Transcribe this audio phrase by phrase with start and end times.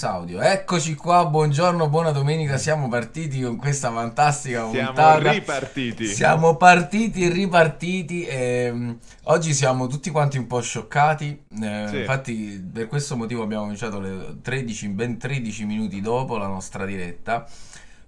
[0.00, 0.40] Audio.
[0.40, 5.32] Eccoci qua, buongiorno, buona domenica, siamo partiti con questa fantastica Siamo puntata.
[5.32, 6.06] ripartiti.
[6.06, 8.90] Siamo partiti ripartiti e mm,
[9.24, 11.98] oggi siamo tutti quanti un po' scioccati, eh, Sì.
[11.98, 17.44] infatti per questo motivo abbiamo cominciato le 13, ben 13 minuti dopo la nostra diretta,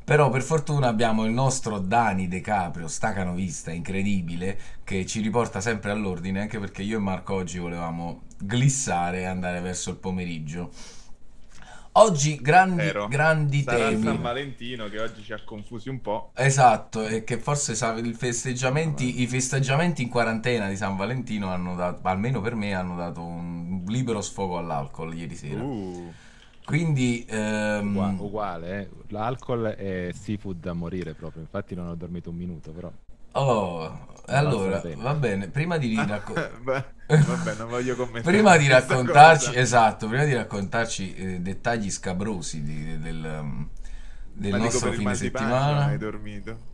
[0.04, 5.90] però per fortuna abbiamo il nostro Dani De Caprio, stacanovista, incredibile, che ci riporta sempre
[5.90, 10.70] all'ordine, anche perché io e Marco oggi volevamo glissare e andare verso il pomeriggio.
[11.94, 13.06] Oggi grandi, Vero.
[13.06, 14.02] grandi Sarà temi.
[14.02, 16.30] San Valentino che oggi ci ha confusi un po'.
[16.34, 22.08] Esatto, e che forse sa, festeggiamenti, i festeggiamenti in quarantena di San Valentino hanno dato,
[22.08, 25.62] almeno per me, hanno dato un libero sfogo all'alcol ieri sera.
[25.62, 26.14] Uh,
[26.64, 28.88] Quindi, ehm, Ugua- uguale, eh.
[29.08, 32.90] l'alcol è seafood da morire proprio, infatti non ho dormito un minuto, però
[33.32, 36.52] oh, allora, va bene, prima di raccontare...
[36.62, 38.34] beh, vabbè, non voglio commentare.
[38.36, 39.58] Prima di raccontarci, cosa.
[39.58, 43.68] esatto, prima di raccontarci eh, dettagli scabrosi di- del,
[44.32, 45.86] del nostro fine settimana.
[45.86, 46.70] hai dormito.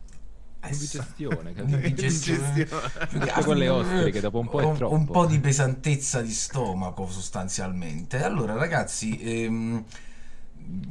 [0.60, 1.76] Indigestione, capito?
[1.86, 2.66] Indigestione.
[3.08, 4.94] Più quelle altro- ostriche dopo un po' è un, troppo.
[4.94, 8.22] un po' di pesantezza di stomaco sostanzialmente.
[8.22, 9.84] Allora ragazzi, ehm,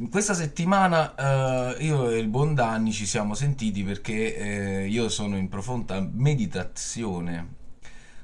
[0.09, 5.37] questa settimana eh, io e il buon Danni ci siamo sentiti perché eh, io sono
[5.37, 7.55] in profonda meditazione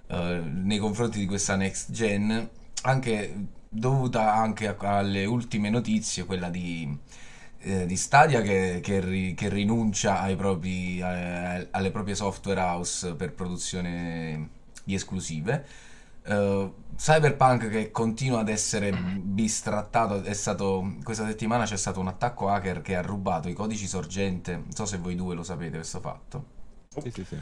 [0.08, 2.50] eh, nei confronti di questa next gen,
[2.84, 3.36] anche
[3.70, 6.96] dovuta anche alle ultime notizie, quella di,
[7.60, 14.50] eh, di Stadia che, che ri- che rinuncia propri, alle proprie software house per produzione
[14.84, 15.66] di esclusive.
[16.24, 22.50] Eh, Cyberpunk che continua ad essere bistrattato, è stato, questa settimana c'è stato un attacco
[22.50, 26.00] hacker che ha rubato i codici sorgente, non so se voi due lo sapete questo
[26.00, 26.46] fatto.
[27.02, 27.38] Sì, sì, sì.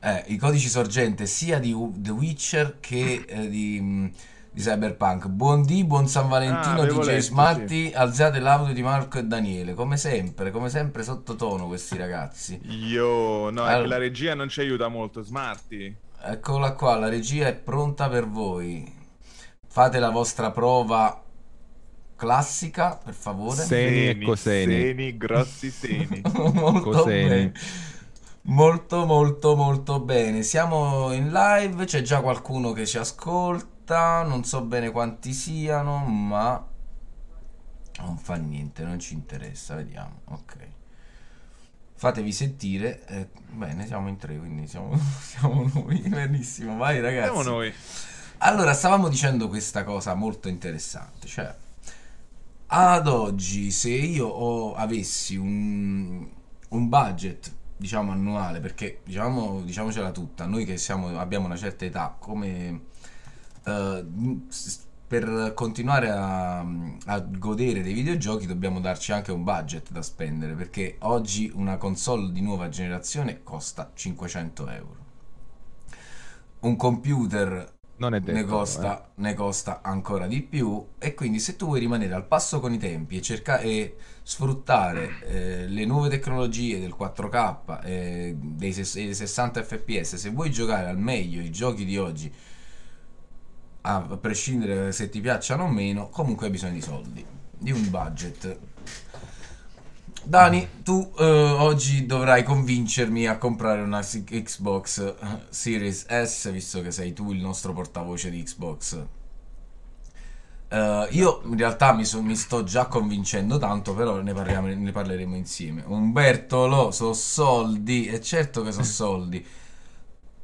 [0.00, 4.12] Eh, i codici sorgente sia di The Witcher che eh, di,
[4.50, 5.28] di Cyberpunk.
[5.28, 9.24] Buon D, buon San Ah, Valentino, avevo DJ letto, Smarty, alzate l'audio di Marco e
[9.24, 12.60] Daniele, come sempre, come sempre sottotono questi ragazzi.
[12.66, 13.86] Io, no, Allora.
[13.86, 15.22] la regia non ci aiuta molto.
[15.22, 15.96] Smarty.
[16.26, 18.90] Eccola qua, la regia è pronta per voi.
[19.66, 21.22] Fate la vostra prova
[22.16, 23.62] classica, per favore.
[23.62, 24.72] Seni e coseni.
[24.72, 26.22] Seni, grossi seni.
[26.54, 27.28] molto Coseni.
[27.28, 27.52] bene.
[28.46, 30.42] Molto molto molto bene.
[30.42, 36.66] Siamo in live, c'è già qualcuno che ci ascolta, non so bene quanti siano, ma
[37.98, 40.20] non fa niente, non ci interessa, vediamo.
[40.26, 40.56] Ok.
[41.96, 43.06] Fatevi sentire.
[43.06, 46.00] eh, bene, siamo in tre, quindi siamo, siamo noi.
[46.00, 47.32] Benissimo, vai ragazzi.
[47.32, 47.72] Siamo noi.
[48.38, 51.54] Allora, stavamo dicendo questa cosa molto interessante, cioè
[52.66, 56.26] ad oggi se io ho- avessi un,
[56.68, 62.16] un budget, diciamo annuale, perché diciamo, diciamocela tutta, noi che siamo, abbiamo una certa età,
[62.18, 62.80] come
[64.48, 64.80] s-
[65.20, 70.96] per continuare a, a godere dei videogiochi dobbiamo darci anche un budget da spendere, perché
[71.00, 74.96] oggi una console di nuova generazione costa 500 euro.
[76.60, 78.36] Un computer Non è detto.
[78.36, 82.58] ne costa, ne costa ancora di più e quindi se tu vuoi rimanere al passo
[82.58, 88.72] con i tempi e cercare e sfruttare eh, le nuove tecnologie del 4K e dei
[88.72, 92.32] ses- dei 60 fps se vuoi giocare al meglio i giochi di oggi
[93.86, 97.24] a prescindere se ti piacciono o meno comunque hai bisogno di soldi
[97.58, 98.58] di un budget
[100.26, 105.14] Dani, tu eh, oggi dovrai convincermi a comprare una Xbox
[105.50, 109.04] Series S, visto che sei tu il nostro portavoce di Xbox.
[110.68, 114.92] Eh, io in realtà mi, so- mi sto già convincendo tanto, però ne, parliamo- ne
[114.92, 115.82] parleremo insieme.
[115.86, 119.46] Umberto Lo, so soldi, è certo che so soldi.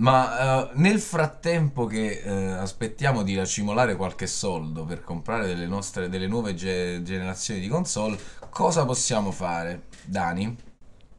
[0.01, 6.09] Ma eh, nel frattempo che eh, aspettiamo di racimolare qualche soldo per comprare delle nostre
[6.09, 8.19] delle nuove ge- generazioni di console,
[8.49, 9.89] cosa possiamo fare?
[10.05, 10.57] Dani?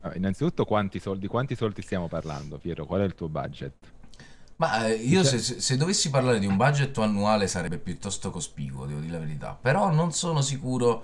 [0.04, 0.18] eh.
[0.18, 2.86] innanzitutto quanti soldi, quanti soldi stiamo parlando, Piero?
[2.86, 3.74] Qual è il tuo budget?
[4.58, 9.00] Ma eh, io se, se- dovessi parlare di un budget annuale sarebbe piuttosto cospicuo, devo
[9.00, 9.58] dire la verità.
[9.60, 11.04] Però non sono sicuro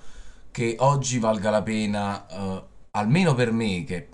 [0.52, 4.10] che oggi valga la pena, eh, almeno per me che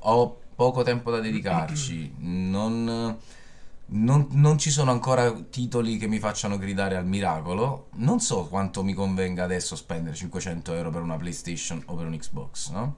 [0.00, 3.16] ho poco tempo da dedicarci, non,
[3.86, 7.88] non- non ci sono ancora titoli che mi facciano gridare al miracolo.
[7.96, 12.16] Non so quanto mi convenga adesso spendere 500 euro per una PlayStation o per un
[12.16, 12.96] Xbox, no?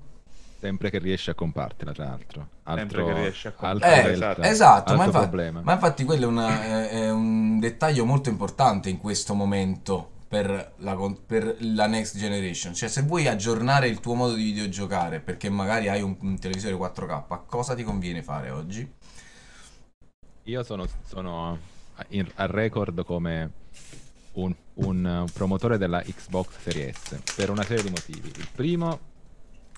[0.61, 2.49] Sempre che riesci a compartela, tra l'altro.
[2.63, 5.61] Altro, che riesci a compartela, Eh, esatto, altro ma, infa- problema.
[5.63, 11.15] ma infatti quello è, una- è un dettaglio molto importante in questo momento per la,
[11.25, 12.75] per la next generation.
[12.75, 16.75] Cioè, se vuoi aggiornare il tuo modo di videogiocare perché magari hai un, un televisore
[16.75, 18.93] 4K, cosa ti conviene fare oggi?
[20.43, 21.57] Io sono, sono
[22.09, 23.53] in- al record come
[24.33, 28.33] un, un promotore della Xbox Series S per una serie di motivi.
[28.35, 28.99] Il primo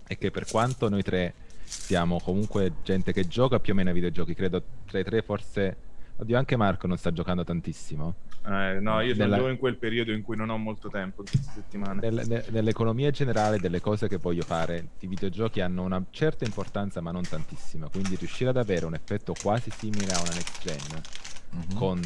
[0.06, 3.94] è che per quanto noi tre siamo comunque gente che gioca più o meno ai
[3.94, 5.84] videogiochi, credo tra i tre forse...
[6.18, 8.14] Oddio, anche Marco non sta giocando tantissimo.
[8.46, 11.28] Eh, no, io Nella- sono in quel periodo in cui non ho molto tempo in
[11.28, 12.00] queste settimane.
[12.08, 17.02] Nel- ne- nell'economia generale delle cose che voglio fare, i videogiochi hanno una certa importanza
[17.02, 21.02] ma non tantissima, quindi riuscire ad avere un effetto quasi simile a una next gen
[21.50, 21.74] Mhm.
[21.74, 22.00] con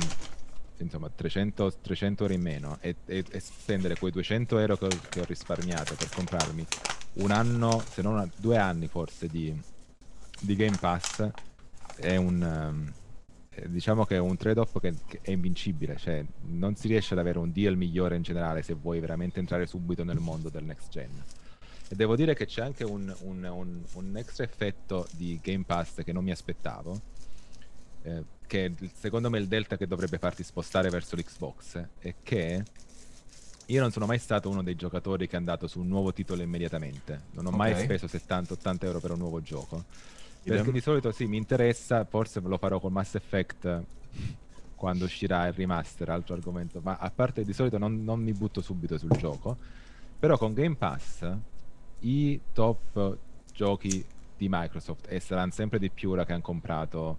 [0.78, 4.88] insomma 300, 300 ore in meno e, e- e spendere quei 200 euro che ho,
[5.08, 6.66] che ho risparmiato per comprarmi
[7.14, 9.54] un anno, se non una- due anni forse di,
[10.40, 11.28] di Game Pass
[11.96, 12.42] è un...
[12.42, 12.98] eh,
[13.68, 17.38] diciamo che è un trade-off che, che è invincibile, cioè non si riesce ad avere
[17.38, 21.22] un deal migliore in generale se vuoi veramente entrare subito nel mondo del next gen.
[21.88, 26.02] E devo dire che c'è anche un, un- un- un extra effetto di Game Pass
[26.04, 27.00] che non mi aspettavo,
[28.02, 32.64] eh, che è secondo me il delta che dovrebbe farti spostare verso l'Xbox, è che
[33.66, 36.42] io non sono mai stato uno dei giocatori che è andato su un nuovo titolo
[36.42, 37.78] immediatamente, non ho mai Ok.
[37.82, 39.84] speso 70-80 euro per un nuovo gioco.
[40.42, 43.84] Perché di solito sì, mi interessa, forse lo farò con Mass Effect
[44.75, 48.62] quando uscirà il remaster, altro argomento, ma a parte di solito non, non mi butto
[48.62, 49.56] subito sul gioco,
[50.19, 51.31] però con Game Pass
[52.00, 53.19] i top
[53.52, 54.02] giochi
[54.37, 57.19] di Microsoft, e saranno sempre di più ora che hanno comprato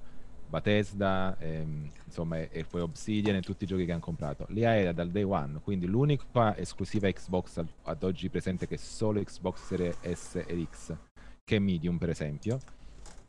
[0.49, 4.63] Bethesda, ehm, insomma, e, e poi Obsidian e tutti i giochi che hanno comprato, li
[4.63, 9.67] era dal day one, quindi l'unica esclusiva Xbox ad, oggi presente che è solo Xbox
[9.67, 10.95] Series S e X,
[11.43, 12.57] che è Medium per esempio,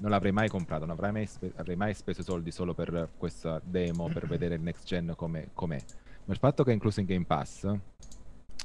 [0.03, 3.61] non l'avrei mai comprato, non avrei mai, spe- avrei mai speso soldi solo per questa
[3.65, 5.81] demo, per vedere il next gen come, com'è.
[6.25, 7.73] Ma il fatto che è incluso in Game Pass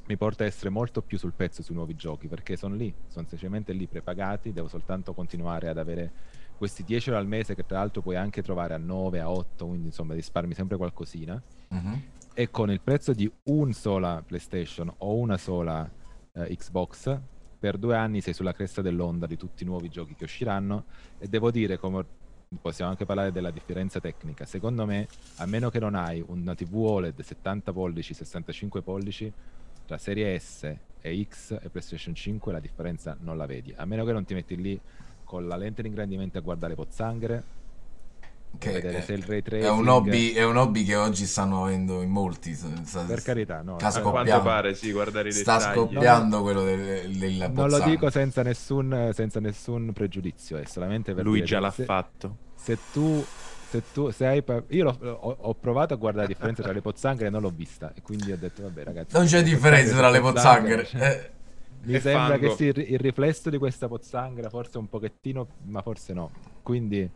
[0.06, 3.26] mi porta a essere molto più sul pezzo sui nuovi giochi, perché sono lì, sono
[3.26, 6.10] semplicemente lì prepagati, devo soltanto continuare ad avere
[6.56, 9.66] questi 10 euro al mese che tra l'altro puoi anche trovare a 9, a 8,
[9.66, 11.40] quindi insomma risparmi sempre qualcosina.
[11.68, 12.02] Mhm.
[12.34, 15.88] E con il prezzo di un sola PlayStation o una sola
[16.32, 17.20] eh, Xbox,
[17.58, 20.84] per due anni sei sulla cresta dell'onda di tutti i nuovi giochi che usciranno.
[21.18, 22.04] E devo dire, come
[22.60, 26.76] possiamo anche parlare della differenza tecnica, secondo me, a meno che non hai una TV
[26.76, 29.32] OLED 70 pollici, 65 pollici,
[29.84, 33.72] tra serie S e X e PlayStation 5 la differenza non la vedi.
[33.76, 34.80] A meno che non ti metti lì
[35.24, 37.56] con la lente di ingrandimento a guardare pozzanghere,
[38.56, 41.26] Che vedere è, se il ray è tracing- un hobby, è un hobby che oggi
[41.26, 42.54] stanno avendo in molti.
[42.54, 43.78] sta- per carità, no.
[43.78, 44.42] Sta scoppiando.
[44.42, 49.38] pare, sì, guardare i Sta scoppiando quello del, della Non lo dico senza nessun, senza
[49.40, 52.36] nessun pregiudizio, è solamente per Lui dire già l'ha se, fatto.
[52.54, 53.24] se tu,
[53.68, 56.72] se tu, se hai, pa- io l'ho- ho, ho provato a guardare la differenza tra
[56.72, 59.42] le pozzanghere e non l'ho vista, e quindi ho detto, vabbè, ragazzi, Non c'è le
[59.44, 60.86] differenza tra le pozzanghere, pozzanghere.
[60.86, 61.30] cioè, Eh,
[61.80, 62.48] mi sembra fango.
[62.48, 66.30] che sì, il, il riflesso di questa pozzanghera forse un pochettino, ma forse no.
[66.62, 67.08] Quindi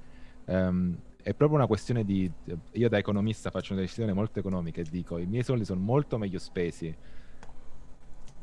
[0.46, 2.30] ehm, è proprio una questione di...
[2.72, 6.18] Io da economista faccio una decisione molto economica e dico i miei soldi sono molto
[6.18, 6.94] meglio spesi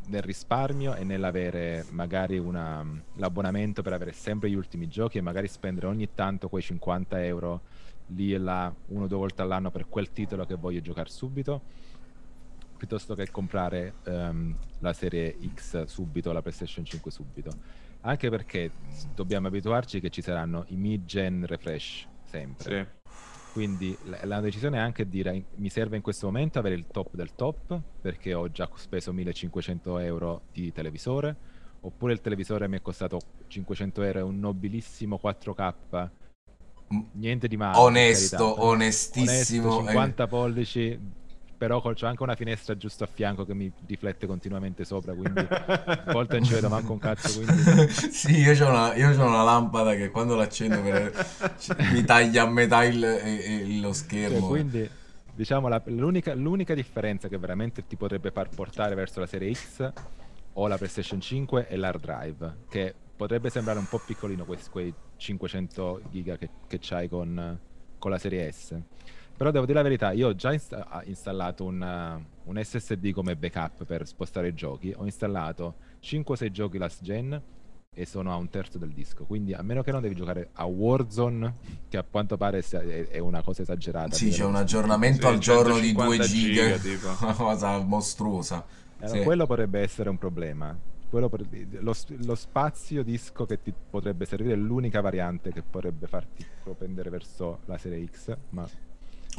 [0.07, 2.83] nel risparmio e nell'avere magari una-
[3.15, 7.61] l'abbonamento per avere sempre gli ultimi giochi e magari spendere ogni tanto quei 50 euro
[8.07, 11.61] lì e là, uno o due volte all'anno per quel titolo che voglio giocare subito,
[12.75, 17.51] piuttosto che comprare ehm, la serie X subito, la PlayStation 5 subito.
[18.01, 18.71] Anche perché
[19.13, 22.99] dobbiamo abituarci che ci saranno i mid-gen refresh sempre.
[23.03, 23.11] Sì.
[23.51, 27.15] Quindi la, la decisione è anche dire mi serve in questo momento avere il top
[27.15, 31.35] del top perché ho già speso 1500 euro di televisore
[31.81, 36.09] oppure il televisore mi è costato 500 euro e un nobilissimo 4K
[37.13, 39.67] niente di male onesto, onestissimo.
[39.67, 39.93] onesto, eh.
[39.93, 40.99] 50 pollici
[41.59, 46.03] però c'ho anche una finestra giusto a fianco che mi riflette continuamente sopra quindi a
[46.13, 48.93] volte non ci vedo manco un cazzo quindi sì, io ho una,
[49.25, 51.11] una lampada che quando l'accendo per-
[51.91, 54.47] mi taglia a metà il, e lo Cioè, schermo.
[54.47, 54.89] quindi,
[55.35, 59.91] diciamo, la- l'unica, l'unica differenza che veramente ti potrebbe far portare verso la serie X
[60.53, 64.93] o la PlayStation 5 è l'hard drive, che potrebbe sembrare un po' piccolino quei, quei
[65.17, 67.59] 500 giga che, che c'hai con,
[67.97, 68.75] con la serie S.
[69.39, 73.11] Però devo dire la verità, io ho già insta- ha installato un, uh, un SSD
[73.13, 74.93] come backup per spostare i giochi.
[74.93, 77.41] Ho installato 5-6 giochi last gen
[77.95, 79.23] e sono a un terzo del disco.
[79.23, 81.53] Quindi a meno che non devi giocare a Warzone,
[81.87, 84.13] che a quanto pare sia- è, è una cosa esagerata.
[84.13, 88.65] Sì, c'è un aggiornamento Sì, al giorno di 2 150 giga, giga, una cosa mostruosa.
[88.99, 89.19] Eh, Sì.
[89.23, 90.77] Quello potrebbe essere un problema.
[91.09, 91.45] Quello per-
[91.79, 91.93] lo,
[92.25, 97.59] lo spazio disco che ti potrebbe servire è l'unica variante che potrebbe farti propendere verso
[97.67, 98.67] la serie X, ma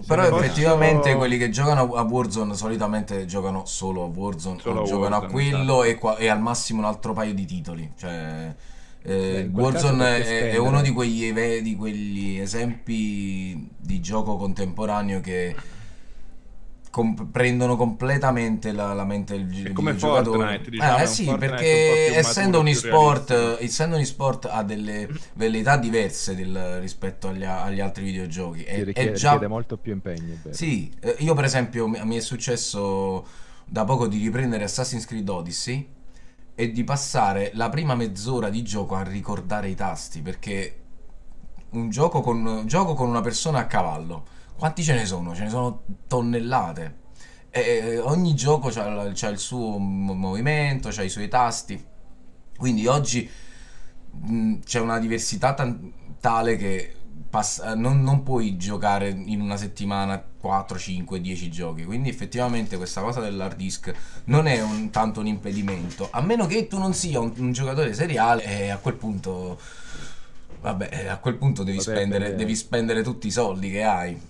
[0.06, 4.80] Però ne posso- effettivamente quelli che giocano a Warzone solitamente giocano solo a Warzone Solo
[4.80, 5.82] o a giocano a Warzone, quello esatto.
[5.85, 7.92] e, qua- e al massimo un altro paio di titoli.
[7.99, 8.54] Cioè,
[9.02, 15.54] eh, Warzone è, è uno di quegli, di quegli esempi di gioco contemporaneo che
[16.90, 20.38] com- prendono completamente la, la mente del gi- come videogiocatore.
[20.38, 24.62] Fortnite, diciamo, eh un sì, Fortnite perché un essendo un e-sport, essendo un e-sport ha
[24.62, 28.62] delle velleità diverse del- rispetto agli, agli altri videogiochi.
[28.64, 30.37] È, richiede, è già richiede molto più impegno.
[30.50, 33.26] sì, eh, io per esempio mi mi è successo
[33.64, 35.88] da poco di riprendere Assassin's Creed Odyssey
[36.54, 40.75] e di passare la prima mezz'ora di gioco a ricordare i tasti perché
[41.70, 44.26] un gioco con, un gioco con una persona a cavallo,
[44.61, 45.35] quanti ce ne sono?
[45.35, 46.99] Ce ne sono tonnellate.
[47.49, 51.83] E ogni gioco ha il suo mo- movimento, ha i suoi tasti.
[52.59, 53.29] Quindi oggi
[54.12, 55.90] mh, c'è una diversità tan-
[56.21, 56.95] tale che
[57.31, 61.85] pass- eh, non, non puoi giocare in una settimana 4, 5, 10 giochi.
[61.87, 63.90] Quindi effettivamente questa cosa dell'hard disk
[64.25, 66.09] non è un- tanto un impedimento.
[66.11, 69.59] A meno che tu non sia un, un giocatore seriale e a quel punto...
[70.61, 74.21] Vabbè, a quel punto devi Potrebbe- spendere, devi spendere tutti i soldi che hai.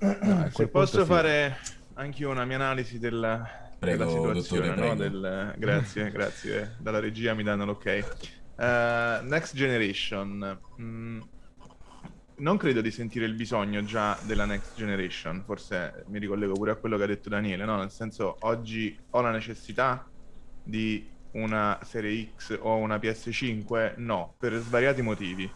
[0.00, 1.06] No, a Se posso sì.
[1.06, 1.56] fare
[1.94, 3.46] anche io una mia analisi della,
[3.78, 4.94] Prego, della situazione, dottore, no?
[4.96, 6.76] Del- grazie, grazie.
[6.78, 7.86] Dalla regia mi danno l'ok.
[7.86, 8.04] Eh,
[9.22, 10.60] next Generation.
[10.80, 11.20] Mm,
[12.38, 16.76] non credo di sentire il bisogno già della Next Generation, forse mi ricollego pure a
[16.76, 17.78] quello che ha detto Daniele, no?
[17.78, 20.10] Nel senso, oggi ho la necessità
[20.62, 23.94] di una serie X o una PS5?
[23.96, 25.50] No, per svariati motivi.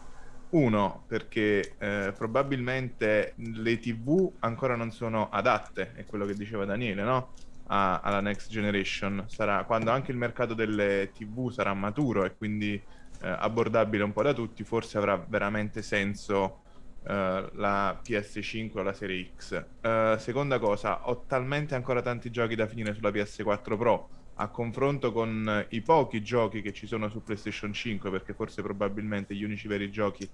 [0.53, 7.03] Uno, perché eh, probabilmente le TV ancora non sono adatte, è quello che diceva Daniele,
[7.03, 7.33] no?
[7.67, 9.23] A- alla next generation.
[9.29, 14.23] Sarà quando anche il mercato delle TV sarà maturo e quindi eh, abbordabile un po'
[14.23, 16.63] da tutti, forse avrà veramente senso
[17.03, 19.53] eh, la PS5 o la serie X.
[19.79, 25.11] Eh, seconda cosa, ho talmente ancora tanti giochi da finire sulla PS4 Pro a confronto
[25.11, 29.43] con eh, i pochi giochi che ci sono su PlayStation 5, perché forse probabilmente gli
[29.43, 30.29] unici veri giochi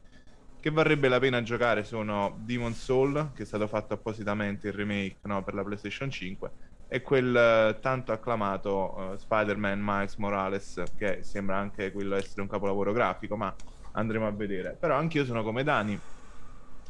[0.60, 5.20] che varrebbe la pena giocare sono Demon Soul, che è stato fatto appositamente il remake
[5.24, 6.52] no, per la PlayStation 5,
[6.88, 12.48] e quel eh, tanto acclamato eh, Spider-Man Miles Morales, che sembra anche quello essere un
[12.48, 13.54] capolavoro grafico, ma
[13.92, 14.76] andremo a vedere.
[14.80, 16.00] Però anch'io sono come Dani,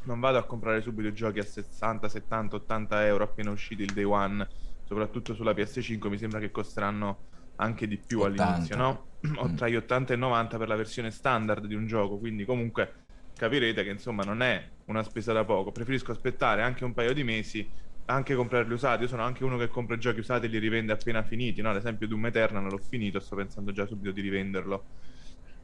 [0.04, 4.04] non vado a comprare subito giochi a 60, 70, 80 euro appena usciti il day
[4.06, 4.48] one,
[4.88, 7.26] soprattutto sulla PS5 mi sembra che costeranno
[7.56, 8.24] anche di più 80.
[8.24, 9.10] all'inizio, no?
[9.40, 9.54] O Mm.
[9.54, 13.04] tra gli 80 e i 90 per la versione standard di un gioco, quindi comunque
[13.34, 15.72] capirete che insomma non è una spesa da poco.
[15.72, 17.72] Preferisco aspettare anche un paio di mesi,
[18.06, 19.04] anche comprarli usati.
[19.04, 21.70] Io sono anche uno che compra i giochi usati e li rivende appena finiti, no?
[21.72, 24.88] Ad esempio Doom Eternal l'ho finito, sto pensando già subito di rivenderlo.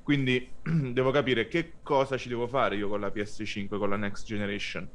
[0.01, 0.57] Quindi
[0.91, 4.89] devo capire che cosa ci devo fare io con la PS5, con la Next Generation.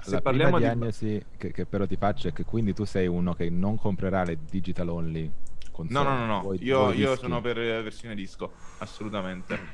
[0.00, 2.84] Se La parliamo prima di- diagnosi che, che però ti faccio è che quindi tu
[2.84, 5.30] sei uno che non comprerà le digital only
[5.70, 5.92] console.
[5.92, 6.40] No, no, no, no.
[6.40, 9.70] Vuoi- Io, vuoi io sono per la versione disco, assolutamente.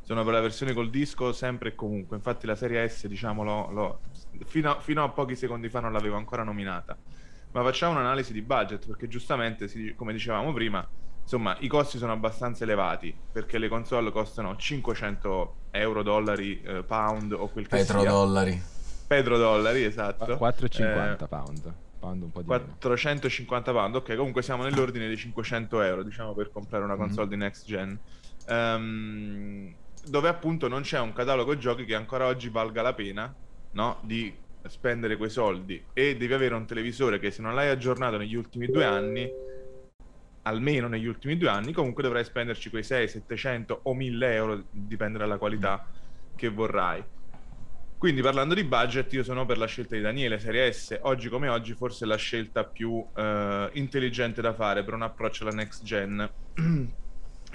[0.00, 2.16] Sono per la versione col disco sempre e comunque.
[2.16, 4.02] Infatti la serie S, diciamo, l'ho- l'ho-
[4.44, 7.00] fino, a, fino a pochi secondi fa non l'avevo ancora nominata.
[7.52, 10.86] Ma facciamo un'analisi di budget, perché giustamente, si- come dicevamo prima,
[11.22, 17.32] insomma, i costi sono abbastanza elevati, perché le console costano 500 euro, dollari, eh, pound
[17.32, 18.52] o quel che Petrodollari.
[18.52, 18.60] sia.
[18.60, 18.62] Petrodollari,
[19.84, 20.36] esatto.
[20.36, 21.74] Qua- 4,50 Eh, pound.
[21.98, 22.76] Pound un po' di meno.
[22.80, 27.36] 450 pound, ok, comunque siamo nell'ordine dei 500 euro, diciamo, per comprare una console di
[27.36, 27.98] next gen.
[28.46, 33.32] Ehm, dove appunto non c'è un catalogo giochi che ancora oggi valga la pena,
[33.70, 34.00] no?
[34.02, 34.36] Di
[34.68, 35.84] spendere quei soldi.
[35.92, 39.30] E devi avere un televisore che se non l'hai aggiornato negli ultimi due anni,
[40.42, 45.18] almeno negli ultimi due anni, comunque dovrai spenderci quei 6, 700 o 1000 euro, dipende
[45.18, 45.84] dalla qualità
[46.34, 47.04] che vorrai.
[48.02, 51.46] Quindi parlando di budget, io sono per la scelta di Daniele, Serie S, oggi come
[51.48, 55.84] oggi forse è la scelta più eh, intelligente da fare per un approccio alla next
[55.84, 56.28] gen.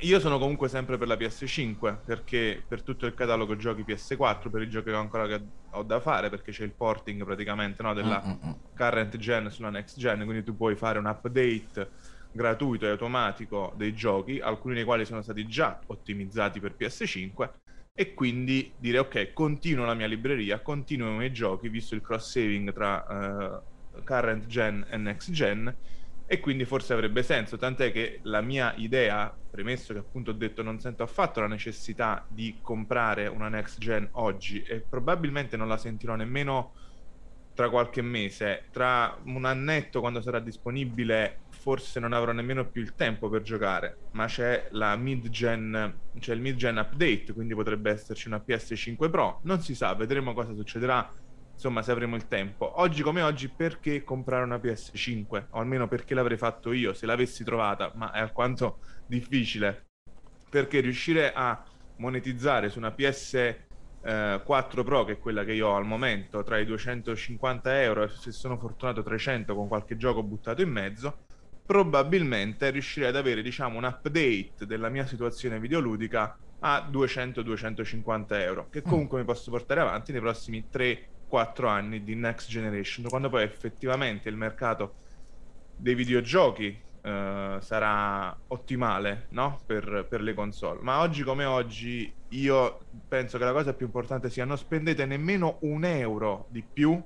[0.02, 4.62] Io sono comunque sempre per la PS5 perché per tutto il catalogo giochi PS4, per
[4.62, 8.24] i giochi che ancora che ho da fare, perché c'è il porting praticamente no, della
[8.26, 8.54] Mm, mm, mm.
[8.74, 11.92] current gen sulla next gen, quindi tu puoi fare un update
[12.32, 17.52] gratuito e automatico dei giochi, alcuni dei quali sono stati già ottimizzati per PS5
[18.00, 22.30] e quindi dire ok, continuo la mia libreria, continuo i miei giochi, visto il cross
[22.32, 25.76] saving tra eh, current gen e next gen
[26.24, 30.62] e quindi forse avrebbe senso, tant'è che la mia idea, premesso che appunto ho detto
[30.62, 35.78] non sento affatto la necessità di comprare una next gen oggi e probabilmente non la
[35.78, 36.74] sentirò nemmeno
[37.54, 42.96] tra qualche mese, tra un annetto quando sarà disponibile forse non avrò nemmeno più il
[42.96, 48.42] tempo per giocare, ma c'è la mid-gen, c'è il mid-gen update, quindi potrebbe esserci una
[48.42, 51.12] PS5 Pro, non si sa, vedremo cosa succederà,
[51.52, 52.80] insomma se avremo il tempo.
[52.80, 55.48] Oggi come oggi perché comprare una PS5?
[55.50, 59.88] O almeno perché l'avrei fatto io, se l'avessi trovata, ma è alquanto difficile,
[60.50, 61.62] perché riuscire a
[61.98, 66.44] monetizzare su una PS eh, 4 Pro, che è quella che io ho al momento,
[66.44, 71.26] tra i 250 euro e se sono fortunato 300 con qualche gioco buttato in mezzo,
[71.68, 78.82] probabilmente riuscirei ad avere diciamo un update della mia situazione videoludica a 200-250 euro, che
[78.82, 79.22] comunque mm.
[79.22, 84.38] mi posso portare avanti nei prossimi 3-4 anni di next generation, quando poi effettivamente il
[84.38, 84.96] mercato
[85.76, 89.60] dei videogiochi uh, sarà ottimale no?
[89.66, 90.80] per, per, le console.
[90.82, 95.58] Ma oggi come oggi io penso che la cosa più importante sia non spendete nemmeno
[95.62, 97.00] un euro di più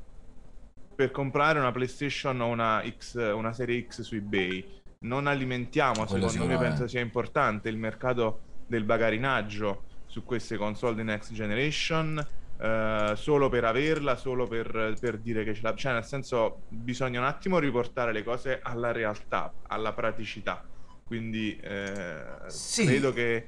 [1.01, 4.81] per comprare una PlayStation o una, X, una serie X su eBay.
[4.99, 10.93] Non alimentiamo, Quello secondo me penso sia importante il mercato del bagarinaggio su queste console
[10.93, 12.23] di next generation
[12.59, 15.73] uh, solo per averla, solo per, per, dire che ce l'ha.
[15.73, 20.63] Cioè, nel senso, bisogna un attimo riportare le cose alla realtà, alla praticità.
[21.03, 22.85] Quindi eh, sì.
[22.85, 23.47] credo che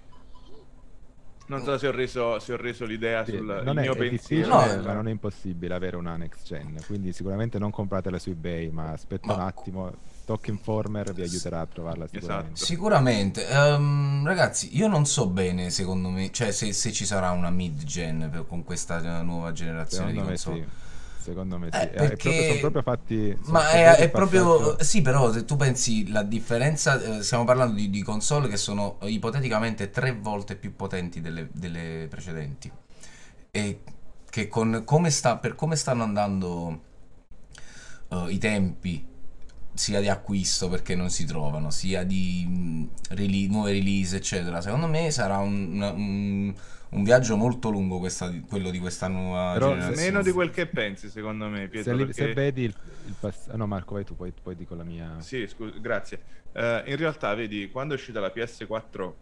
[1.47, 4.61] non so se ho reso, se ho reso l'idea sì, sul non mio è, pensiero.
[4.61, 6.77] È no, ma non è impossibile avere una next gen.
[6.85, 9.33] Quindi sicuramente non compratela su eBay, ma aspetta ma...
[9.35, 12.53] un attimo Stock Informer vi aiuterà a trovarla sicuramente.
[12.53, 12.65] Esatto.
[12.65, 13.45] Sicuramente.
[13.51, 18.45] Um, ragazzi, io non so bene, secondo me, cioè se, se ci sarà una mid-gen
[18.47, 20.61] con questa nuova generazione secondo di console.
[20.61, 20.81] Sì.
[21.23, 22.15] Secondo me sì, eh, perché...
[22.17, 23.37] proprio, sono proprio fatti.
[23.41, 24.83] Sono Ma è, è proprio.
[24.83, 28.97] Sì, però se tu pensi la differenza, eh, stiamo parlando di, di, console che sono
[29.03, 32.69] ipoteticamente tre volte più potenti delle, delle precedenti.
[33.51, 33.79] E
[34.29, 36.81] che con come sta, per come stanno andando
[38.09, 39.11] uh, i tempi
[39.73, 44.59] sia di acquisto perché non si trovano, sia di mm, rele- nuove release, eccetera.
[44.59, 46.53] Secondo me sarà un, un,
[46.93, 50.09] un viaggio molto lungo questa, quello di questa nuova Però generazione.
[50.09, 51.91] Meno di quel che pensi, secondo me, Pietro.
[51.91, 52.23] Se, li, perché...
[52.25, 55.19] se vedi il, il pass- No, Marco, vai tu, poi, poi dico la mia...
[55.19, 56.21] Sì, scusa, grazie.
[56.53, 59.13] Uh, in realtà, vedi, quando è uscita la PS4...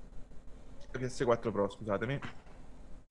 [0.92, 2.20] La PS4 Pro, scusatemi,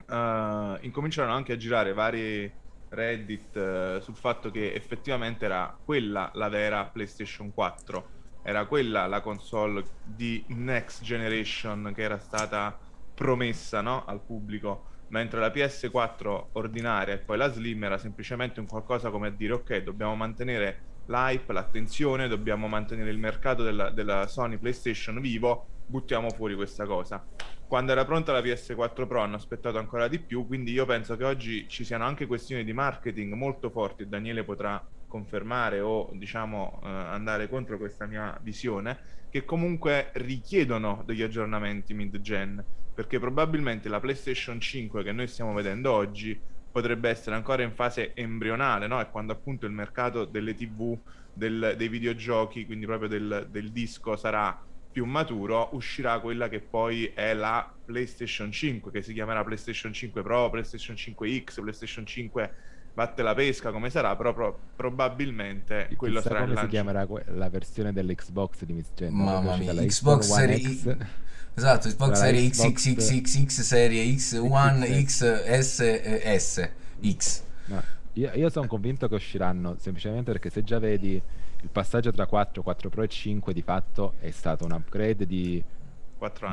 [0.07, 2.59] uh, incominciarono anche a girare vari
[2.91, 8.09] Reddit eh, sul fatto che effettivamente era quella la vera PlayStation 4,
[8.43, 12.77] era quella la console di next generation che era stata
[13.21, 14.03] promessa no?
[14.05, 19.27] al pubblico, mentre la PS4 ordinaria e poi la Slim era semplicemente un qualcosa come
[19.27, 25.21] a dire ok, dobbiamo mantenere l'hype, l'attenzione, dobbiamo mantenere il mercato della, della Sony PlayStation
[25.21, 27.23] vivo, buttiamo fuori questa cosa
[27.71, 31.23] quando era pronta la PS4 Pro hanno aspettato ancora di più, quindi io penso che
[31.23, 36.87] oggi ci siano anche questioni di marketing molto forti, Daniele potrà confermare o diciamo eh,
[36.89, 42.61] andare contro questa mia visione, che comunque richiedono degli aggiornamenti mid-gen,
[42.93, 46.39] perché probabilmente la PlayStation 5 che noi stiamo vedendo oggi
[46.71, 49.01] potrebbe essere ancora in fase embrionale, no?
[49.01, 50.97] E quando appunto il mercato delle TV,
[51.33, 57.05] del, dei videogiochi, quindi proprio del, del disco sarà più maturo uscirà quella che poi
[57.15, 62.53] è la PlayStation 5 che si chiamerà PlayStation 5 Pro, PlayStation 5X, PlayStation 5
[62.93, 67.05] batte la pesca come sarà, però pro- probabilmente Chissà quello sarà come il si chiamerà
[67.05, 69.13] que- la versione dell'Xbox di Miss Gen.
[69.13, 70.97] Mamma mia, Xbox Series
[71.53, 76.01] Esatto, Xbox Series X, X, X, X, X, Serie X, One, X, S,
[76.37, 76.69] S,
[77.05, 77.43] X.
[77.65, 81.21] No, io, io sono convinto che usciranno semplicemente perché se già vedi
[81.63, 85.63] il passaggio tra 4, 4 Pro e 5 di fatto è stato un upgrade di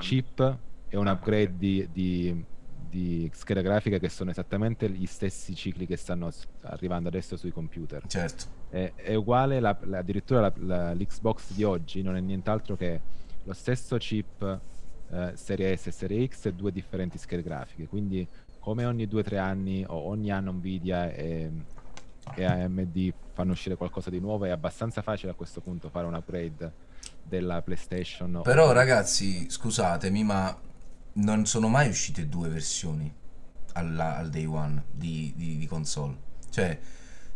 [0.00, 0.56] chip
[0.88, 1.58] e un ah, upgrade okay.
[1.58, 2.44] di, di,
[2.88, 6.30] di, scheda grafica che sono esattamente gli stessi cicli che stanno
[6.62, 8.06] arrivando adesso sui computer.
[8.06, 8.44] Certo.
[8.68, 13.00] È, è uguale, la, la, addirittura la, la, l'Xbox di oggi non è nient'altro che
[13.44, 14.60] lo stesso chip
[15.10, 17.86] eh, serie S e serie X e due differenti schede grafiche.
[17.86, 18.26] Quindi
[18.58, 21.50] come ogni 2-3 anni o ogni anno Nvidia e
[22.34, 26.14] e AMD fanno uscire qualcosa di nuovo è abbastanza facile a questo punto fare un
[26.14, 26.86] upgrade
[27.22, 28.40] della PlayStation.
[28.42, 28.72] Però o...
[28.72, 30.56] ragazzi, scusatemi, ma
[31.18, 33.12] non sono mai uscite due versioni
[33.74, 36.16] alla, al day one di, di, di console.
[36.50, 36.78] Cioè,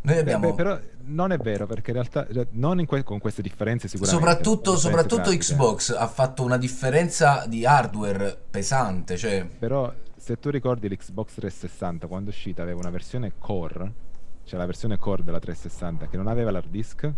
[0.03, 0.51] noi abbiamo...
[0.51, 3.89] Beh, però non è vero perché in realtà cioè, non in que- con queste differenze
[3.89, 4.25] sicuramente.
[4.25, 9.17] Soprattutto, soprattutto Xbox ha fatto una differenza di hardware pesante.
[9.17, 9.47] Cioè...
[9.47, 14.11] Però se tu ricordi l'Xbox 360 quando è uscita aveva una versione core
[14.45, 17.13] c'è la versione core della 360 che non aveva l'hard disk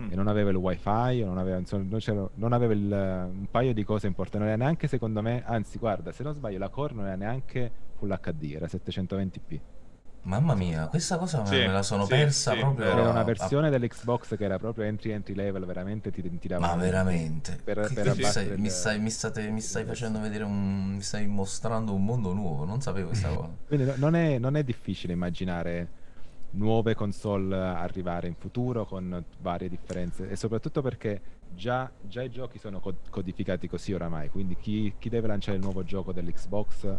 [0.00, 0.10] mm.
[0.10, 3.84] e non aveva il wifi, non aveva, insomma, non, non aveva il, un paio di
[3.84, 7.06] cose importanti, non era neanche secondo me, anzi guarda, se non sbaglio la core non
[7.06, 9.60] era neanche full HD, era 720p.
[10.24, 12.86] Mamma mia, questa cosa sì, me la sono sì, persa sì, proprio.
[12.86, 16.64] Era una versione dell'Xbox che era proprio entry entry level, veramente ti, ti dava.
[16.64, 17.58] Ma veramente?
[17.62, 18.58] Per, per mi, stai, il...
[18.58, 20.94] mi, stai, mi, state, mi, stai, facendo vedere un.
[20.94, 23.50] mi stai mostrando un mondo nuovo, non sapevo questa cosa.
[23.66, 25.88] Quindi non è, non è difficile immaginare
[26.52, 31.20] nuove console arrivare in futuro con varie differenze e soprattutto perché
[31.54, 35.84] già, già i giochi sono codificati così oramai, quindi chi, chi, deve lanciare il nuovo
[35.84, 36.98] gioco dell'Xbox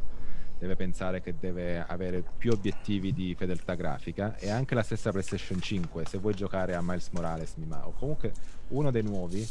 [0.63, 5.59] deve pensare che deve avere più obiettivi di fedeltà grafica e anche la stessa PlayStation
[5.59, 8.31] 5 se vuoi giocare a Miles Morales o comunque
[8.69, 9.45] uno dei nuovi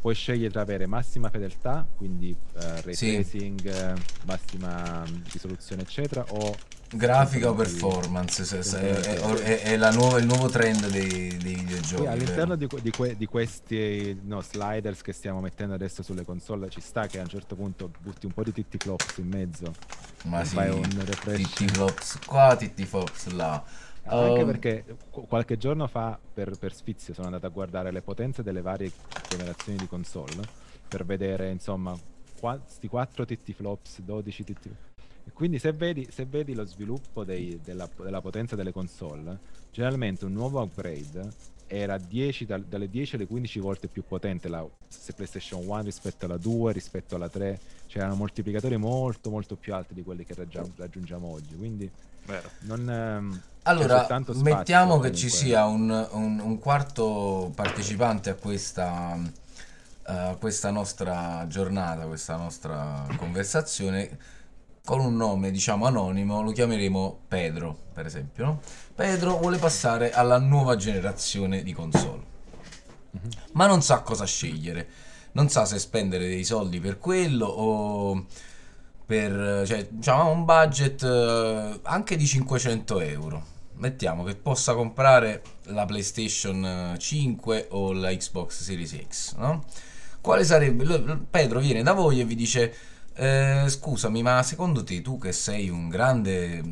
[0.00, 3.14] puoi scegliere tra avere massima fedeltà quindi uh, ray sì.
[3.14, 5.02] tracing uh, massima
[5.32, 6.54] risoluzione eccetera o
[6.96, 12.02] grafica o performance se, se, è, è, è nuova, il nuovo trend dei, dei videogiochi
[12.02, 16.68] sì, all'interno di, di, que, di, questi no, sliders che stiamo mettendo adesso sulle console
[16.70, 19.72] ci sta che a un certo punto butti un po' di titti flops in mezzo.
[20.24, 20.82] Ma sì, fai un
[21.34, 23.62] titti flops qua titti flops là.
[24.06, 28.42] Anche um, perché qualche giorno fa per, per sfizio sono andato a guardare le potenze
[28.42, 28.90] delle varie
[29.28, 30.42] generazioni di console
[30.86, 31.98] per vedere insomma
[32.38, 34.70] questi 4 TT flops 12 TT
[35.26, 39.38] e quindi se vedi, se vedi lo sviluppo dei, della, della, potenza delle console,
[39.70, 44.64] generalmente un nuovo upgrade era 10, da, dalle 10 alle 15 volte più potente la
[45.14, 49.94] PlayStation 1 rispetto alla 2, rispetto alla 3, cioè erano moltiplicatori molto molto più alti
[49.94, 51.90] di quelli che raggiung- raggiungiamo oggi, quindi
[52.26, 52.50] Vero.
[52.60, 52.88] non...
[52.88, 59.18] Ehm, allora, mettiamo che ci sia un, un, un, quarto partecipante a questa,
[60.06, 64.18] uh, questa nostra giornata, questa nostra conversazione
[64.84, 68.44] con un nome diciamo anonimo, lo chiameremo Pedro, per esempio.
[68.44, 68.60] No?
[68.94, 72.22] Pedro vuole passare alla nuova generazione di console,
[73.16, 73.30] mm-hmm.
[73.52, 74.88] ma non sa cosa scegliere,
[75.32, 78.26] non sa se spendere dei soldi per quello o
[79.06, 83.52] per cioè, diciamo, un budget eh, anche di 500 euro.
[83.76, 89.64] Mettiamo che possa comprare la PlayStation 5 o la Xbox Series X, no?
[90.20, 91.18] Quale sarebbe?
[91.28, 92.74] Pedro viene da voi e vi dice
[93.14, 96.62] eh, scusami, ma secondo te tu che sei un grande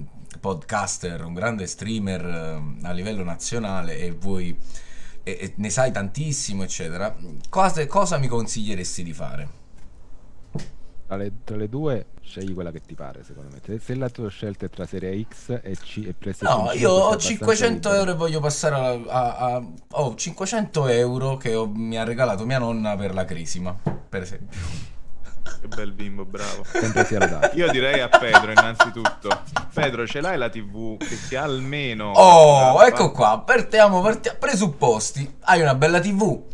[0.40, 4.56] podcaster, un grande streamer eh, a livello nazionale e vuoi
[5.22, 7.14] e, e ne sai tantissimo, eccetera,
[7.48, 9.60] cosa, cosa mi consiglieresti di fare?
[11.06, 14.30] Tra le, tra le, due scegli quella che ti pare secondo me se la tua
[14.30, 17.94] scelta è tra serie X e, C, e PlayStation no io ho 500 libero.
[17.94, 22.46] euro e voglio passare a, a, a ho 500 euro che ho, mi ha regalato
[22.46, 23.76] mia nonna per la crisima
[24.08, 24.58] per esempio
[25.42, 26.64] che bel bimbo, bravo.
[27.54, 29.28] Io direi a Pedro innanzitutto.
[29.72, 32.12] Pedro, ce l'hai la TV che sia almeno...
[32.12, 34.38] Oh, ecco qua, partiamo, partiamo.
[34.38, 35.36] Presupposti.
[35.40, 36.50] Hai una bella TV.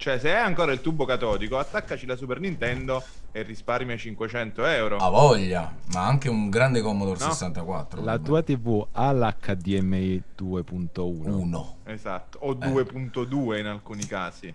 [0.00, 4.96] Cioè, se hai ancora il tubo catodico, attaccaci la Super Nintendo e risparmia 500 euro.
[4.96, 7.30] A voglia, ma anche un grande Commodore no?
[7.30, 8.02] 64.
[8.02, 11.64] La tua TV ha l'HDMI 2.1.
[11.84, 13.58] Esatto, o 2.2 eh.
[13.58, 14.54] in alcuni casi.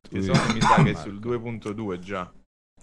[0.00, 2.30] Che sono, mi sa che è sul 2.2 già.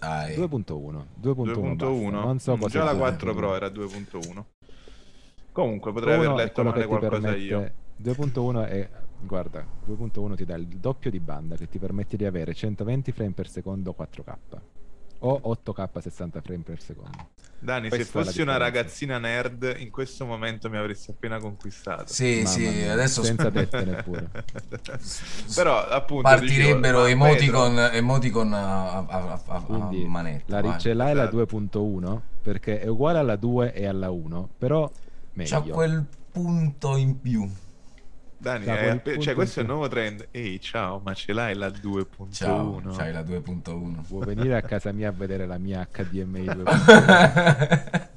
[0.02, 4.44] 2.1 2.1 non so cosa già la 4 Pro era 2.1
[5.52, 7.38] comunque potrei aver letto male qualcosa permette...
[7.38, 8.88] io 2.1 è
[9.20, 13.32] guarda 2.1 ti dà il doppio di banda che ti permette di avere 120 frame
[13.32, 14.36] per secondo 4K
[15.22, 17.28] o 8K 60 frame per secondo
[17.62, 22.12] Dani, Questa se fossi una ragazzina nerd, in questo momento mi avresti appena conquistato.
[22.12, 24.28] Sì, Mamma sì, mia, adesso senza dette neppure.
[25.54, 30.60] Però appunto partirebbero dicevo, emoticon, emoticon a, a, a, Quindi, a manetta.
[30.60, 34.90] La ricella è la 2.1 perché è uguale alla 2 e alla 1, però
[35.34, 35.48] meglio.
[35.48, 37.48] C'ha quel punto in più.
[38.42, 40.26] Dani, eh, cioè, questo è il nuovo trend.
[40.32, 42.32] Ehi, ciao, ma ce l'hai la 2.1?
[42.32, 44.00] Ciao, c'hai la 2.1.
[44.08, 48.08] Vuoi venire a casa mia a vedere la mia HDMI 2.1?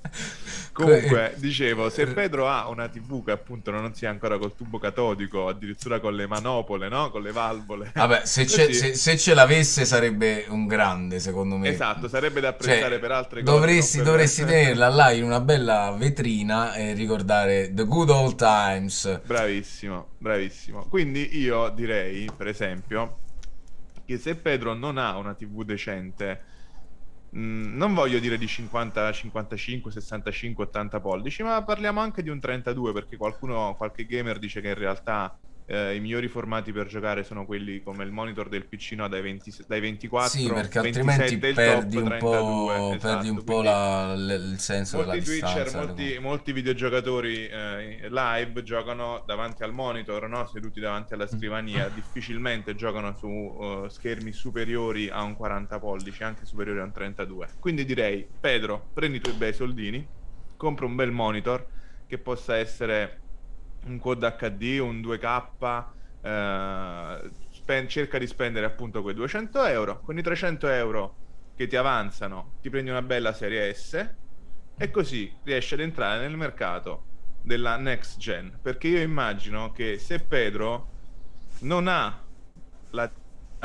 [0.75, 5.47] Comunque, dicevo, se Pedro ha una TV che appunto non sia ancora col tubo catodico,
[5.47, 7.11] addirittura con le manopole, no?
[7.11, 7.91] Con le valvole.
[7.95, 8.73] Vabbè, se, così...
[8.73, 11.69] se, se ce l'avesse sarebbe un grande, secondo me.
[11.69, 14.09] Esatto, sarebbe da apprezzare cioè, per altre dovresti, cose.
[14.09, 14.51] Dovresti per...
[14.51, 19.21] tenerla là in una bella vetrina e ricordare The Good Old Times.
[19.25, 20.87] Bravissimo, bravissimo.
[20.89, 23.19] Quindi io direi, per esempio,
[24.05, 26.53] che se Pedro non ha una TV decente
[27.37, 32.39] Mm, non voglio dire di 50, 55, 65, 80 pollici, ma parliamo anche di un
[32.39, 37.23] 32 perché qualcuno, qualche gamer dice che in realtà eh, i migliori formati per giocare
[37.23, 41.37] sono quelli come il monitor del PC no, dai, 20, dai 24 sì, perché altrimenti
[41.37, 45.63] perdi, top, un 32, esatto, perdi un po' la, l- il senso molti della Twitcher,
[45.63, 50.45] distanza molti, molti videogiocatori eh, live giocano davanti al monitor no?
[50.45, 56.45] seduti davanti alla scrivania difficilmente giocano su uh, schermi superiori a un 40 pollici anche
[56.45, 60.07] superiori a un 32 quindi direi Pedro prendi i tuoi bei soldini
[60.55, 61.65] compra un bel monitor
[62.05, 63.24] che possa essere
[63.85, 70.17] un Quad HD, un 2K, eh, spend- cerca di spendere appunto quei 200 euro, con
[70.17, 71.19] i 300 euro
[71.55, 74.17] che ti avanzano ti prendi una bella serie S
[74.77, 77.07] e così riesci ad entrare nel mercato
[77.41, 80.89] della next gen, perché io immagino che se Pedro
[81.59, 82.21] non ha
[82.91, 83.11] la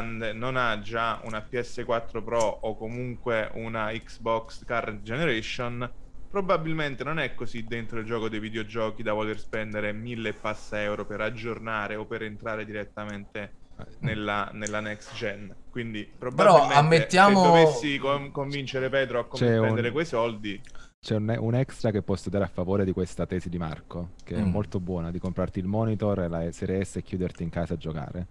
[0.03, 5.93] non ha già una PS4 Pro o comunque una Xbox current generation
[6.31, 10.81] probabilmente non è così dentro il gioco dei videogiochi da voler spendere mille e passa
[10.81, 13.55] euro per aggiornare o per entrare direttamente
[14.01, 15.53] nella, nella next gen.
[15.71, 20.61] Quindi probabilmente ammettiamo- se dovessi con- convincere Pedro a come C'è un- spendere quei soldi,
[21.01, 24.35] C'è un, un extra che posso dare a favore di questa tesi di Marco, che
[24.37, 24.51] è Mm.
[24.51, 27.77] molto buona, di comprarti il monitor e la serie S e chiuderti in casa a
[27.79, 28.27] giocare.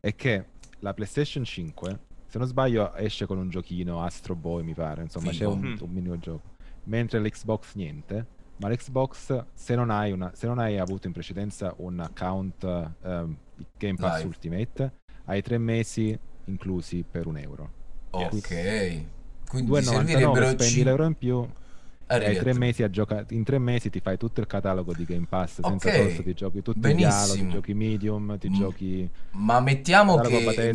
[0.00, 0.44] È che
[0.78, 5.30] la PlayStation 5, se non sbaglio, esce con un giochino Astro Boy, mi pare, insomma,
[5.30, 5.52] c'è Figo.
[5.54, 5.74] un, Mm.
[5.80, 6.54] un minigioco.
[6.86, 8.26] Mentre l'Xbox niente.
[8.58, 12.64] Ma l'Xbox, se non hai, una, se non hai avuto in precedenza un account
[13.02, 13.36] ehm,
[13.76, 14.26] Game Pass Live.
[14.28, 14.92] Ultimate,
[15.26, 17.70] hai tre mesi inclusi per un euro.
[18.10, 19.04] Ok.
[19.48, 21.48] Quindi 2,99 servirebbero spendi cin- l'euro in più
[22.06, 23.26] tre mesi a giocare.
[23.30, 26.34] In tre mesi ti fai tutto il catalogo di Game Pass senza Ok, costo, ti
[26.34, 27.10] giochi tutti i benissimo.
[27.10, 29.10] dialoghi, ti giochi medium, ti giochi.
[29.32, 30.72] Ma mettiamo che,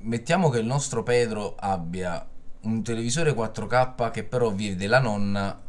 [0.00, 2.26] mettiamo che il nostro Pedro abbia
[2.62, 5.60] un televisore 4K che però vede la nonna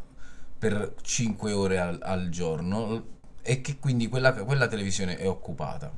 [0.57, 5.91] per 5 ore al, al giorno e che quindi quella, quella televisione è occupata.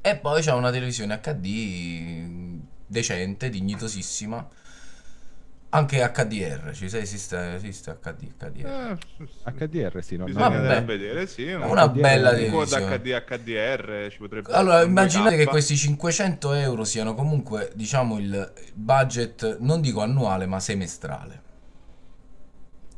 [0.00, 4.48] E poi c'è una televisione HD decente, dignitosissima.
[5.70, 8.98] Anche HDR, ci sai, esiste, esiste HD, HDR.
[9.46, 10.24] eh, HDR sì, no?
[10.24, 10.56] bisogna Vabbè.
[10.60, 11.42] andare a vedere, sì.
[11.52, 12.98] un- Una HDR, bella televisione.
[12.98, 15.38] HD HDR ci potrebbe Allora, immaginate 2K.
[15.38, 21.42] che questi 500 euro siano comunque, diciamo, il budget, non dico annuale, ma semestrale.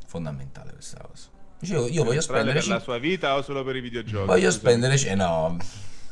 [0.07, 1.27] Fondamentale questa cosa.
[1.59, 4.25] Dicevo, io voglio spendere, per la cin- sua vita o solo per i videogiochi?
[4.25, 5.57] voglio spendere, c- eh, no,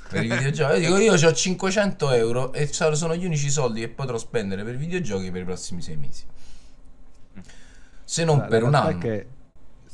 [0.10, 0.74] per i videogiochi.
[0.82, 4.63] Io dico, io ho 500 euro e so- sono gli unici soldi che potrò spendere
[4.65, 6.24] per i videogiochi per i prossimi sei mesi.
[8.10, 9.02] Se non La- la per un realtà anno.
[9.13, 9.26] È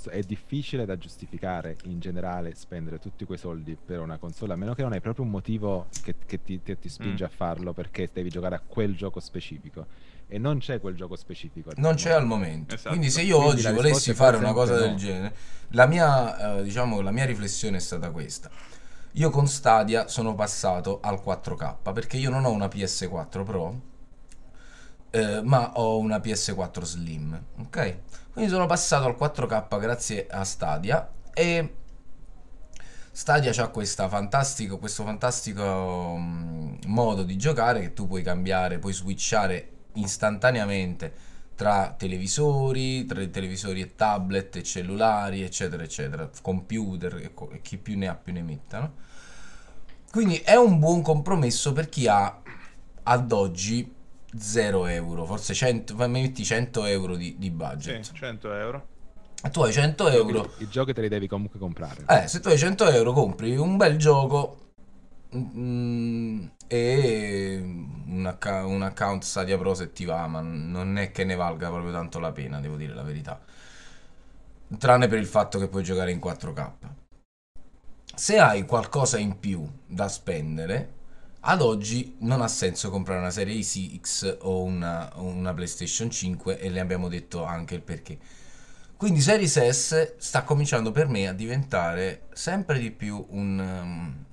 [0.09, 4.75] è difficile da giustificare in generale spendere tutti quei soldi per una console, a meno
[4.75, 7.27] che non hai proprio un motivo che, che ti, che ti spinge Mm.
[7.27, 9.87] a farlo perché devi giocare a quel gioco specifico.
[10.27, 11.71] E non c'è quel gioco specifico.
[11.77, 12.75] Non c'è al momento.
[12.75, 12.89] Esatto.
[12.89, 14.95] Quindi se io Quindi oggi la volessi fare una cosa del no.
[14.95, 15.35] genere,
[15.69, 18.49] la mia, eh, diciamo, la mia riflessione è stata questa.
[19.13, 23.81] Io con Stadia sono passato al 4K perché io non ho una PS4 Pro,
[25.15, 27.97] eh, ma ho una PS4 Slim, ok?
[28.33, 31.73] Quindi sono passato al 4K grazie a Stadia e
[33.13, 41.13] Stadia ha questo fantastico mm, modo di giocare che tu puoi cambiare, puoi switchare istantaneamente
[41.55, 47.77] tra televisori, tra televisori e tablet e cellulari, eccetera, eccetera, computer e, co- e chi
[47.77, 48.93] più ne ha più ne metta, no?
[50.11, 52.41] Quindi è un buon compromesso per chi ha
[53.03, 53.94] ad oggi
[54.37, 58.11] 0 euro, forse 100, ma metti 100 euro di, di Sì, budget.
[58.13, 58.87] 100 euro.
[59.51, 60.51] Tu hai 100 euro.
[60.59, 62.05] I giochi te li devi comunque comprare.
[62.07, 64.71] Eh, se tu hai 100 euro compri un bel gioco
[65.35, 71.23] mm, e un, acca- un account Stadia Pro se ti va, ma non è che
[71.23, 73.39] ne valga proprio tanto la pena, devo dire la verità.
[74.77, 76.73] Tranne per il fatto che puoi giocare in 4K.
[78.15, 80.93] Se hai qualcosa in più da spendere,
[81.47, 86.69] ad oggi non ha senso comprare una serie X o una, una PlayStation 5 e
[86.69, 88.17] le abbiamo detto anche il perché.
[88.97, 94.25] Quindi Series S sta cominciando per me a diventare sempre di più un,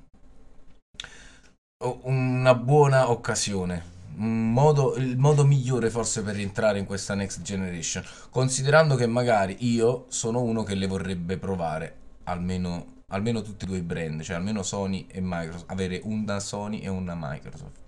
[1.82, 3.90] um, una buona occasione.
[4.14, 8.04] Un modo, il modo migliore forse per rientrare in questa next generation.
[8.30, 13.78] Considerando che magari io sono uno che le vorrebbe provare almeno, almeno tutti e due
[13.78, 17.80] i brand, cioè almeno Sony e Microsoft, avere una Sony e una Microsoft.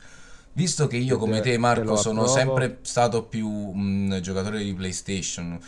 [0.52, 5.58] Visto che io come Te- Marco sono sempre stato più un giocatore di PlayStation,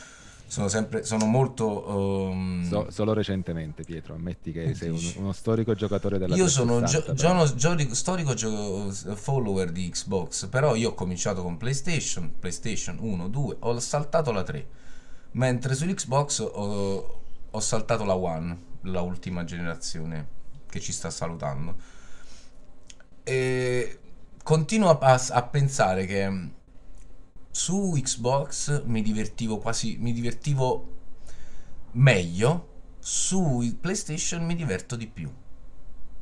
[0.48, 5.74] sono sempre sono molto ehm, So- solo recentemente, Pietro, ammetti che sei un- uno storico
[5.74, 10.90] giocatore della io sono gio- 360, giono- gioco- storico gio- follower di Xbox, però io
[10.90, 14.66] ho cominciato con PlayStation, PlayStation 1, 2, ho saltato la 3,
[15.32, 20.28] mentre sull'Xbox ho, ho saltato la One, la ultima generazione
[20.68, 21.76] che ci sta salutando.
[23.22, 23.98] E
[24.42, 26.50] continuo a, a pensare che
[27.50, 30.94] su Xbox mi divertivo quasi, mi divertivo
[31.92, 35.32] meglio, su PlayStation mi diverto di più.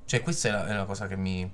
[0.07, 1.51] Cioè, questa è la, è la cosa che mi,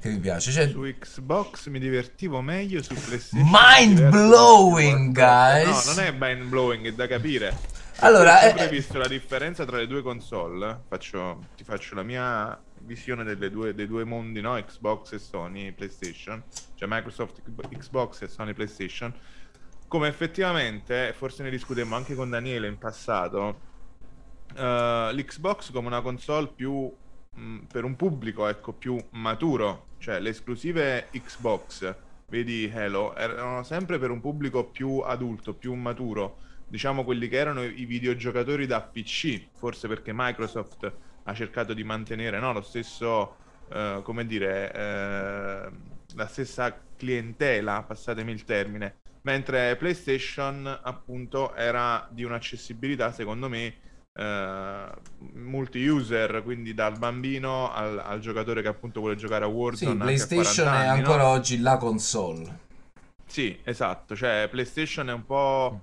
[0.00, 0.52] che mi piace.
[0.52, 5.22] Cioè, Su Xbox mi divertivo meglio, su PlayStation Mind blowing, più.
[5.22, 5.86] No, guys.
[5.86, 7.56] non è mind blowing, è da capire.
[8.00, 10.82] Allora, ho sempre eh, visto la differenza tra le due console.
[10.86, 14.52] Faccio, ti faccio la mia visione delle due, dei due mondi, no?
[14.54, 16.42] Xbox e Sony PlayStation,
[16.74, 19.14] cioè Microsoft Xbox e Sony PlayStation.
[19.88, 23.60] Come effettivamente, forse ne discutemmo anche con Daniele in passato,
[24.54, 26.92] eh, l'Xbox come una console più
[27.32, 31.94] mh, per un pubblico ecco più maturo, cioè le esclusive Xbox,
[32.28, 37.62] vedi Halo, erano sempre per un pubblico più adulto, più maturo diciamo quelli che erano
[37.62, 40.92] i videogiocatori da PC, forse perché Microsoft
[41.24, 43.36] ha cercato di mantenere no, lo stesso,
[43.72, 45.70] eh, come dire, eh,
[46.14, 53.74] la stessa clientela, passatemi il termine, mentre PlayStation appunto era di un'accessibilità secondo me
[54.18, 54.86] eh,
[55.34, 59.92] multi-user, quindi dal bambino al, al, giocatore che appunto vuole giocare a Warzone.
[59.92, 61.28] Sì, PlayStation anni, è ancora no?
[61.30, 62.64] oggi la console.
[63.26, 65.82] Sì, esatto, cioè PlayStation è un po',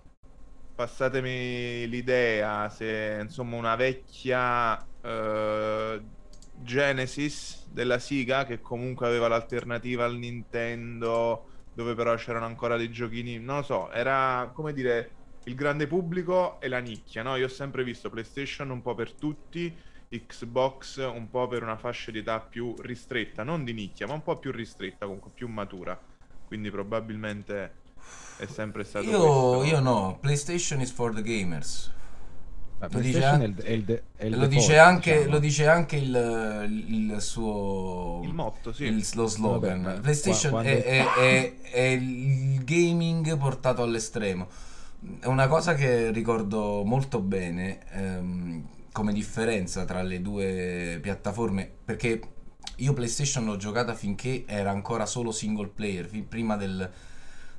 [0.76, 6.02] passatemi l'idea, se insomma una vecchia uh,
[6.62, 13.40] Genesis della Siga che comunque aveva l'alternativa al Nintendo, dove però c'erano ancora dei giochini,
[13.40, 15.12] non lo so, era come dire
[15.46, 17.36] il grande pubblico e la nicchia, no?
[17.36, 19.76] Io ho sempre visto PlayStation un po' per tutti,
[20.10, 24.22] Xbox un po' per una fascia di età più ristretta, non di nicchia, ma un
[24.22, 26.00] po' più ristretta, comunque più matura.
[26.46, 27.82] Quindi probabilmente
[28.38, 29.76] è sempre stato io, questo.
[29.76, 31.92] io no, PlayStation is for the gamers.
[32.90, 35.32] Lo dice, an- è il de- è il lo, default, dice anche, diciamo.
[35.32, 38.84] lo dice anche il, il suo Il motto, sì.
[38.84, 39.84] il- lo slogan.
[39.84, 44.48] Vabbè, PlayStation qua- è, quando- è- è- è il gaming portato all'estremo.
[45.20, 52.20] È una cosa che ricordo molto bene ehm, come differenza tra le due piattaforme, perché
[52.78, 56.92] io PlayStation l'ho giocata finché era ancora solo single player, fin prima del-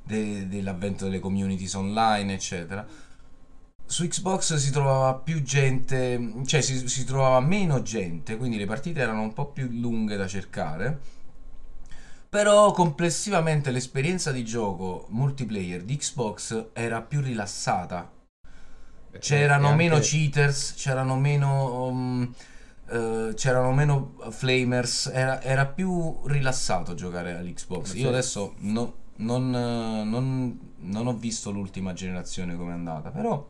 [0.05, 2.85] de- dell'avvento delle communities online, eccetera.
[3.87, 8.99] Su Xbox si trovava più gente, cioè si, si trovava meno gente, quindi le partite
[9.01, 10.99] erano un po' più lunghe da cercare.
[12.29, 18.11] Però complessivamente l'esperienza di gioco multiplayer di Xbox era più rilassata.
[19.19, 22.33] C'erano E anche- meno cheaters, c'erano meno, um,
[22.89, 27.93] eh, c'erano meno flamers, era, era più rilassato giocare all'Xbox.
[27.93, 33.49] Ma Io adesso no- non, non- non ho visto l'ultima generazione come è andata, però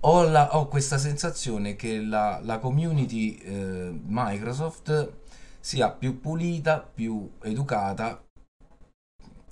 [0.00, 5.12] ho, la- ho questa sensazione che la, la community eh, Microsoft
[5.58, 8.22] sia più pulita, più educata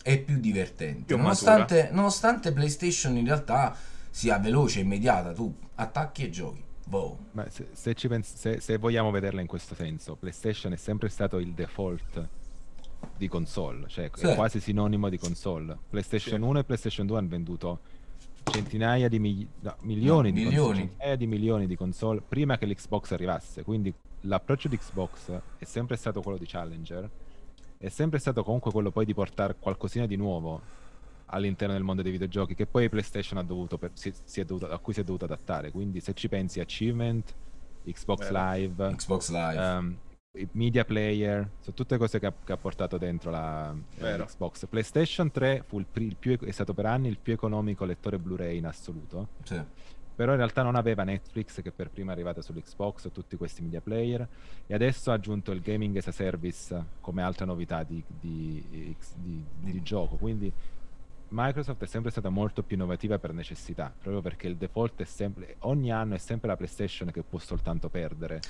[0.02, 1.04] e più divertente.
[1.04, 3.74] Più nonostante, nonostante PlayStation in realtà
[4.10, 6.62] sia veloce e immediata, tu attacchi e giochi.
[6.86, 7.18] Boh.
[7.32, 11.08] Ma se, se ci pens- se, se vogliamo vederla in questo senso, PlayStation è sempre
[11.08, 12.28] stato il default
[13.16, 14.26] di console, cioè Sì.
[14.26, 15.76] è quasi sinonimo di console.
[15.90, 16.46] PlayStation Sì.
[16.48, 17.80] 1 e PlayStation 2 hanno venduto
[18.44, 20.56] centinaia di migli- no, milioni, No, di milioni.
[20.66, 23.62] Console, centinaia di milioni di console prima che l'Xbox arrivasse.
[23.62, 27.10] Quindi l'approccio di Xbox è sempre stato quello di Challenger,
[27.78, 30.60] è sempre stato comunque quello poi di portare qualcosina di nuovo
[31.26, 34.70] all'interno del mondo dei videogiochi che poi PlayStation ha dovuto per- si- si è dovuto-
[34.70, 35.70] a cui si è dovuto adattare.
[35.70, 37.34] Quindi se ci pensi Achievement,
[37.84, 38.52] Xbox Vero.
[38.52, 39.60] Live, Xbox Live.
[39.62, 39.96] ehm,
[40.36, 44.24] i media player, sono tutte cose che ha, che ha portato dentro la eh, Vero.
[44.24, 44.66] Xbox.
[44.66, 48.56] PlayStation 3 fu il, il più, è stato per anni il più economico lettore Blu-ray
[48.58, 49.28] in assoluto.
[49.44, 49.60] Sì.
[50.16, 53.80] Però in realtà non aveva Netflix che per prima è arrivata sull'Xbox, tutti questi media
[53.80, 54.26] player,
[54.66, 59.44] e adesso ha aggiunto il gaming as a service come altra novità di, di- di-
[59.58, 60.14] di gioco.
[60.14, 60.52] Quindi
[61.28, 65.56] Microsoft è sempre stata molto più innovativa per necessità, proprio perché il default è sempre,
[65.60, 68.40] ogni anno è sempre la PlayStation che può soltanto perdere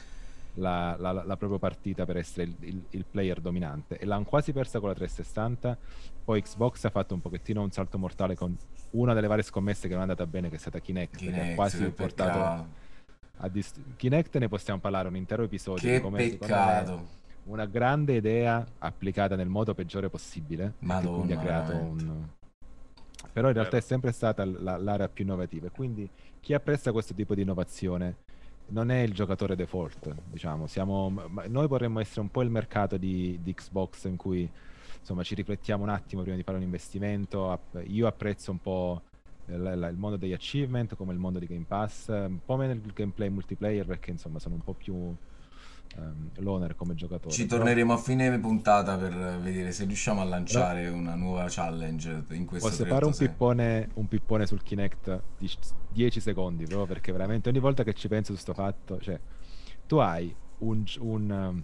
[0.54, 3.98] la, la- la propria partita per essere il, il- il player dominante.
[3.98, 5.76] E l'hanno quasi persa con la 360,
[6.24, 8.56] poi Xbox ha fatto un pochettino un salto mortale con
[8.90, 11.30] una delle varie scommesse che non è andata bene, che è stata Kinect, che ha
[11.32, 12.66] Kinect, quasi portato
[13.38, 17.06] a dist- Kinect ne possiamo parlare un intero episodio Che come peccato.
[17.46, 22.04] una grande idea applicata nel modo peggiore possibile Madonna, quindi ha creato veramente.
[22.04, 22.28] un
[23.32, 26.08] però in realtà è sempre stata la- l'area più innovativa e quindi
[26.40, 28.18] chi apprezza questo tipo di innovazione
[28.68, 30.66] non è il giocatore default diciamo.
[30.66, 31.12] Siamo
[31.48, 34.48] noi vorremmo essere un po' il mercato di, di Xbox in cui
[34.98, 37.58] insomma ci riflettiamo un attimo prima di fare un investimento.
[37.86, 39.02] Io apprezzo un po'
[39.46, 43.28] il mondo degli achievement come il mondo di Game Pass un po' meno il gameplay
[43.28, 45.14] multiplayer perché insomma sono un po' più
[45.96, 50.24] ehm, loner come giocatore Ci Però- torneremo a fine puntata per vedere se riusciamo a
[50.24, 53.28] lanciare una nuova challenge in questo Posso fare un 386.
[53.28, 55.50] pippone, un pippone sul Kinect di
[55.92, 59.18] 10 secondi, proprio perché veramente ogni volta che ci penso su sto fatto, cioè,
[59.86, 61.62] tu hai un, un, um,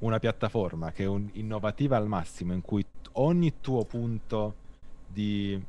[0.00, 4.54] una piattaforma che è un- innovativa al massimo, in cui ogni tuo punto
[5.06, 5.62] di,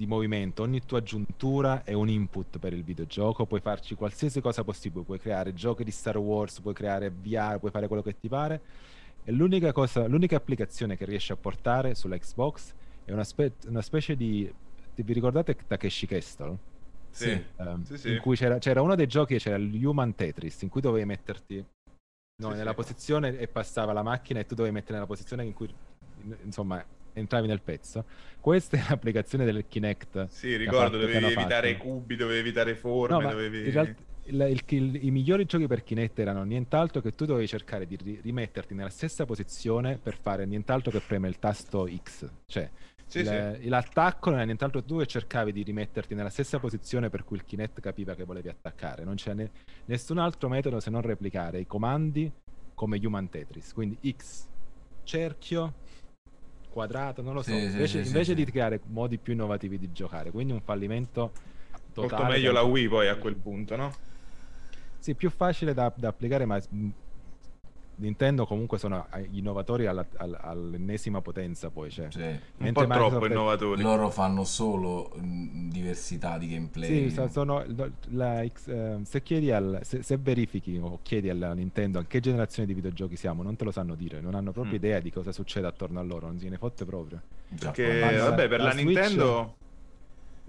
[0.00, 4.64] di movimento, ogni tua aggiuntura è un input per il videogioco, puoi farci qualsiasi cosa
[4.64, 8.26] possibile, puoi creare giochi di Star Wars, puoi creare VR, puoi fare quello che ti
[8.26, 8.62] pare.
[9.22, 12.72] E l'unica cosa, l'unica applicazione che riesci a portare sulla Xbox
[13.04, 14.50] è una, spe- una specie di.
[14.94, 16.56] ti- Vi ricordate Takeshi Castle?
[17.10, 17.44] Sì.
[17.56, 18.10] Ehm, Sì, sì.
[18.12, 21.56] In cui c'era, c'era uno dei giochi, c'era il Human Tetris, in cui dovevi metterti
[21.56, 22.76] no, Sì, nella sì.
[22.76, 25.68] posizione e passava la macchina e tu dovevi mettere nella posizione in cui,
[26.42, 26.82] insomma,
[27.12, 28.04] entravi nel pezzo.
[28.40, 30.26] Questa è l'applicazione del Kinect.
[30.28, 33.64] Sì, ricordo, dovevi evitare i cubi, dovevi evitare forme, no, dovevi...
[33.64, 37.46] In realtà, il, il, il, i migliori giochi per Kinect erano nient'altro che tu dovevi
[37.46, 42.30] cercare di ri- rimetterti nella stessa posizione per fare nient'altro che premere il tasto X.
[42.46, 42.70] Cioè,
[43.06, 43.68] sì, le, sì.
[43.68, 47.44] l'attacco non è nient'altro tu che cercavi di rimetterti nella stessa posizione per cui il
[47.44, 49.02] Kinect capiva che volevi attaccare.
[49.04, 49.50] Non c'è ne-
[49.86, 52.30] nessun altro metodo se non replicare i comandi
[52.74, 53.72] come Human Tetris.
[53.72, 54.46] Quindi X,
[55.02, 55.74] cerchio,
[56.70, 57.50] quadrato, non lo so.
[57.50, 60.30] Sì, invece, invece di creare modi più innovativi di giocare.
[60.30, 61.32] Quindi un fallimento
[61.92, 62.22] totale.
[62.22, 63.94] Molto meglio la Wii poi a quel punto, no?
[64.98, 66.60] Sì, più facile da, da applicare, ma
[68.00, 72.10] Nintendo comunque sono gli innovatori alla, alla, all'ennesima potenza poi cioè.
[72.10, 72.38] sì.
[72.56, 77.64] un po' troppo innovatori loro fanno solo diversità di gameplay sì, sono,
[78.08, 82.66] la, eh, se chiedi al, se, se, verifichi o chiedi alla Nintendo a che generazione
[82.66, 84.76] di videogiochi siamo non te lo sanno dire non hanno proprio mm.
[84.76, 87.20] idea di cosa succede attorno a loro non si ne fotte proprio
[87.58, 89.54] perché vabbè per la, la Nintendo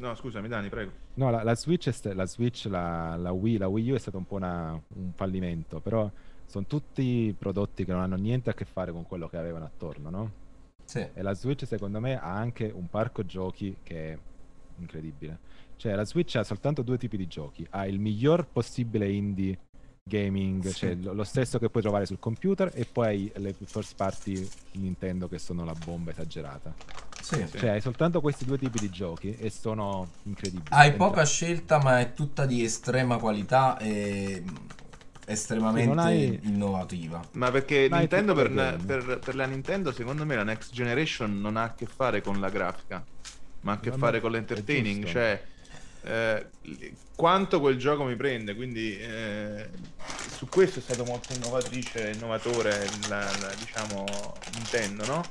[0.02, 0.92] No, scusami, Dani, prego.
[1.14, 4.18] No, la, la Switch, st- la, Switch la, la, Wii, la Wii U è stato
[4.18, 6.10] un po' una, un fallimento, però
[6.52, 10.10] sono tutti prodotti che non hanno niente a che fare con quello che avevano attorno,
[10.10, 10.32] no?
[10.84, 11.00] Sì.
[11.14, 14.18] E la Switch, secondo me, ha anche un parco giochi che è
[14.80, 15.40] incredibile.
[15.78, 17.66] Cioè, la Switch ha soltanto due tipi di giochi.
[17.70, 19.60] Ha il miglior possibile indie
[20.04, 20.74] gaming, sì.
[20.74, 25.40] cioè lo stesso che puoi trovare sul computer, e poi le first party Nintendo che
[25.40, 26.76] sono la bomba esagerata.
[27.22, 27.48] Sì.
[27.48, 30.68] Cioè, hai soltanto questi due tipi di giochi e sono incredibili.
[30.72, 34.44] Hai poca scelta, ma è tutta di estrema qualità e
[35.26, 36.40] estremamente hai...
[36.44, 37.22] innovativa.
[37.34, 38.52] Ma perché Nintendo per,
[38.86, 42.40] per, per, la Nintendo, secondo me, la next generation non ha a che fare con
[42.40, 43.04] la grafica,
[43.62, 45.06] ma ha a che fare con l'entertaining.
[45.06, 45.44] Cioè,
[46.04, 46.46] eh,
[47.16, 49.70] quanto quel gioco mi prende, quindi eh,
[50.36, 54.06] su questo è stato molto innovatrice, innovatore la, la, diciamo
[54.54, 55.24] Nintendo, no?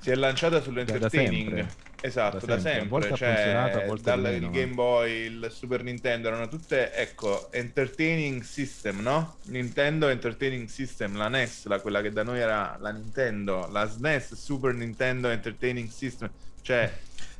[0.00, 1.66] Si è lanciata sull'entertaining.
[2.06, 3.16] Esatto, da sempre, da sempre.
[3.16, 9.36] Cioè, dal meno, Game Boy, il Super Nintendo erano tutte, ecco, entertaining system, no?
[9.44, 14.34] Nintendo Entertaining System, la NES, la, quella che da noi era la Nintendo, la SNES,
[14.34, 16.30] Super Nintendo Entertaining System,
[16.60, 16.92] cioè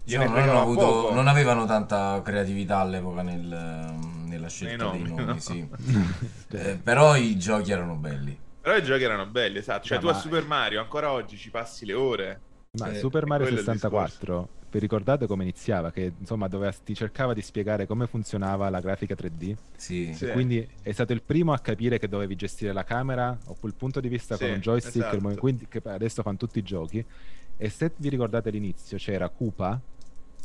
[0.02, 5.38] Diciamo, non, avuto, non, avevano tanta creatività all'epoca nel, nella scelta nomi, dei nomi, no.
[5.40, 5.68] sì.
[6.52, 8.38] eh, però i giochi erano belli.
[8.62, 9.86] Però i giochi erano belli, esatto.
[9.86, 12.40] Cioè, tu a Super Mario ancora oggi ci passi le ore.
[12.76, 15.92] Ma eh, Super Mario 64, vi ricordate come iniziava?
[15.92, 19.54] Che insomma dove ti cercava di spiegare come funzionava la grafica 3D?
[19.76, 20.12] Sì.
[20.12, 20.26] sì.
[20.28, 24.00] Quindi è stato il primo a capire che dovevi gestire la camera o quel punto
[24.00, 25.34] di vista sì, con un joystick, esatto.
[25.36, 27.04] quindi, che adesso fanno tutti i giochi.
[27.56, 29.80] E se vi ricordate l'inizio c'era Koopa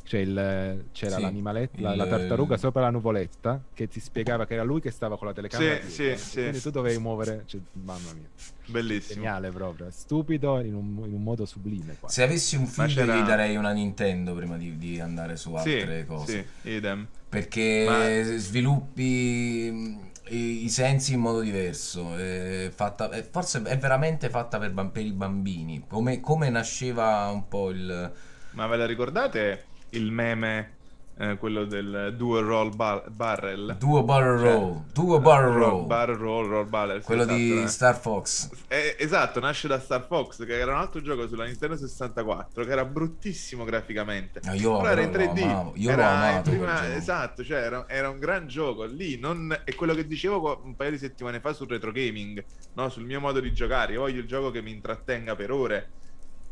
[0.10, 4.56] cioè il, c'era sì, l'animaletto, la, la, tartaruga sopra la nuvoletta che ti spiegava che
[4.56, 5.84] era lui che stava con la telecamera.
[5.84, 6.40] Sì, sì, sì.
[6.40, 8.28] Quindi tu dovevi muovere, cioè, mamma mia.
[8.66, 9.22] Bellissimo.
[9.22, 11.98] Geniale proprio, stupido in un, in un modo sublime.
[12.00, 12.10] Qua.
[12.10, 16.06] Se avessi un figlio gli darei una Nintendo prima di, di andare su altre sì,
[16.08, 16.48] cose.
[16.64, 17.08] Sì, idem.
[17.30, 18.36] Perché Ma...
[18.36, 22.18] sviluppi i, i, sensi in modo diverso.
[22.18, 25.84] È fatta, è, forse è veramente fatta per, per i bambini.
[25.88, 28.12] Come, come nasceva un po' il...
[28.54, 29.68] Ma ve la ricordate?
[29.92, 30.78] Il meme
[31.20, 33.76] eh, quello del duo roll bar- barrel.
[33.78, 37.68] Duo barrel cioè, roll duo barrel roll barrel roll roll barrel quello esatto, di eh.
[37.68, 38.50] Star Fox.
[38.70, 42.72] Eh, esatto nasce da Star Fox che era un altro gioco sulla Nintendo 64 che
[42.72, 44.40] era bruttissimo graficamente.
[44.46, 48.10] No, io però era in 3D lo io era amato prima, esatto cioè era, era,
[48.10, 48.86] un gran gioco.
[48.86, 52.42] Lì non, è quello che dicevo un paio di settimane fa sul retro gaming
[52.76, 52.88] no?
[52.88, 53.92] sul mio modo di giocare.
[53.92, 55.90] Io voglio il gioco che mi intrattenga per ore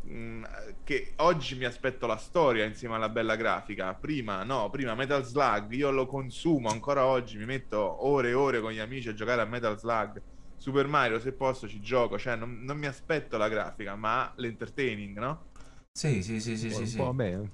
[0.06, 0.44] Mm,
[0.84, 3.94] che oggi mi aspetto la storia insieme alla bella grafica.
[3.94, 8.60] Prima no, prima Metal Slug io lo consumo ancora oggi, mi metto ore e ore
[8.60, 10.22] con gli amici a giocare a Metal Slug.
[10.56, 15.18] Super Mario, se posso, ci gioco, cioè non, non mi aspetto la grafica, ma l'entertaining,
[15.18, 15.46] no?
[15.92, 16.96] Sì, sì, sì, sì, sì, un sì.
[16.96, 17.34] po' a me.
[17.34, 17.50] Un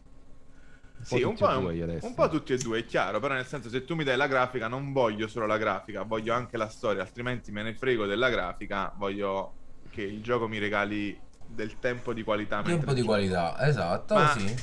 [1.02, 3.84] sì, un po', un, un po' tutti e due, è chiaro, però nel senso se
[3.84, 7.52] tu mi dai la grafica non voglio solo la grafica, voglio anche la storia, altrimenti
[7.52, 9.58] me ne frego della grafica, voglio
[9.90, 11.23] che il gioco mi regali
[11.54, 12.62] del tempo di qualità.
[12.62, 14.14] Tempo di qualità, esatto.
[14.14, 14.54] Ma sì.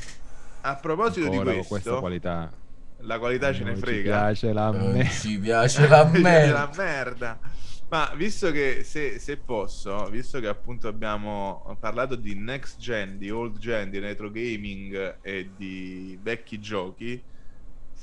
[0.62, 2.52] A proposito Ancora di questo, questa qualità.
[3.04, 3.98] La qualità ce ne frega.
[3.98, 6.54] Ci piace la, me- ci piace la merda.
[6.54, 7.39] la merda.
[7.89, 13.30] Ma visto che, se, se, posso, visto che appunto abbiamo parlato di next gen, di
[13.30, 17.22] old gen, di retro gaming e di vecchi giochi,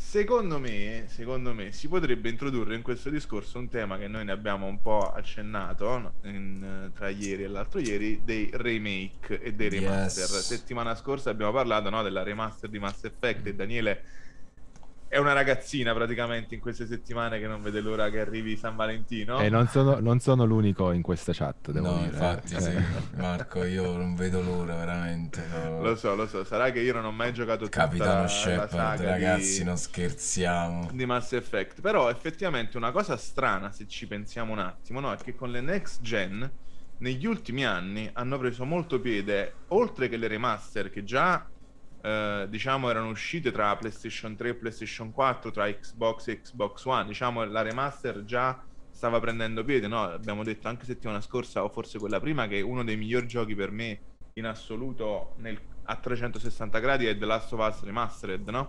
[0.08, 4.32] Secondo me, secondo me, si potrebbe introdurre in questo discorso un tema che noi ne
[4.32, 10.24] abbiamo un po' accennato in, tra ieri e l'altro ieri, dei remake e dei remaster.
[10.24, 10.46] Yes.
[10.46, 14.02] Settimana scorsa abbiamo parlato no, della remaster di Mass Effect e Daniele
[15.08, 19.38] è una ragazzina praticamente in queste settimane che non vede l'ora che arrivi San Valentino.
[19.40, 22.08] E non sono, non sono l'unico in questa chat, devo No, dire.
[22.10, 22.60] infatti, Eh.
[22.60, 22.76] sì.
[23.16, 25.42] Marco, io non vedo l'ora veramente.
[25.50, 25.82] no.
[25.82, 28.68] Lo so, lo so, sarà che io non ho mai giocato tutta Capitano la Shepard,
[28.70, 29.64] saga ragazzi, di...
[29.64, 30.90] non scherziamo.
[30.92, 31.80] di Mass Effect.
[31.80, 35.12] Però effettivamente una cosa strana, se ci pensiamo un attimo, no?
[35.12, 36.50] è che con le next gen,
[36.98, 41.46] negli ultimi anni, hanno preso molto piede, oltre che le remaster che già,
[42.00, 47.06] eh, diciamo, erano uscite tra PlayStation 3 e PlayStation 4, tra Xbox e Xbox One,
[47.06, 50.02] diciamo, la remaster già stava prendendo piede, no?
[50.04, 53.70] Abbiamo detto anche settimana scorsa, o forse quella prima, che uno dei migliori giochi per
[53.70, 58.68] me in assoluto nel- a 360 gradi è The Last of Us Remastered, no?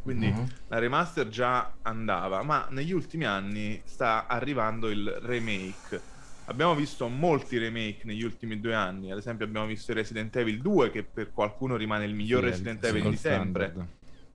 [0.00, 0.46] Quindi Mhm.
[0.68, 6.08] la remaster già andava, ma negli ultimi anni sta arrivando il remake.
[6.48, 10.90] Abbiamo visto molti remake negli ultimi due anni, ad esempio abbiamo visto Resident Evil 2
[10.90, 13.64] che per qualcuno rimane il miglior Sì, Resident Evil di sempre.
[13.66, 13.88] standard.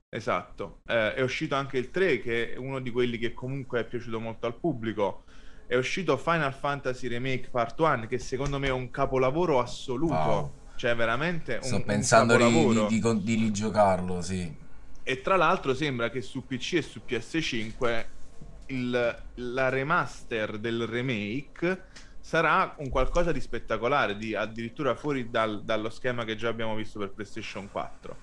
[0.08, 0.80] Esatto.
[0.86, 4.20] Eh, è uscito anche il 3 che è uno di quelli che comunque è piaciuto
[4.20, 5.24] molto al pubblico.
[5.66, 10.14] È uscito Final Fantasy Remake Part 1 che secondo me è un capolavoro assoluto.
[10.14, 10.52] Wow.
[10.76, 12.86] Cioè veramente un, Sto un pensando di, capolavoro.
[12.86, 14.54] di, di, di rigiocarlo, sì.
[15.02, 18.04] E tra l'altro sembra che su PC e su PS5
[18.66, 21.84] il- la remaster del remake
[22.20, 26.98] sarà un qualcosa di spettacolare, di addirittura fuori dal- dallo schema che già abbiamo visto
[26.98, 28.16] per PlayStation 4.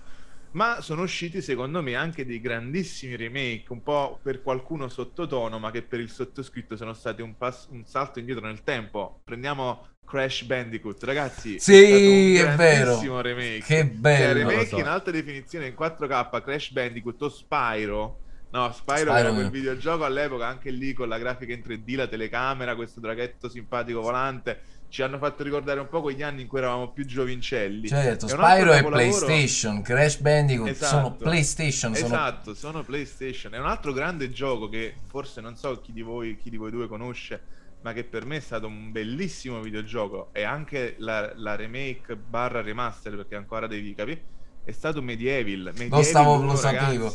[0.53, 5.71] Ma sono usciti secondo me anche dei grandissimi remake, un po' per qualcuno sottotono, ma
[5.71, 9.21] che per il sottoscritto sono stati un, pass- un salto indietro nel tempo.
[9.23, 11.57] Prendiamo Crash Bandicoot, ragazzi.
[11.57, 13.21] Sì, un è vero.
[13.21, 13.59] remake.
[13.59, 14.41] Che Cioè, bello.
[14.43, 14.77] lo remake so.
[14.79, 18.19] in alta definizione in 4K, Crash Bandicoot o Spyro.
[18.52, 22.08] No, Spyro, Spyro era quel videogioco all'epoca, anche lì con la grafica in 3D, la
[22.08, 24.60] telecamera, questo draghetto simpatico volante.
[24.89, 27.88] Ci hanno fatto ricordare un po' quegli anni in cui eravamo più giovincelli.
[27.88, 30.95] Certo, Spyro capolavoro- PlayStation, Crash Bandicoot Esatto.
[30.95, 33.54] sono PlayStation, sono Esatto, sono PlayStation.
[33.54, 36.72] È un altro grande gioco che forse non so chi di voi, chi di voi
[36.72, 37.41] due conosce,
[37.84, 40.32] ma che per me è stato un bellissimo videogioco.
[40.34, 44.22] E anche la, la remake barra remaster, perché ancora devi capire,
[44.66, 45.72] è stato Medieval.
[45.74, 47.14] Medieval stavo- lo 1, sapevo.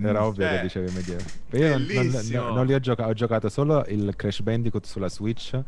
[0.00, 1.24] Era ovvio Cioè, che dicevi Medieval.
[1.52, 2.50] Io non, non- bellissimo.
[2.50, 5.60] non- li ho giocato, ho giocato solo il Crash Bandicoot sulla Switch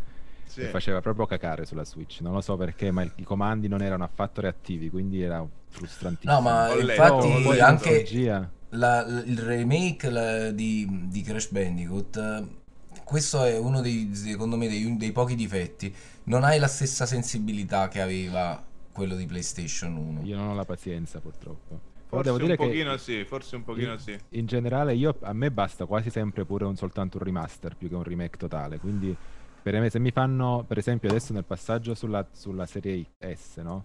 [0.46, 0.60] Sì.
[0.60, 2.20] e faceva proprio cacare sulla Switch.
[2.20, 6.32] Non lo so perché, ma il- i comandi non erano affatto reattivi, quindi era frustrantissimo.
[6.32, 7.64] No, ma Ho letto, infatti letto.
[7.64, 12.58] anche la- il remake la- di, di Crash Bandicoot, eh,
[13.02, 15.92] questo è uno dei, secondo me, dei, dei pochi difetti.
[16.24, 18.62] Non hai la stessa sensibilità che aveva
[18.92, 20.20] quello di PlayStation 1.
[20.22, 21.88] Io non ho la pazienza purtroppo.
[22.10, 24.18] Però Forse devo dire un che pochino sì, forse un pochino in, sì.
[24.30, 27.94] in generale io, a me basta quasi sempre pure un, soltanto un remaster più che
[27.94, 28.78] un remake totale.
[28.78, 29.16] Quindi
[29.62, 33.84] per me se mi fanno, per esempio adesso nel passaggio sulla, sulla serie S, no?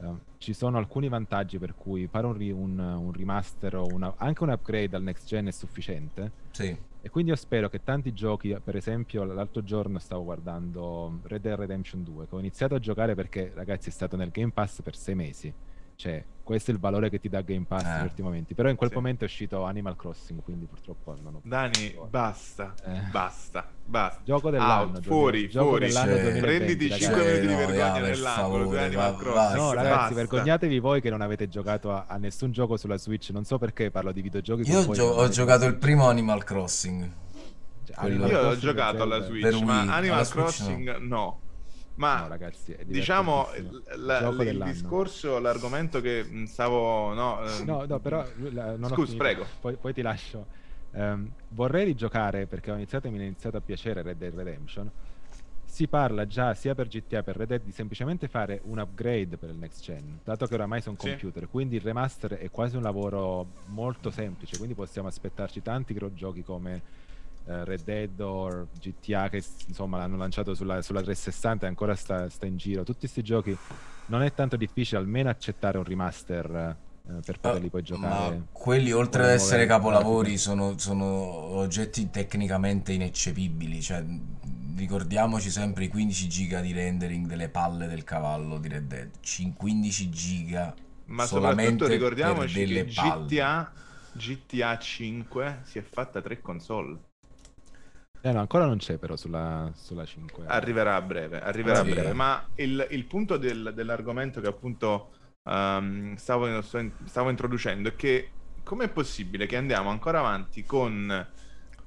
[0.00, 0.06] Eh,
[0.38, 4.48] ci sono alcuni vantaggi per cui fare un, un- un remaster o una- anche un
[4.50, 6.32] upgrade al next gen è sufficiente.
[6.50, 6.76] Sì.
[7.04, 11.58] E quindi io spero che tanti giochi, per esempio l'altro giorno stavo guardando Red Dead
[11.58, 14.96] Redemption 2, che ho iniziato a giocare perché ragazzi è stato nel Game Pass per
[14.96, 15.52] sei mesi.
[15.96, 18.22] Cioè, questo è il valore che ti dà Game Pass in Eh.
[18.22, 18.54] momenti.
[18.54, 18.96] Però in quel Sì.
[18.96, 21.40] momento è uscito Animal Crossing, quindi purtroppo non ho...
[21.44, 23.02] Dani, basta, Eh.
[23.10, 24.20] basta, basta.
[24.24, 24.94] Gioco dell'anno.
[24.96, 25.86] Out, fuori, gioco fuori.
[25.86, 27.02] dell'anno Cioè, 2020, Prenditi ragazzi.
[27.04, 29.56] 5 minuti di no, vergogna per nell'angolo, favore, Animal Crossing.
[29.60, 30.14] No, ragazzi, basta.
[30.14, 33.30] vergognatevi voi che non avete giocato a, a nessun gioco sulla Switch.
[33.30, 34.68] Non so perché parlo di videogiochi.
[34.68, 37.08] Io gio- ho giocato il primo Animal Crossing.
[37.84, 41.38] Cioè, Animal Io ho Crossing giocato Zelda- alla Switch, Wii, ma Animal Switch Crossing no.
[41.94, 44.62] Ma No, ragazzi, diciamo il, la- il dell'anno.
[44.62, 49.22] discorso, l'argomento che stavo no, ehm, No, no, però la- non ho Scusa, finito.
[49.24, 49.46] prego.
[49.60, 50.48] Poi, poi ti lascio.
[50.92, 54.90] Ehm, vorrei rigiocare perché ho iniziato e mi è iniziato a piacere Red Dead Redemption.
[55.64, 59.38] Si parla già sia per GTA che per Red Dead di semplicemente fare un upgrade
[59.38, 61.08] per il next gen, dato che oramai sono Sì.
[61.08, 66.42] computer, quindi il remaster è quasi un lavoro molto semplice, quindi possiamo aspettarci tanti giochi
[66.42, 66.82] come
[67.46, 72.28] eh, Red Dead o GTA che insomma l'hanno lanciato sulla, sulla 360 e ancora sta,
[72.28, 72.82] sta in giro.
[72.84, 73.56] Tutti questi giochi
[74.06, 76.76] non è tanto difficile almeno accettare un remaster
[77.08, 78.36] eh, per poterli poi giocare.
[78.36, 84.04] Ma quelli oltre ad essere capolavori sono, sono oggetti tecnicamente ineccepibili, cioè
[84.76, 89.54] ricordiamoci sempre i 15 giga di rendering delle palle del cavallo di Red Dead, Cin-
[89.54, 90.74] 15 giga
[91.04, 92.90] ma solamente ricordiamoci delle che.
[92.90, 93.72] GTA
[94.12, 96.98] GTA 5 si è fatta tre console.
[98.24, 100.44] Eh, no, ancora non c'è però sulla, sulla 5.
[100.46, 101.88] Arriverà a breve, arriverà Sì.
[101.90, 102.12] a breve.
[102.12, 105.12] Ma il, il punto del- dell'argomento che appunto
[105.44, 111.30] ehm, stavo, stavo introducendo è che com'è possibile che andiamo ancora avanti con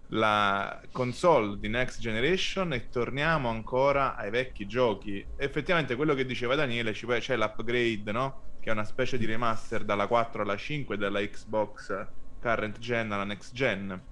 [0.09, 5.25] la console di Next Generation e torniamo ancora ai vecchi giochi?
[5.35, 8.41] Effettivamente quello che diceva Daniele, c'è l'upgrade, no?
[8.59, 11.93] Che è una specie di remaster dalla 4 alla 5 della Xbox
[12.39, 14.05] current gen alla next gen.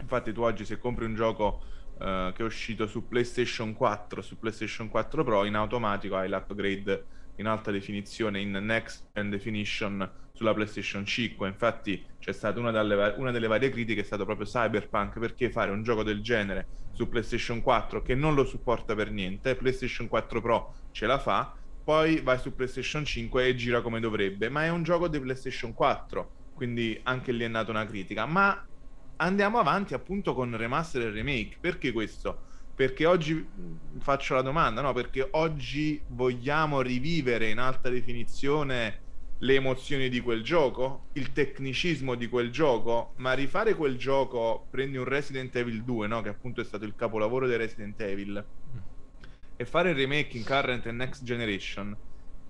[0.00, 1.62] Infatti tu oggi se compri un gioco
[1.98, 7.04] uh, che è uscito su PlayStation 4, su PlayStation 4 Pro, in automatico hai l'upgrade
[7.36, 11.48] in alta definizione, in next gen definition sulla PlayStation 5.
[11.48, 15.70] Infatti c'è stata una, dalle, una delle varie critiche è stato proprio Cyberpunk perché fare
[15.70, 20.40] un gioco del genere su PlayStation 4 che non lo supporta per niente, PlayStation 4
[20.40, 24.68] Pro ce la fa, poi vai su PlayStation 5 e gira come dovrebbe, ma è
[24.68, 28.26] un gioco di PlayStation 4, quindi anche lì è nata una critica.
[28.26, 28.66] Ma
[29.16, 32.50] andiamo avanti appunto con remaster e remake, perché questo?
[32.74, 33.46] Perché oggi
[33.98, 34.92] faccio la domanda, no?
[34.92, 39.00] Perché oggi vogliamo rivivere in alta definizione
[39.38, 44.96] le emozioni di quel gioco, il tecnicismo di quel gioco, ma rifare quel gioco, prendi
[44.96, 46.22] un Resident Evil 2, no?
[46.22, 48.44] che appunto è stato il capolavoro di Resident Evil,
[49.56, 51.96] e fare il remake in current e next generation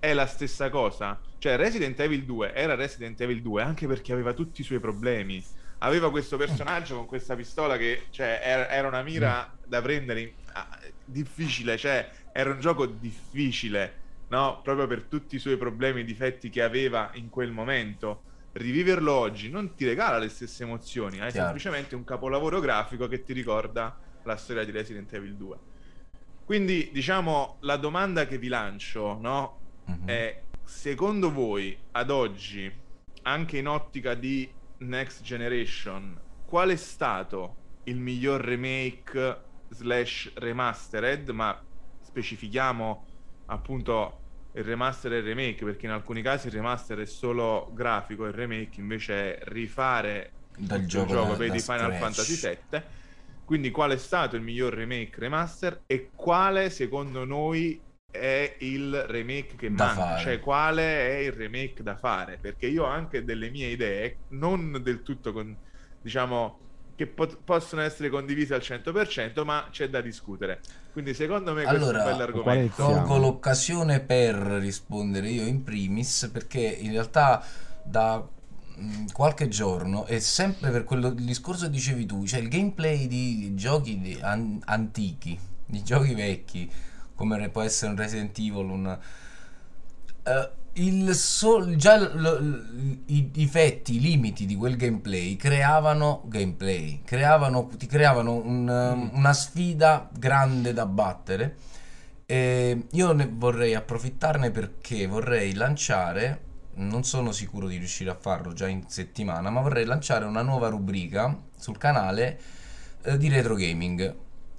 [0.03, 1.17] è la stessa cosa.
[1.37, 5.41] Cioè Resident Evil 2 era Resident Evil 2 anche perché aveva tutti i suoi problemi.
[5.83, 10.79] Aveva questo personaggio con questa pistola che cioè, era, era una mira da prendere ah,
[11.03, 14.01] difficile, cioè era un gioco difficile
[14.33, 14.61] no?
[14.63, 18.31] proprio per tutti i suoi problemi e difetti che aveva in quel momento.
[18.53, 21.45] Riviverlo oggi non ti regala le stesse emozioni, hai Chiaro.
[21.47, 25.57] semplicemente un capolavoro grafico che ti ricorda la storia di Resident Evil 2.
[26.45, 29.59] Quindi, diciamo, la domanda che vi lancio no?
[29.89, 30.07] mm-hmm.
[30.07, 32.71] è: secondo voi, ad oggi,
[33.23, 34.47] anche in ottica di
[34.83, 37.55] Next Generation, qual è stato
[37.85, 41.29] il miglior remake slash remastered?
[41.29, 41.59] Ma
[42.01, 43.05] specifichiamo
[43.47, 44.19] appunto
[44.53, 48.33] il remaster e il remake, perché in alcuni casi il remaster è solo grafico, il
[48.33, 52.35] remake invece è rifare Dal gioco, gioco, vedi Final Fantasy
[52.69, 52.81] VII.
[53.45, 57.81] Quindi qual è stato il miglior remake remaster e quale secondo noi
[58.13, 60.21] è il remake che da manca, fare.
[60.21, 64.79] cioè quale è il remake da fare, perché io ho anche delle mie idee, non
[64.83, 65.57] del tutto con,
[65.99, 66.59] diciamo
[66.95, 70.61] che pot- possono essere condivise al 100%, ma c'è da discutere.
[70.91, 72.83] Quindi secondo me questo allora, è un bell'argomento.
[72.83, 77.43] Colgo l'occasione per rispondere io in primis, perché in realtà
[77.83, 78.23] da
[78.79, 83.07] mm, qualche giorno e sempre per quello il discorso che dicevi tu, cioè il gameplay
[83.07, 86.71] di giochi di an- antichi, di giochi vecchi,
[87.15, 88.99] come può essere un Resident Evil, un...
[90.23, 97.01] Uh, il sol- già l- l- i difetti, i limiti di quel gameplay creavano gameplay,
[97.03, 99.15] creavano, ti creavano un, mm.
[99.15, 101.57] una sfida grande da battere.
[102.25, 106.41] E io ne vorrei approfittarne perché vorrei lanciare,
[106.75, 110.69] non sono sicuro di riuscire a farlo già in settimana, ma vorrei lanciare una nuova
[110.69, 112.39] rubrica sul canale
[113.03, 114.15] eh, di retro gaming.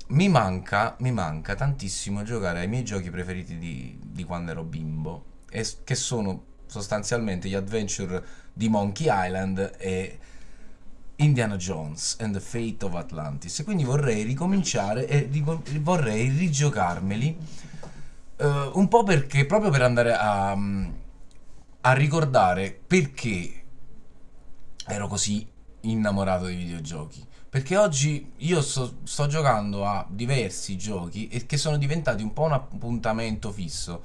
[0.06, 5.24] Mi manca, mi manca tantissimo giocare ai miei giochi preferiti di, di quando ero bimbo
[5.48, 10.18] che sono sostanzialmente gli adventure di Monkey Island e
[11.16, 13.60] Indiana Jones and the Fate of Atlantis.
[13.60, 15.28] E quindi vorrei ricominciare e
[15.80, 17.38] vorrei rigiocarmeli
[18.38, 20.50] uh, un po' perché proprio per andare a,
[21.80, 23.62] a ricordare perché
[24.86, 25.46] ero così
[25.82, 27.24] innamorato dei videogiochi.
[27.54, 32.42] Perché oggi io sto, sto giocando a diversi giochi e che sono diventati un po'
[32.42, 34.02] un appuntamento fisso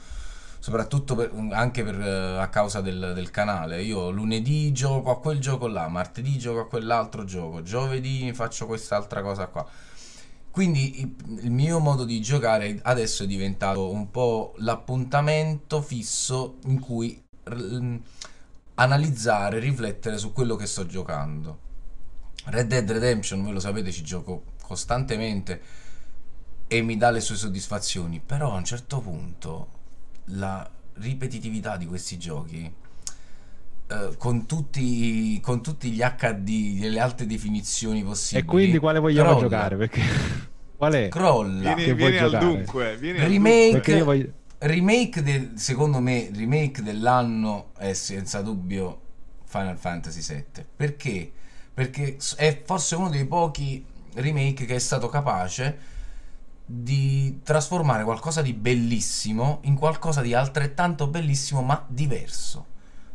[0.59, 3.81] soprattutto per, anche per, eh, a causa del, del, canale.
[3.81, 9.23] Io lunedì gioco a quel gioco là, martedì gioco a quell'altro gioco, giovedì faccio quest'altra
[9.23, 9.67] cosa qua.
[10.51, 17.19] Quindi il, mio modo di giocare adesso è diventato un po' l'appuntamento fisso in cui
[18.75, 21.68] analizzare, riflettere su quello che sto giocando.
[22.45, 25.61] Red Dead Redemption, voi lo sapete, ci gioco costantemente
[26.67, 29.67] e mi dà le sue soddisfazioni, però a un certo punto
[30.25, 32.71] la ripetitività di questi giochi
[33.91, 38.45] eh, con, tutti, con tutti gli HD e le alte definizioni possibili.
[38.45, 39.41] E quindi quale vogliamo crolla.
[39.41, 39.75] giocare?
[39.77, 40.01] Perché
[40.77, 41.07] qual è?
[41.07, 41.73] Crolla.
[41.73, 42.97] Vieni, vieni al dunque.
[42.97, 44.31] Vieni remake, al voglio...
[44.59, 49.01] remake del, secondo me, remake dell'anno è senza dubbio
[49.45, 50.65] Final Fantasy VII.
[50.75, 51.31] Perché?
[51.79, 55.77] Perché è forse uno dei pochi remake che è stato capace
[56.65, 62.65] di trasformare qualcosa di bellissimo in qualcosa di altrettanto bellissimo ma diverso.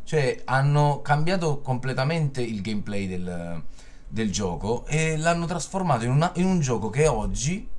[0.03, 3.63] Cioè hanno cambiato completamente il gameplay del,
[4.07, 7.69] del gioco e l'hanno trasformato in, una, in un gioco che oggi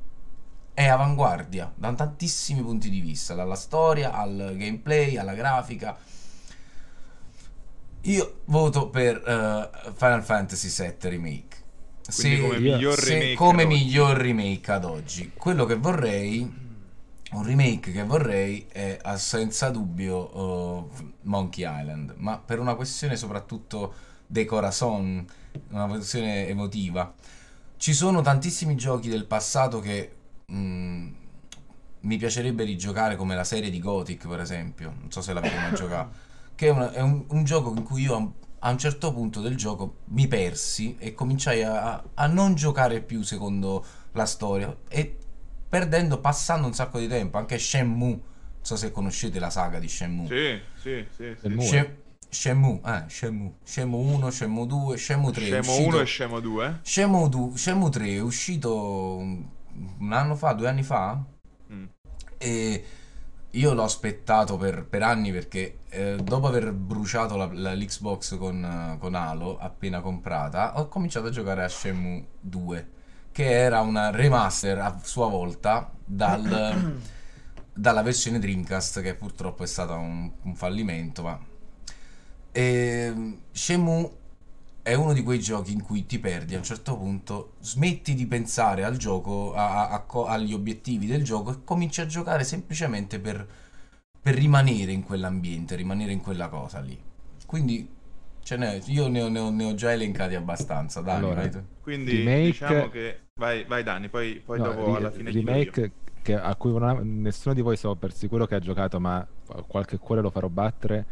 [0.72, 5.96] è avanguardia da tantissimi punti di vista, dalla storia al gameplay, alla grafica.
[8.06, 11.56] Io voto per uh, Final Fantasy VII Remake
[12.08, 15.32] se, come, miglior, se come miglior remake ad oggi.
[15.34, 16.40] Quello che vorrei,
[17.32, 20.90] un remake che vorrei è senza dubbio uh,
[21.22, 23.94] Monkey Island, ma per una questione soprattutto
[24.24, 25.26] de Corazon,
[25.70, 27.12] una versione emotiva.
[27.76, 30.12] Ci sono tantissimi giochi del passato che
[30.52, 31.08] mm,
[32.00, 34.94] mi piacerebbe rigiocare come la serie di Gothic, per esempio.
[34.96, 36.25] Non so se l'avete mai giocato.
[36.56, 39.12] Che è, una- è un, un gioco in cui io a un, a un certo
[39.12, 44.74] punto del gioco mi persi e cominciai a, a non giocare più secondo la storia
[44.88, 45.16] e
[45.68, 47.36] perdendo, passando un sacco di tempo.
[47.38, 48.20] Anche Shenmue, non
[48.62, 50.26] so se conoscete la saga di Shenmue.
[50.26, 51.34] Sì, sì, sì.
[51.34, 51.36] sì.
[51.40, 51.64] Shenmue.
[51.66, 51.96] Shen-
[52.28, 53.52] Shenmue, eh, Shenmue.
[53.62, 55.42] Shenmue 1, Shenmue 2, Shenmue 3.
[55.44, 56.78] è Scemo uscito- 1 e Scemo 2.
[56.82, 59.44] Shenmue, du- Shenmue 3 è uscito un
[59.98, 61.22] un anno fa, due anni fa.
[61.70, 61.84] Mm.
[62.38, 62.84] E
[63.50, 68.96] io l'ho aspettato per, per anni perché eh, dopo aver bruciato la, la- l'Xbox con,
[69.00, 72.88] con Halo appena comprata, ho cominciato a giocare a Shenmue 2,
[73.32, 77.00] che era una remaster a sua volta dal-
[77.72, 81.22] dalla versione Dreamcast, che purtroppo è stata un, un fallimento.
[81.22, 81.38] Ma...
[82.52, 84.10] E, Shenmue
[84.86, 88.24] è uno di quei giochi in cui ti perdi a un certo punto, smetti di
[88.26, 93.18] pensare al gioco, a- a- a agli obiettivi del gioco e cominci a giocare semplicemente
[93.18, 93.44] per,
[94.22, 96.96] per rimanere in quell'ambiente, rimanere in quella cosa lì.
[97.46, 97.88] Quindi
[98.44, 101.00] ce n'è- io ne ho, ne ho- ne ho già elencati abbastanza.
[101.00, 101.62] Dai, Allora, vai tu.
[101.82, 103.20] Qualche Remake- diciamo che...
[103.40, 107.00] Vai, vai Dani, poi, poi No, dopo ri- alla fine remake che, a cui ha-
[107.02, 109.26] nessuno di voi so per sicuro che ha giocato, ma
[109.66, 111.04] qualche cuore lo farò battere.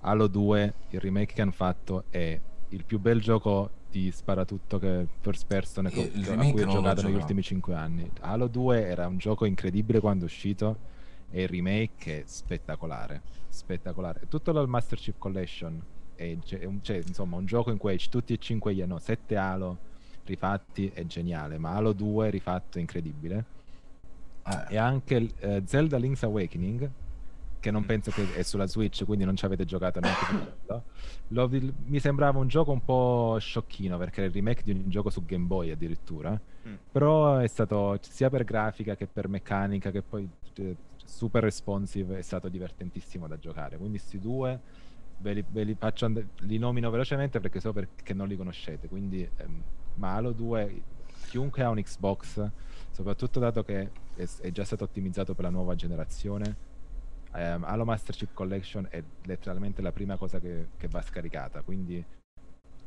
[0.00, 2.40] Halo 2, il remake che hanno fatto è
[2.70, 6.66] il più bel gioco di sparatutto che first person Il- che- il a cui ho
[6.66, 8.10] giocato negli ultimi 5 anni.
[8.20, 10.76] Halo 2 era un gioco incredibile quando è uscito
[11.30, 14.22] e il remake è spettacolare, spettacolare.
[14.28, 15.80] Tutto dal Master Chief Collection
[16.14, 19.36] è, è un, cioè, insomma un gioco in cui tutti e cinque gli no, 7
[19.36, 19.78] Halo
[20.24, 23.44] rifatti è geniale, ma Halo 2 rifatto è incredibile.
[24.46, 26.88] Eh, E anche eh, Zelda Link's Awakening,
[27.60, 27.72] che Mm.
[27.74, 31.48] non penso che è sulla Switch, quindi non ci avete giocato neanche quello.
[31.86, 35.24] Mi sembrava un gioco un po' sciocchino perché era il remake di un gioco su
[35.24, 36.30] Game Boy addirittura.
[36.66, 36.74] Mm.
[36.90, 42.22] Però è stato sia per grafica che per meccanica che poi eh, super responsive, è
[42.22, 43.76] stato divertentissimo da giocare.
[43.76, 44.60] Quindi sti due
[45.18, 48.88] ve li, ve li faccio and- li nomino velocemente perché so perché non li conoscete.
[48.88, 49.62] Quindi ehm,
[49.94, 50.82] ma Halo 2
[51.28, 52.44] chiunque ha un Xbox,
[52.90, 56.68] soprattutto dato che è, è già stato ottimizzato per la nuova generazione,
[57.32, 61.62] ehm, Halo Master Chief Collection è letteralmente la prima cosa che, che va scaricata.
[61.62, 62.02] Quindi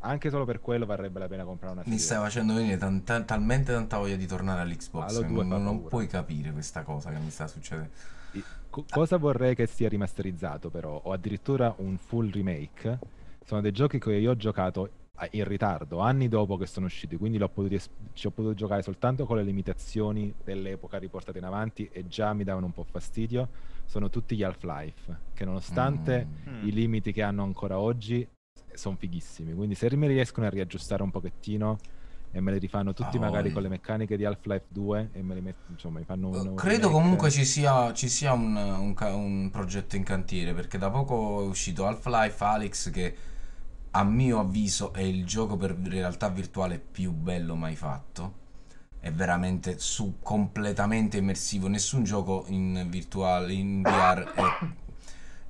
[0.05, 2.05] anche solo per quello varrebbe la pena comprare una mi serie.
[2.05, 5.09] stai facendo venire tan- tan- talmente tanta voglia di tornare all'Xbox.
[5.15, 7.89] Halo 2 non, non puoi capire questa cosa che mi sta succedendo.
[8.33, 12.99] I- co- cosa vorrei che sia rimasterizzato però, o addirittura un full remake,
[13.45, 14.89] sono dei giochi che io ho giocato
[15.31, 18.81] in ritardo, anni dopo che sono usciti, quindi l'ho potuti es- ci ho potuto giocare
[18.81, 23.47] soltanto con le limitazioni dell'epoca riportate in avanti e già mi davano un po' fastidio,
[23.85, 26.67] sono tutti gli Half-Life, che nonostante Mm.
[26.67, 28.27] I limiti che hanno ancora oggi
[28.73, 31.77] sono fighissimi, quindi se mi riescono a riaggiustare un pochettino
[32.31, 33.53] e me li rifanno tutti Ah, magari voglia.
[33.53, 36.55] con le meccaniche di Half-Life 2 e me li met- insomma mi fanno un, un
[36.55, 36.91] Credo remake.
[36.91, 41.45] comunque ci sia, ci sia un, un un progetto in cantiere perché da poco è
[41.45, 43.15] uscito Half-Life Alyx che
[43.95, 48.41] a mio avviso è il gioco per realtà virtuale più bello mai fatto.
[48.99, 51.67] È veramente su, completamente immersivo.
[51.67, 54.43] Nessun gioco in virtuale, in VR è,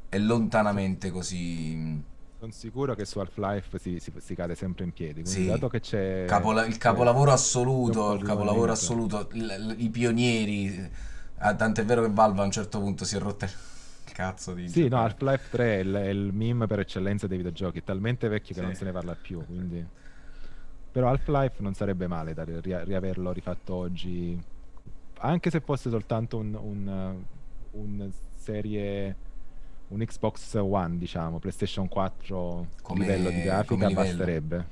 [0.10, 2.02] è lontanamente così.
[2.40, 5.22] Sono sicuro che su Half-Life si, si- si cade sempre in piedi.
[5.22, 5.46] Quindi, Sì.
[5.46, 6.26] dato che c'è.
[6.28, 10.90] Capola- il capolavoro assoluto, il capolavoro assoluto, l- l- i pionieri.
[11.38, 13.52] Ah, tant'è vero che Valve a un certo punto si è rotta il
[14.14, 14.98] cazzo di Sì, no.
[15.02, 18.62] Half-Life 3 è il, è il meme per eccellenza dei videogiochi, è talmente vecchio che
[18.62, 18.66] Sì.
[18.66, 19.86] non se ne parla più, quindi...
[20.94, 24.40] Però Half-Life non sarebbe male da ri- ri- riaverlo rifatto oggi,
[25.20, 27.16] anche se fosse soltanto un, un,
[27.72, 29.16] un serie,
[29.88, 34.08] un Xbox One, diciamo, PlayStation 4 Come- livello di grafica livello.
[34.08, 34.66] basterebbe.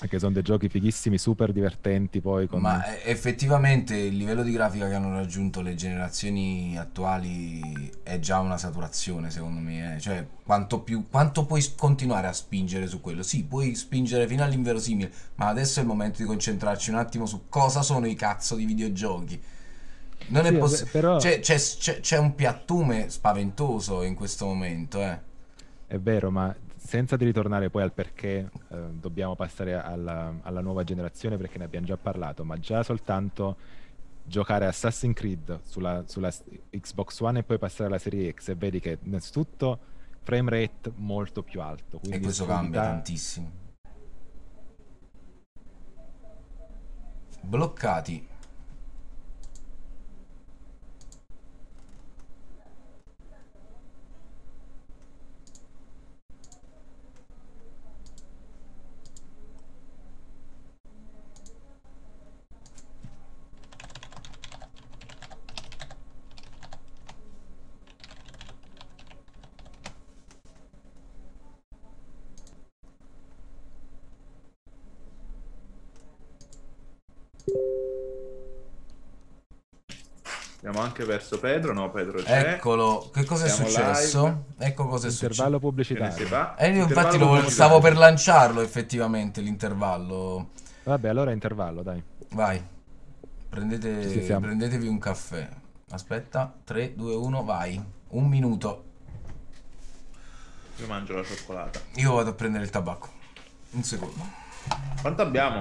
[0.00, 2.62] Perché sono dei giochi fighissimi, super divertenti poi con...
[2.62, 8.38] Ma eh, effettivamente il livello di grafica che hanno raggiunto le generazioni attuali è già
[8.38, 9.96] una saturazione, secondo me.
[9.96, 10.00] eh.
[10.00, 13.22] Cioè, quanto, più, quanto puoi continuare a spingere su quello?
[13.22, 17.42] Sì, puoi spingere fino all'inverosimile, ma adesso è il momento di concentrarci un attimo su
[17.50, 19.38] cosa sono i cazzo di videogiochi.
[20.28, 20.90] Non Sì, è possibile.
[20.92, 25.18] però- C'è, c'è- c'è- c'è un piattume spaventoso in questo momento, eh.
[25.86, 26.54] È vero, ma
[26.90, 31.62] senza di ritornare poi al perché eh, dobbiamo passare alla, alla nuova generazione, perché ne
[31.62, 33.56] abbiamo già parlato, ma già soltanto
[34.24, 36.32] giocare Assassin's Creed sulla, sulla
[36.68, 39.78] Xbox One e poi passare alla serie X e vedi che innanzitutto
[40.22, 42.00] frame rate molto più alto.
[42.10, 43.50] E questo cambia tantissimo.
[47.42, 48.26] Bloccati.
[80.62, 82.54] Abbiamo anche perso Pedro, no Pedro c'è.
[82.54, 84.24] Eccolo, che cosa è Siamo successo?
[84.24, 84.42] live.
[84.58, 85.84] Ecco cosa è Intervallo successo.
[85.84, 86.26] Si pubblicitario.
[86.26, 86.56] fa?
[86.56, 90.50] Eh, io infatti Intervallo lo, stavo per lanciarlo effettivamente l'intervallo.
[90.82, 92.02] Vabbè, allora intervallo, dai.
[92.30, 92.62] Vai,
[93.48, 95.48] Prendete, prendetevi un caffè.
[95.90, 97.82] Aspetta, 3, 2, 1, vai.
[98.08, 98.84] Un minuto.
[100.76, 101.80] Io mangio la cioccolata.
[101.96, 103.08] Io vado a prendere il tabacco.
[103.72, 104.22] Un secondo.
[105.00, 105.58] Quanto abbiamo?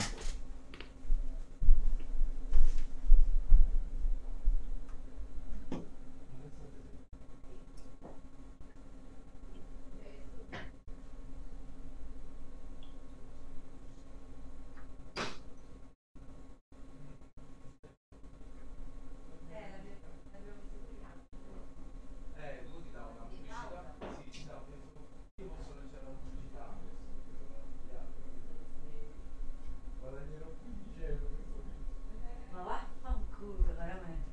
[32.53, 34.27] Ma va, fa un culo, veramente.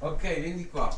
[0.00, 0.88] Ok, vieni qua.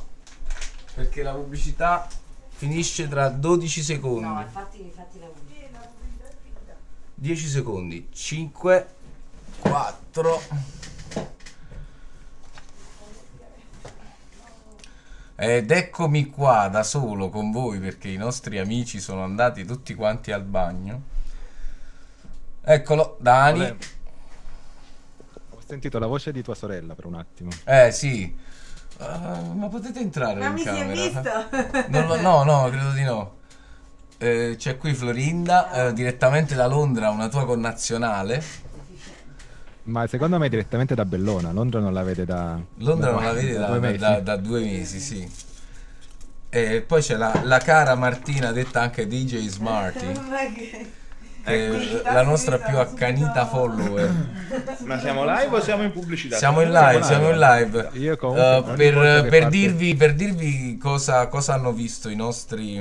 [0.94, 2.08] Perché la pubblicità
[2.48, 4.26] finisce tra 12 secondi.
[4.26, 5.42] No, infatti, infatti la uso.
[7.14, 8.08] 10 secondi.
[8.12, 8.86] 5,
[9.60, 10.42] 4.
[15.36, 20.32] Ed eccomi qua da solo con voi perché i nostri amici sono andati tutti quanti
[20.32, 21.02] al bagno.
[22.60, 23.76] Eccolo, Dani.
[25.50, 27.50] Ho sentito la voce di tua sorella per un attimo.
[27.64, 28.36] Eh sì.
[28.98, 30.92] Ah, ma potete entrare Ma in mi si è camera?
[31.02, 31.88] visto?
[31.88, 33.34] Non lo- no, no, credo di no.
[34.18, 38.42] Eh, c'è qui Florinda, eh, direttamente da Londra, una tua connazionale.
[39.84, 41.50] Ma secondo me direttamente da Bellona.
[41.50, 42.60] Londra non la vede da.
[42.76, 43.98] Londra da non la vede da, due mesi.
[43.98, 45.30] da- da due mesi, sì.
[46.54, 50.12] E poi c'è la, la cara Martina, detta anche DJ Smarty,
[51.42, 54.10] È la nostra più accanita follower.
[54.84, 56.36] Ma siamo live o siamo in pubblicità?
[56.36, 57.90] Siamo in live, siamo in live.
[57.94, 58.94] Io comunque Eh, volta per,
[59.28, 62.76] per parte- dirvi, per dirvi cosa, cosa hanno visto i nostri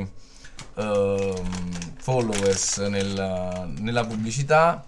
[0.76, 1.49] ehm,
[1.99, 4.86] followers nella, nella pubblicità,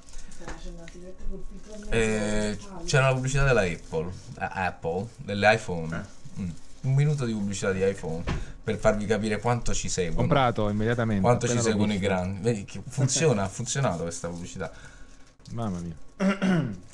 [1.90, 4.10] eh, c'era la pubblicità della Apple,
[4.40, 6.06] eh, Apple dell'iPhone.
[6.40, 6.50] Mm.
[6.84, 8.24] Un minuto di pubblicità di iPhone
[8.64, 10.20] per farvi capire quanto ci seguono.
[10.20, 11.22] Comprato immediatamente.
[11.22, 12.42] Quanto ci seguono i grandi.
[12.42, 14.72] Vedi che funziona, ha funzionato questa pubblicità.
[15.52, 15.96] Mamma mia.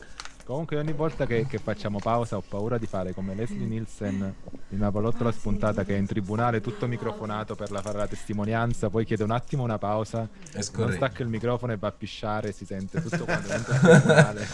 [0.49, 4.33] Comunque ogni volta che, che facciamo pausa ho paura di fare come Leslie Nielsen
[4.69, 8.89] in una pallottola spuntata che è in tribunale tutto microfonato per la fare la testimonianza,
[8.89, 10.27] poi chiede un attimo una pausa,
[10.75, 14.47] non stacca il microfono e va a pisciare, si sente tutto quanto dentro il tribunale.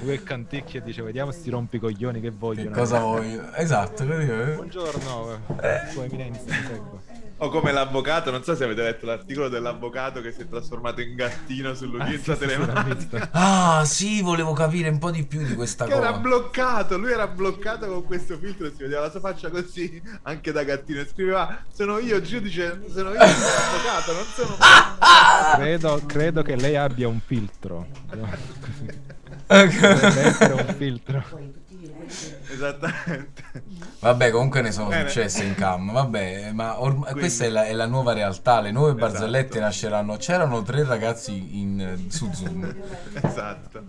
[0.00, 2.74] Lui che canticchia e dice vediamo sti rompicoglioni che Che vogliono.
[2.74, 3.40] cosa vuoi?
[3.54, 4.54] Esatto, eh.
[4.56, 5.40] Buongiorno,
[5.92, 7.07] sua eminenza, prego.
[7.40, 11.14] O come l'avvocato, non so se avete letto l'articolo dell'avvocato che si è trasformato in
[11.14, 13.28] gattino sull'udienza Ah, sì, telematica.
[13.30, 16.18] Ah, sì, volevo capire un po' di più di questa Che era cosa.
[16.18, 20.50] bloccato, lui era bloccato con questo filtro e si vedeva la sua faccia così anche
[20.50, 24.56] da gattino e scriveva sono io giudice, sono io l'avvocato, non sono
[25.54, 27.86] Credo, credo che lei abbia un filtro.
[29.46, 31.24] Deve essere un filtro.
[32.50, 33.42] esattamente.
[34.00, 35.08] Vabbè, comunque ne sono Bene.
[35.08, 35.92] successe in cam.
[35.92, 38.60] Vabbè, ma orm- questa è la, è la nuova realtà.
[38.60, 39.06] Le nuove Esatto.
[39.06, 40.16] barzellette nasceranno.
[40.16, 42.74] C'erano tre ragazzi in- su Zoom.
[43.22, 43.84] esatto.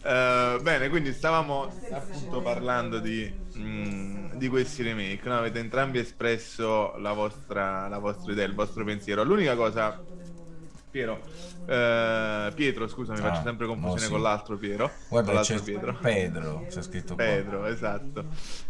[0.00, 5.20] Eh, bene, quindi stavamo appunto parlando di, mm, di questi remake.
[5.28, 5.36] no?
[5.38, 9.22] Avete entrambi espresso la vostra, la vostra idea, il vostro pensiero.
[9.24, 10.00] L'unica cosa,
[10.98, 11.20] Piero,
[11.66, 14.10] eh, Pietro, scusa, mi Ah, faccio sempre confusione no, sì.
[14.10, 14.90] con l'altro Piero.
[15.08, 15.96] Guarda, con c'è l'altro Pietro.
[16.00, 16.66] Pedro.
[16.68, 17.24] C'è scritto qua.
[17.24, 18.24] Pedro, esatto.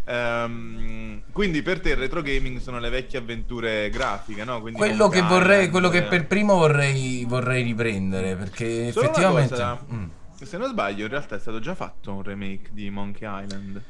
[0.04, 4.60] Ehm, quindi per te il retro gaming sono le vecchie avventure grafiche, no?
[4.60, 8.36] Quindi Quello che vorrei, quello che per primo vorrei, vorrei riprendere.
[8.36, 9.50] Perché Solo effettivamente.
[9.50, 10.04] cosa, Mm.
[10.42, 13.82] Se non sbaglio, in realtà è stato già fatto un remake di Monkey Island.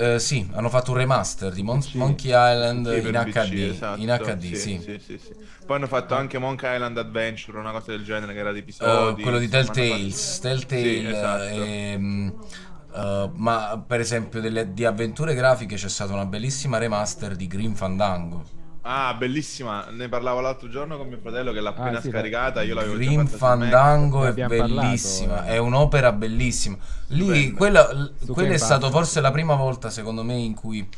[0.00, 1.94] Eh, sì, hanno fatto un remaster di Mon- PC.
[1.94, 3.52] Monkey Island Sì, in PC, HD.
[3.72, 4.00] esatto.
[4.00, 4.80] In HD, sì.
[4.80, 5.34] sì, sì, sì.
[5.66, 8.62] Poi hanno fatto anche Monkey Island Adventure, una cosa del genere che era di Eh,
[8.62, 9.22] episodi.
[9.22, 11.42] quello di Telltales, fatto- Telltale, Sì, esatto.
[11.44, 12.34] ehm,
[12.94, 17.74] eh, ma per esempio delle- di avventure grafiche c'è stata una bellissima remaster di Green
[17.74, 18.44] Fandango.
[18.90, 19.86] Ah, bellissima.
[19.90, 22.62] Ne parlavo l'altro giorno con mio fratello che l'ha appena Ah, sì, scaricata.
[22.62, 23.26] Io l'avevo già Green.
[23.26, 25.48] Fandango è abbiamo parlato, bellissima, eh.
[25.54, 26.76] è un'opera bellissima.
[27.08, 27.86] Lì, quella,
[28.26, 28.90] quella è Pass.
[28.90, 30.88] forse la prima volta, secondo me, in cui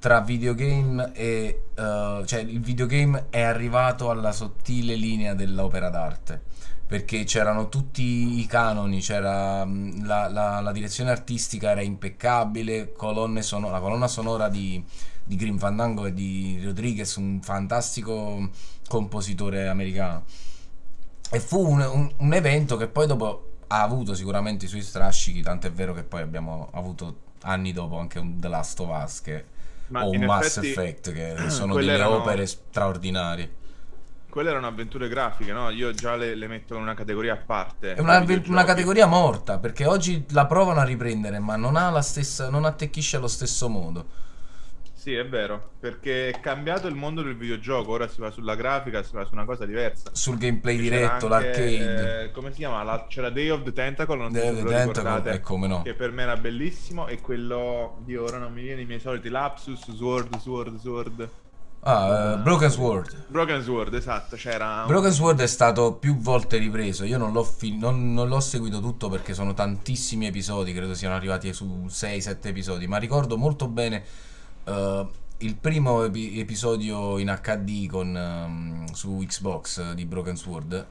[0.00, 6.42] tra videogame e eh, cioè il videogame è arrivato alla sottile linea dell'opera d'arte.
[6.88, 13.42] Perché c'erano tutti i canoni, c'era mh, la, la- la direzione artistica era impeccabile, colonne
[13.42, 14.82] sono- la colonna sonora di,
[15.28, 18.50] di Green Fandango e di Rodriguez, un fantastico
[18.88, 20.24] compositore americano.
[21.30, 25.42] E fu un, un- un evento che poi dopo ha avuto sicuramente i suoi strascichi,
[25.42, 29.44] tant'è vero che poi abbiamo avuto anni dopo anche un The Last of Us che,
[29.88, 33.56] Ma o un Mass Effect che sono delle erano- opere straordinarie.
[34.30, 35.70] Quelle erano avventure grafiche, no?
[35.70, 37.94] Io già le, le metto in una categoria a parte.
[37.94, 42.02] È una, una categoria morta perché oggi la provano a riprendere, ma non ha la
[42.02, 44.06] stessa, non attecchisce allo stesso modo.
[45.08, 49.02] Sì, è vero, perché è cambiato il mondo del videogioco, ora si va sulla grafica,
[49.02, 50.10] si va su una cosa diversa.
[50.12, 52.22] Sul gameplay C'era diretto, anche, l'arcade.
[52.24, 52.82] eh, come si chiama?
[52.82, 55.80] La- c'era Day of the Tentacle, non Day of the Tentacle, ricordate, e come no.
[55.80, 59.30] che per me era bellissimo, e quello di ora non mi viene i miei soliti
[59.30, 61.30] lapsus, Sword, Sword, Sword.
[61.80, 63.24] Ah, eh, Broken Sword.
[63.28, 64.80] Broken Sword, esatto, c'era...
[64.82, 67.04] un- Broken Sword è stato più volte ripreso.
[67.04, 70.74] Io non l'ho, fi- non- non l'ho seguito tutto perché sono tantissimi episodi.
[70.74, 72.86] Credo siano arrivati su 6-7 episodi.
[72.86, 74.04] Ma ricordo molto bene
[74.68, 75.08] eh,
[75.38, 80.86] il primo epi- episodio in HD con, ehm, su Xbox eh, di Broken Sword.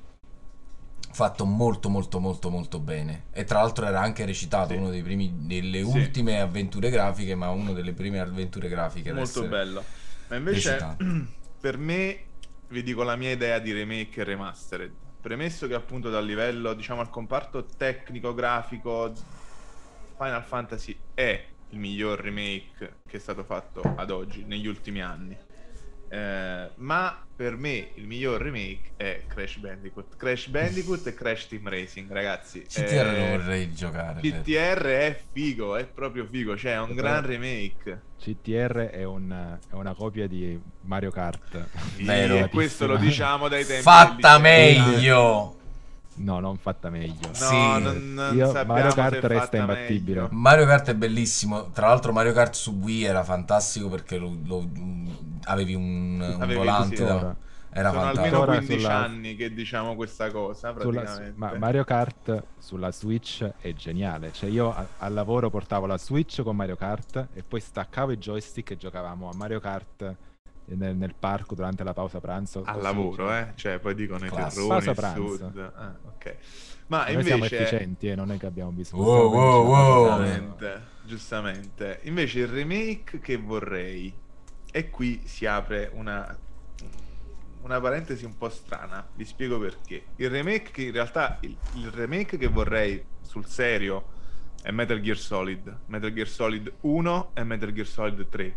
[1.11, 3.23] Fatto molto, molto, molto, molto bene.
[3.31, 4.75] E tra l'altro era anche recitato Sì.
[4.75, 5.97] uno dei primi, delle Sì.
[5.97, 7.33] ultime avventure grafiche.
[7.35, 9.11] Ma uno delle prime avventure grafiche.
[9.13, 9.83] Molto bello.
[10.27, 11.03] Ma invece, recitato.
[11.59, 12.25] per me,
[12.69, 14.93] vi dico la mia idea di remake e remastered.
[15.19, 19.13] Premesso che appunto dal livello, diciamo, al comparto tecnico-grafico,
[20.17, 25.37] Final Fantasy è il miglior remake che è stato fatto ad oggi, negli ultimi anni.
[26.09, 30.15] Eh, ma per me il miglior remake è Crash Bandicoot.
[30.15, 32.61] Crash Bandicoot e Crash Team Racing, ragazzi.
[32.61, 34.21] CTR Eh, lo vorrei giocare.
[34.21, 34.41] certo.
[34.43, 38.01] CTR è figo, è proprio figo, cioè è un Però- gran remake.
[38.21, 41.67] CTR è, un- è una copia di Mario Kart.
[42.01, 42.37] Vero.
[42.37, 45.56] E questo lo diciamo dai tempi Fatta meglio!
[46.17, 47.27] No, non fatta meglio.
[47.27, 47.55] No, Sì.
[47.55, 50.21] non, non Io- Mario Kart resta imbattibile.
[50.21, 50.35] meglio.
[50.35, 51.69] Mario Kart è bellissimo.
[51.71, 54.67] Tra l'altro, Mario Kart su Wii era fantastico perché lo- lo-
[55.45, 57.03] avevi un, un Avevi volante.
[57.03, 57.35] da-
[57.69, 58.23] era Sono fantastico.
[58.23, 61.33] almeno Ora 15 sulla- anni che diciamo questa cosa, Sulla- praticamente.
[61.37, 64.31] ma Mario Kart sulla Switch è geniale.
[64.33, 68.17] Cioè, io a- al lavoro portavo la Switch con Mario Kart e poi staccavo i
[68.17, 70.15] joystick e giocavamo a Mario Kart
[70.75, 72.63] nel, nel parco durante la pausa pranzo.
[72.65, 73.39] Al lavoro, cioè.
[73.41, 73.51] eh?
[73.55, 75.35] Cioè, poi dicono i terroni, Pausa pranzo.
[75.35, 75.71] sud.
[75.75, 76.35] Ah, ok.
[76.87, 77.57] Ma Noi siamo invece...
[77.59, 80.05] efficienti e non è che abbiamo bisogno Wow, wow, wow.
[80.23, 81.99] Giustamente, giustamente.
[82.03, 84.13] Invece il remake che vorrei,
[84.71, 86.37] e qui si apre una,
[87.61, 90.03] una parentesi un po' strana, vi spiego perché.
[90.17, 94.15] Il remake che in realtà, il, il remake che vorrei sul serio
[94.61, 98.55] è Metal Gear Solid, Metal Gear Solid 1 e Metal Gear Solid 3.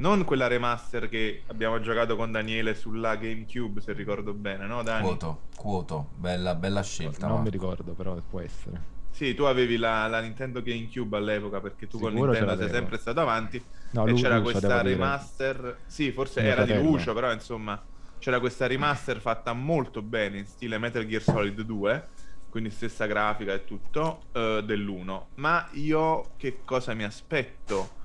[0.00, 5.02] Non quella remaster che abbiamo giocato con Daniele sulla GameCube, se ricordo bene, no Dani?
[5.04, 6.08] Quoto, quoto.
[6.14, 7.26] Bella, bella scelta.
[7.26, 7.50] Non mi Marco.
[7.50, 8.80] ricordo, però può essere.
[9.10, 12.72] Sì, tu avevi la, la Nintendo GameCube all'epoca perché tu con Sicuro ce Nintendo sei
[12.72, 14.94] sempre stato avanti No, e c'era Lucio, questa devo dire.
[14.94, 15.78] remaster.
[15.86, 16.72] Sì, forse era di.
[16.72, 17.84] Lucio, però insomma
[18.18, 22.08] c'era questa remaster fatta molto bene in stile Metal Gear Solid 2,
[22.48, 25.26] quindi stessa grafica e tutto, eh, dell'1.
[25.34, 27.98] Ma io che cosa mi aspetto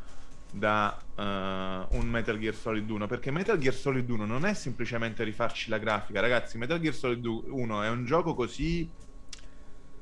[0.56, 3.08] da eh, un Metal Gear Solid 1?
[3.08, 6.58] Perché Metal Gear Solid 1 non è semplicemente rifarci la grafica, ragazzi.
[6.58, 8.89] Metal Gear Solid 1 è un gioco così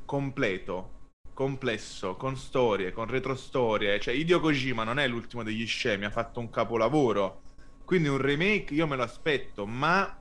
[0.06, 0.92] completo,
[1.34, 4.00] complesso, con storie, con retrostorie.
[4.00, 7.42] Cioè, Hideo Kojima non è l'ultimo degli scemi, ha fatto un capolavoro.
[7.84, 10.18] Quindi un remake io me lo aspetto, ma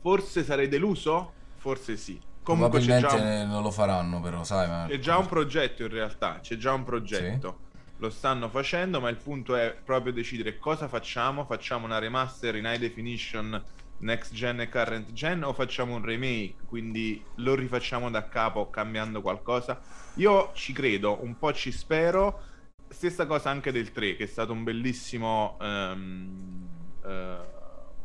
[0.00, 1.32] forse sarei deluso?
[1.54, 2.20] Forse sì.
[2.42, 4.68] Comunque Probabilmente un, non lo faranno, però, sai.
[4.68, 4.86] Ma...
[4.88, 7.64] c'è già un progetto in realtà, c'è già un progetto.
[7.98, 11.44] Lo stanno facendo, ma il punto è proprio decidere cosa facciamo.
[11.44, 13.62] Facciamo una remaster in high definition
[13.98, 19.22] next gen e current gen o facciamo un remake, quindi lo rifacciamo da capo cambiando
[19.22, 19.80] qualcosa.
[20.14, 22.42] Io ci credo, un po' ci spero.
[22.88, 26.68] Stessa cosa anche del 3, che è stato un bellissimo ehm,
[27.04, 27.38] eh,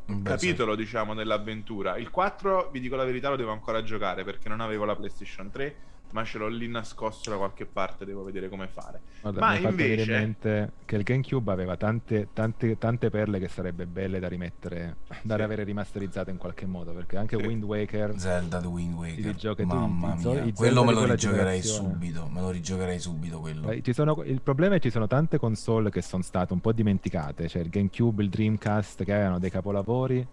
[0.05, 1.97] Beh, capitolo, diciamo, dell'avventura.
[1.97, 5.49] Il 4, vi dico la verità, lo devo ancora giocare perché non avevo la PlayStation
[5.51, 5.75] 3,
[6.11, 8.99] ma ce l'ho lì nascosto da qualche parte, devo vedere come fare.
[9.21, 13.85] Guarda, Ma invece- in mente che il GameCube aveva tante, tante, tante perle che sarebbe
[13.85, 15.41] belle da rimettere, da Sì.
[15.41, 17.45] avere rimasterizzate in qualche modo, perché anche Sì.
[17.45, 19.23] Wind Waker Zelda The Wind Waker.
[19.25, 21.89] rigiochi tu Mamma zo- mia, quello me di lo rigiocherei generazione.
[21.93, 22.27] subito.
[22.31, 23.69] Me lo rigiocherei subito quello.
[23.69, 26.59] Eh, ci sono- il problema è che ci sono tante console che sono state un
[26.59, 30.27] po' dimenticate, cioè il GameCube, il Dreamcast, che avevano dei capolavori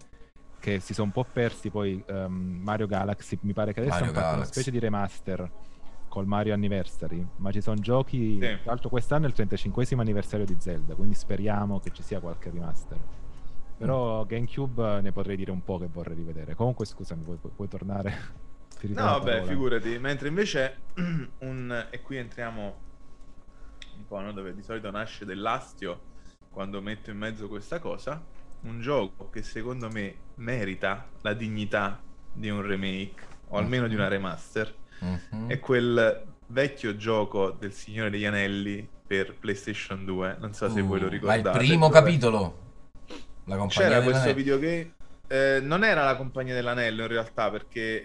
[0.59, 1.69] che si sono un po' persi.
[1.69, 5.49] Poi ehm, Mario Galaxy, mi pare che adesso Mario hanno fatto una specie di remaster
[6.09, 8.33] col Mario Anniversary, ma ci sono giochi.
[8.33, 8.39] Sì.
[8.39, 12.49] Tra l'altro, quest'anno è il 35 anniversario di Zelda, quindi speriamo che ci sia qualche
[12.49, 12.97] remaster.
[13.77, 16.53] Però GameCube ne potrei dire un po' che vorrei rivedere.
[16.55, 18.47] Comunque, scusami, puoi, puoi- tornare?
[18.81, 19.99] No, vabbè, figurati.
[19.99, 20.77] Mentre invece,
[21.39, 21.87] un...
[21.89, 22.77] e qui entriamo
[23.97, 25.99] un po' no, dove di solito nasce dell'astio
[26.49, 28.23] quando metto in mezzo questa cosa.
[28.61, 32.01] Un gioco che secondo me merita la dignità
[32.31, 35.47] di un remake o almeno di una remaster Mhm.
[35.49, 40.37] è quel vecchio gioco del Signore degli Anelli per PlayStation 2.
[40.39, 41.49] Non so se voi lo Uh, ma ricordate.
[41.49, 42.57] il primo dove capitolo?
[43.45, 44.35] La compagnia C'era questo dell'anello?
[44.35, 44.93] videogame.
[45.31, 48.03] eh, non era la Compagnia dell'Anello in realtà, perché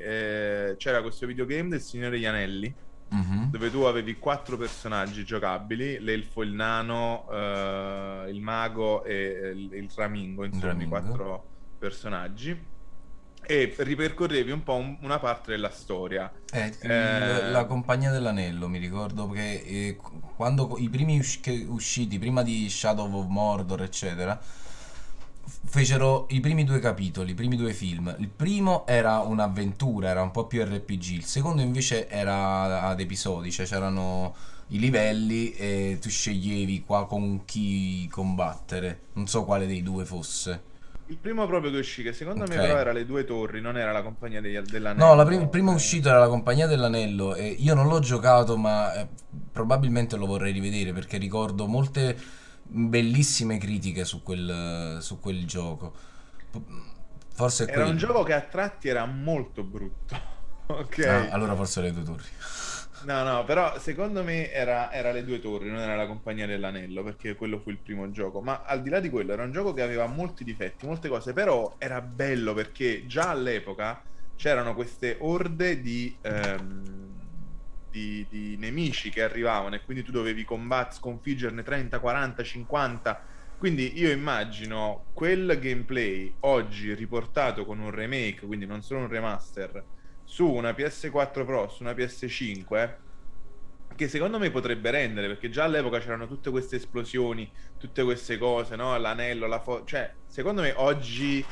[0.70, 2.74] eh, c'era questo videogame del Signore degli Anelli
[3.10, 3.50] Mhm.
[3.50, 9.90] dove tu avevi quattro personaggi giocabili: l'elfo, il nano, eh, il mago e il, il
[9.94, 11.44] ramingo, insomma, i quattro
[11.78, 12.72] personaggi.
[13.46, 16.32] E ripercorrevi un po' un- una parte della storia.
[16.52, 19.98] Eh, Eh, la compagnia dell'anello, mi ricordo che eh,
[20.36, 24.40] quando i primi usci- usciti, prima di Shadow of Mordor, eccetera,
[25.66, 28.14] fecero i primi due capitoli, i primi due film.
[28.18, 33.50] Il primo era un'avventura, era un po' più RPG, il secondo invece era ad episodi,
[33.50, 34.34] cioè c'erano
[34.68, 39.00] i livelli e tu sceglievi qua con chi combattere.
[39.14, 40.72] Non so quale dei due fosse.
[41.06, 42.50] Il primo proprio che uscì, che secondo Ok.
[42.50, 45.06] me però era le due torri, non era la Compagnia degli- dell'Anello.
[45.06, 48.56] No, la prim- il primo uscito era la Compagnia dell'Anello e io non l'ho giocato,
[48.56, 49.08] ma eh,
[49.52, 52.16] probabilmente lo vorrei rivedere perché ricordo molte
[52.62, 55.92] bellissime critiche su quel, su quel gioco.
[57.32, 57.98] Forse Era un quello.
[57.98, 60.16] gioco che a tratti era molto brutto.
[60.66, 60.98] ok.
[61.06, 62.24] Ah, allora forse le due torri.
[63.04, 67.02] No, no, però secondo me era, era le due torri, non era la compagnia dell'anello,
[67.02, 68.40] perché quello fu il primo gioco.
[68.40, 71.34] Ma al di là di quello, era un gioco che aveva molti difetti, molte cose,
[71.34, 74.02] però era bello perché già all'epoca
[74.34, 77.28] c'erano queste orde di, ehm,
[77.90, 83.22] di, di nemici che arrivavano e quindi tu dovevi combattere, sconfiggerne 30, 40, 50.
[83.56, 89.84] Quindi io immagino quel gameplay oggi riportato con un remake, quindi non solo un remaster,
[90.24, 92.96] su una PS4 Pro, su una PS5,
[93.94, 98.76] che secondo me potrebbe rendere, perché già all'epoca c'erano tutte queste esplosioni, tutte queste cose,
[98.76, 98.96] no?
[98.98, 101.44] L'anello, la foto, cioè, secondo me oggi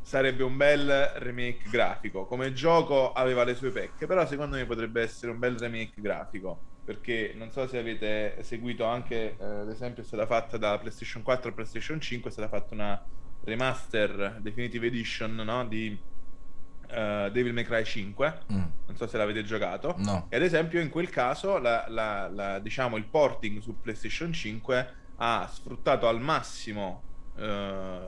[0.00, 2.26] sarebbe un bel remake grafico.
[2.26, 6.60] Come gioco aveva le sue pecche, però secondo me potrebbe essere un bel remake grafico,
[6.84, 11.22] perché non so se avete seguito anche, eh, ad esempio è stata fatta da PlayStation
[11.22, 13.04] 4 a PlayStation 5, è stata fatta una
[13.44, 15.66] remaster Definitive Edition, no?
[15.66, 15.98] Di
[16.90, 18.56] eh, Devil May Cry 5, Mm,
[18.86, 19.94] non so se l'avete giocato.
[19.98, 20.26] No.
[20.28, 24.94] E ad esempio in quel caso la- la- la- diciamo, il porting su PlayStation 5
[25.16, 27.02] ha sfruttato al massimo
[27.38, 27.98] eh,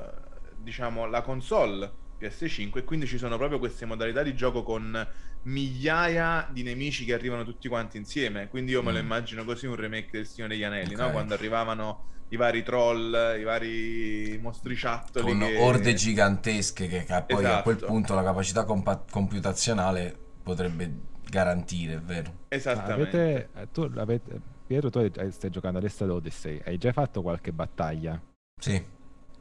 [0.57, 5.07] diciamo, la console PS5 e quindi ci sono proprio queste modalità di gioco con
[5.43, 8.49] migliaia di nemici che arrivano tutti quanti insieme.
[8.49, 9.03] Quindi io me lo Mm.
[9.03, 11.01] immagino così un remake del Signore degli Anelli, Ok.
[11.01, 11.11] no?
[11.11, 15.25] quando arrivavano i vari troll, i vari mostriciattoli.
[15.25, 17.93] Con che- orde gigantesche che, che poi a quel Esatto.
[17.93, 20.93] punto la capacità compa- computazionale potrebbe
[21.29, 22.33] garantire, è vero?
[22.49, 22.93] Esattamente.
[23.19, 26.61] avete, eh, tu avete, Pietro, tu stai giocando adesso ad Odyssey.
[26.65, 28.21] Hai già fatto qualche battaglia?
[28.61, 28.83] Sì.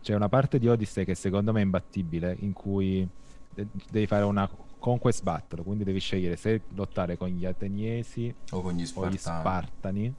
[0.01, 3.05] C'è una parte di Odyssey che secondo me è imbattibile, in cui
[3.53, 8.61] de- devi fare una conquest battle, quindi devi scegliere se lottare con gli ateniesi O
[8.61, 10.13] con gli o gli spartani.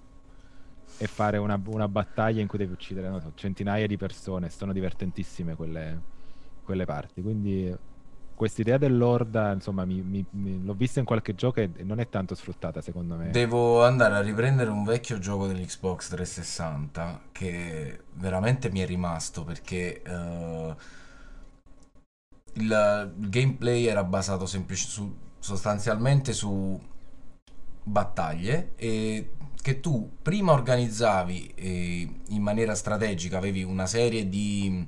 [0.98, 4.50] E fare una, una battaglia in cui devi uccidere so, centinaia di persone.
[4.50, 6.00] Sono divertentissime quelle,
[6.64, 7.22] quelle parti.
[7.22, 7.74] Quindi
[8.34, 12.34] quest'idea dell'orda, insomma, mi- mi- mi- l'ho vista in qualche gioco e non è tanto
[12.34, 13.30] sfruttata secondo me.
[13.30, 20.02] Devo andare a riprendere un vecchio gioco dell'Xbox 360 che veramente mi è rimasto perché
[20.02, 20.74] eh,
[22.54, 26.80] il, il gameplay era basato semplici- su- sostanzialmente su
[27.82, 34.86] battaglie e che tu prima organizzavi eh, in maniera strategica, avevi una serie di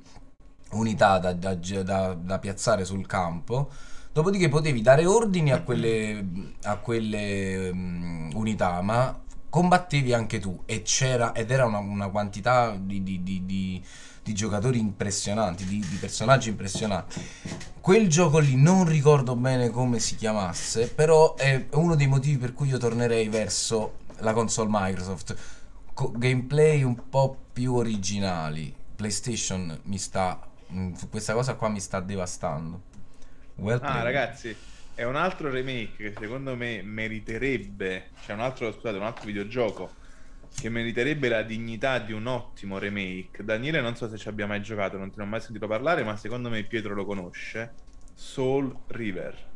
[0.72, 3.70] unità da, da- da- da piazzare sul campo,
[4.12, 6.24] dopodiché potevi dare ordini a quelle,
[6.62, 9.18] a quelle mm, unità, ma
[9.48, 13.82] combattevi anche tu e c'era ed era una, una quantità di, di- di- di-
[14.22, 17.20] di giocatori impressionanti, di, di personaggi impressionanti.
[17.80, 22.52] Quel gioco lì non ricordo bene come si chiamasse, però è uno dei motivi per
[22.52, 25.36] cui io tornerei verso la console Microsoft.
[25.94, 28.74] Co- gameplay un po' più originali.
[28.96, 30.40] PlayStation mi sta.
[30.72, 32.82] mm, Questa cosa qua mi sta devastando.
[33.56, 34.56] Well Ah, ragazzi,
[34.94, 39.96] è un altro remake che secondo me meriterebbe, cioè un altro, scusate, un altro videogioco
[40.54, 43.42] che meriterebbe la dignità di un ottimo remake.
[43.44, 46.04] Daniele, non so se ci abbia mai giocato, non te ne ho mai sentito parlare,
[46.04, 47.76] ma secondo me Pietro lo conosce.
[48.14, 49.50] Soul River.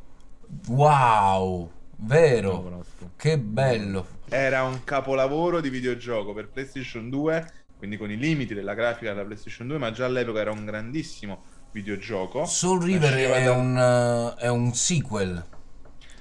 [0.69, 2.85] Wow, vero.
[3.17, 4.07] Che bello.
[4.29, 9.25] Era un capolavoro di videogioco per PlayStation 2, quindi con i limiti della grafica della
[9.25, 11.43] PlayStation 2, ma già all'epoca era un grandissimo
[11.73, 12.45] videogioco.
[12.47, 13.77] Soul River è da- un,
[14.39, 15.45] eh, è un sequel.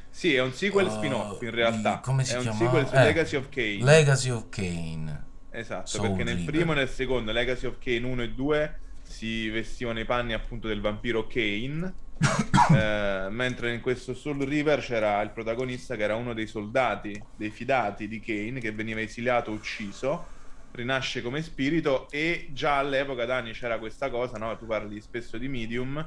[0.09, 1.99] Sì, è un sequel Uh, spin-off in realtà.
[1.99, 2.57] come si è un chiama?
[2.57, 3.77] sequel su Eh, Legacy of Kane.
[3.83, 5.23] Legacy of Kane.
[5.49, 6.53] Esatto, Soul perché nel River.
[6.53, 8.79] primo e nel secondo, Legacy of Kane 1 e 2,
[9.13, 11.93] si vestivano i panni appunto del vampiro Kane,
[12.75, 17.51] eh, mentre in questo Soul River c'era il protagonista che era uno dei soldati, dei
[17.51, 20.25] fidati di Kane, che veniva esiliato, ucciso,
[20.71, 24.57] rinasce come spirito e già all'epoca Dani c'era questa cosa, no?
[24.57, 26.03] tu parli spesso di Medium,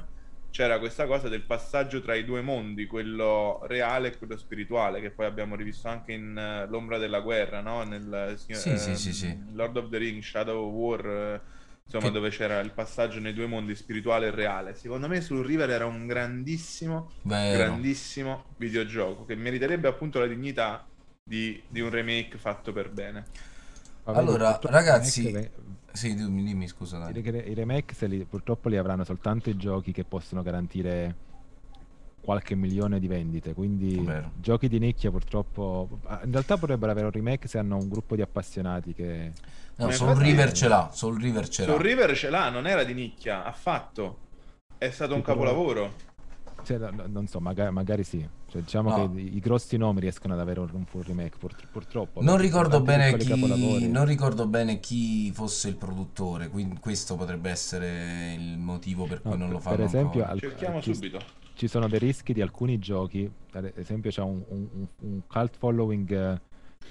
[0.51, 5.11] c'era questa cosa del passaggio tra i due mondi, quello reale e quello spirituale, che
[5.11, 7.83] poi abbiamo rivisto anche in uh, L'ombra della guerra, no?
[7.83, 9.37] nel signor, Sì, sì, sì, sì.
[9.53, 11.55] Lord of the Rings, Shadow of War, eh,
[11.87, 14.75] insomma, Che- dove c'era il passaggio nei due mondi, spirituale e reale.
[14.75, 17.57] Secondo me sul River era un grandissimo, Vero.
[17.57, 20.85] grandissimo videogioco che meriterebbe appunto la dignità
[21.23, 23.25] di, di un remake fatto per bene.
[24.05, 25.51] Vedi, Allora, ragazzi- remake-
[25.93, 26.97] Sì, dimmi, dimmi, scusa.
[27.09, 27.31] I, Dani.
[27.31, 31.15] re- i remake se li- purtroppo li avranno soltanto i giochi che possono garantire
[32.21, 33.53] qualche milione di vendite.
[33.53, 34.31] Quindi Vero.
[34.39, 35.99] giochi di nicchia purtroppo.
[36.23, 39.31] In realtà potrebbero avere un remake se hanno un gruppo di appassionati che.
[39.77, 41.73] No, Soul River ce l'ha, Soul River ce l'ha.
[41.73, 44.17] Sul River ce l'ha, non era di nicchia, affatto.
[44.77, 45.93] È stato un capolavoro.
[46.63, 48.27] cioè, no- no- non so, maga- magari sì.
[48.49, 49.11] Cioè, diciamo No.
[49.13, 52.21] che i, i grossi nomi riescono ad avere un, full remake, pur- purtroppo.
[52.21, 58.57] Non ricordo, chi, non ricordo bene chi fosse il produttore, quindi questo potrebbe essere il
[58.57, 60.29] motivo per cui No, non lo per fanno esempio, ancora.
[60.31, 61.19] al- Cerchiamo ci- subito.
[61.53, 66.11] ci sono dei rischi di alcuni giochi, ad esempio c'è un, un- un- cult following
[66.11, 66.41] eh,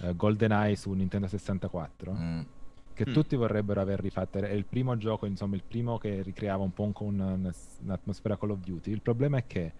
[0.02, 2.40] eh, GoldenEye su Nintendo 64 Mm.
[2.96, 3.12] Che Mm.
[3.12, 6.90] tutti vorrebbero aver rifatto, è il primo gioco, insomma il primo che ricreava un po'
[7.00, 7.52] un-
[7.84, 9.72] un'atmosfera Call of Duty, il problema è che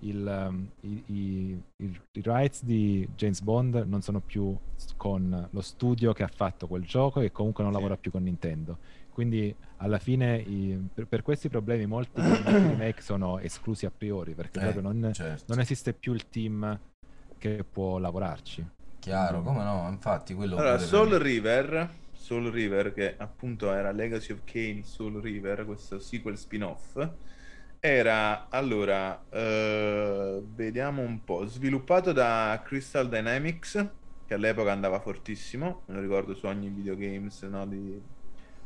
[0.00, 4.56] il, um, i, i- i- i rights di James Bond non sono più
[4.96, 7.78] con lo studio che ha fatto quel gioco e comunque non Sì.
[7.78, 8.78] lavora più con Nintendo.
[9.10, 12.20] Quindi alla fine i- per, per questi problemi molti
[12.90, 15.44] remake sono esclusi a priori perché Eh, proprio non, certo.
[15.48, 16.78] non esiste più il team
[17.38, 18.66] che può lavorarci.
[18.98, 19.86] Chiaro, come no?
[19.88, 25.64] Infatti quello Allora, Soul River, Soul River, che appunto era Legacy of Kane Soul River,
[25.64, 27.08] questo sequel spin-off,
[27.78, 33.86] era allora, eh, vediamo un po', sviluppato da Crystal Dynamics,
[34.26, 38.00] che all'epoca andava fortissimo, me lo ricordo su ogni videogames no, di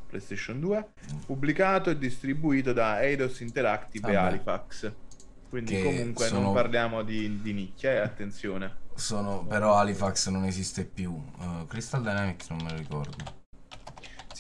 [0.07, 0.89] PlayStation 2,
[1.27, 4.27] pubblicato e distribuito da Eidos Interactive e Vabbè.
[4.27, 4.93] Halifax.
[5.51, 8.77] Quindi comunque sono- non parliamo di, di nicchia, eh, attenzione.
[8.95, 11.11] sono- però Halifax non esiste più.
[11.13, 13.40] Uh, Crystal Dynamics non me lo ricordo.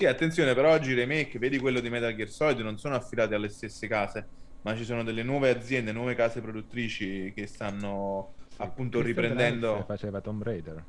[0.01, 3.35] Sì, attenzione, però oggi i remake, vedi quello di Metal Gear Solid, non sono affidati
[3.35, 4.27] alle stesse case,
[4.62, 9.66] ma ci sono delle nuove aziende, nuove case produttrici che stanno appunto Crystal riprendendo.
[9.66, 10.82] Dynamics faceva Tomb Raider.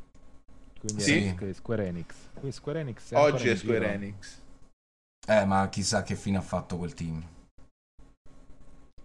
[0.80, 1.36] Quindi Sì.
[1.52, 2.16] Square Enix.
[2.36, 3.92] Quindi Square Enix è Oggi è Square giro.
[3.92, 4.40] Enix.
[5.28, 7.22] Eh, ma chissà che fine ha fatto quel team.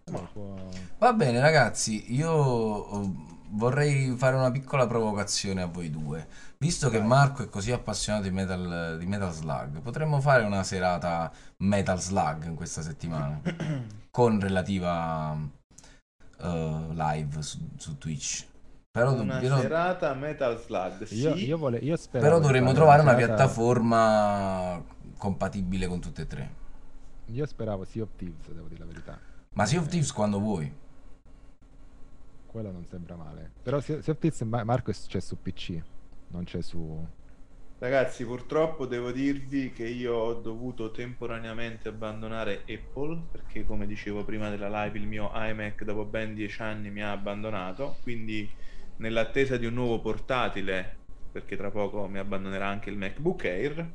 [0.04, 0.56] Può-
[0.98, 6.26] Va bene, ragazzi, io vorrei fare una piccola provocazione a voi due.
[6.58, 7.00] Visto che.
[7.00, 12.44] Marco è così appassionato di Metal, di Metal Slug, potremmo fare una serata Metal Slug
[12.44, 13.40] in questa settimana
[14.10, 15.36] con relativa
[16.38, 18.46] eh, live su, su Twitch.
[18.90, 21.16] Però, Una però- serata Metal Slug, sì.
[21.18, 24.82] Io, io, vole- io speravo però dovremmo trovare una serata- piattaforma
[25.18, 26.54] compatibile con tutte e tre.
[27.26, 29.18] Io speravo Sea of Thieves, devo dire la verità.
[29.52, 30.72] Ma Sea of Thieves quando vuoi.
[32.56, 33.52] Quello non sembra male.
[33.60, 35.78] Però Sea of Thieves, Ma- Marco, c'è su PC,
[36.28, 37.06] non c'è su...
[37.78, 44.48] Ragazzi, purtroppo devo dirvi che io ho dovuto temporaneamente abbandonare Apple perché, come dicevo prima
[44.48, 47.98] della live, il mio iMac dopo ben dieci anni mi ha abbandonato.
[48.02, 48.50] Quindi,
[48.96, 53.94] nell'attesa di un nuovo portatile, perché tra poco mi abbandonerà anche il MacBook Air,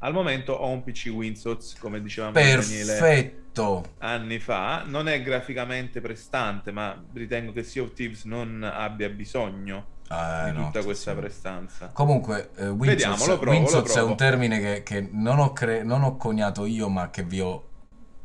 [0.00, 3.84] al momento ho un PC Windows, come dicevamo Perfetto.
[3.98, 4.84] anni fa.
[4.86, 10.56] Non è graficamente prestante, ma ritengo che Sea of Thieves non abbia bisogno Eh, di
[10.56, 11.18] no, tutta questa sì.
[11.18, 11.90] prestanza.
[11.92, 16.02] Comunque, eh, Windows, Vediamo, provo, Windows è un termine che, che non, ho cre- non
[16.02, 17.64] ho coniato io, ma che vi ho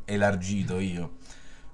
[0.04, 1.16] elargito io.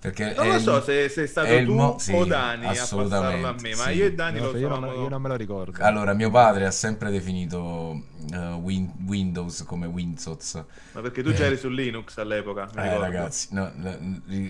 [0.00, 2.24] Perché Non è lo il- so se sei stato è il tu mo- sì, o
[2.24, 3.90] Dani a passarlo a assolutamente, me, ma sì.
[3.90, 5.82] io e Dani Non lo so, io, non, io non me lo ricordo.
[5.84, 10.54] Allora, mio padre ha sempre definito eh, Win- Windows come Windows.
[10.92, 13.70] Ma perché tu già eri su Linux all'epoca, mi Eh, ragazzi, no,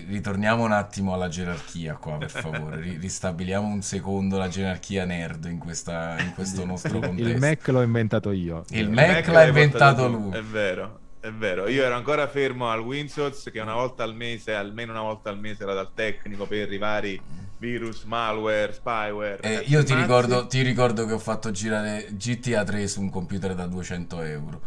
[0.07, 2.79] ritorniamo un attimo alla gerarchia qua, per favore.
[2.79, 7.29] Ri- ristabiliamo un secondo la gerarchia nerd in, questa- in questo nostro contesto.
[7.29, 8.63] Il Mac l'ho inventato io.
[8.69, 10.31] Il Eh, Mac l'ha l'hai inventato lui.
[10.31, 11.67] È vero, è vero.
[11.69, 15.39] Io ero ancora fermo al Windows che una volta al mese, almeno una volta al
[15.39, 17.21] mese, era dal tecnico per i vari
[17.57, 19.39] virus, malware, spyware.
[19.41, 23.53] Eh, io ti ricordo, ti ricordo che ho fatto girare GTA 3 su un computer
[23.53, 24.61] da 200 euro.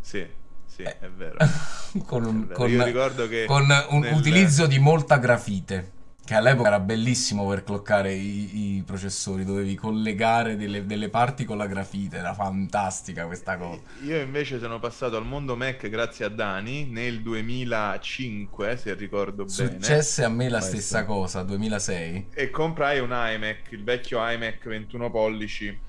[0.00, 0.26] Sì,
[0.66, 1.36] sì, Eh, è vero.
[2.04, 2.54] con, un- È vero.
[2.54, 5.92] con- Io ricordo che con un nel- utilizzo di molta grafite.
[6.28, 11.56] Che all'epoca era bellissimo per cloccare i, i processori, dovevi collegare delle, delle parti con
[11.56, 13.80] la grafite, era fantastica questa cosa.
[14.02, 19.70] Io invece sono passato al mondo Mac grazie a Dani nel 2005, se ricordo bene.
[19.70, 20.76] Successe a me la Questo.
[20.76, 22.26] stessa cosa, 2006.
[22.34, 25.80] E comprai un iMac, il vecchio iMac 21 pollici.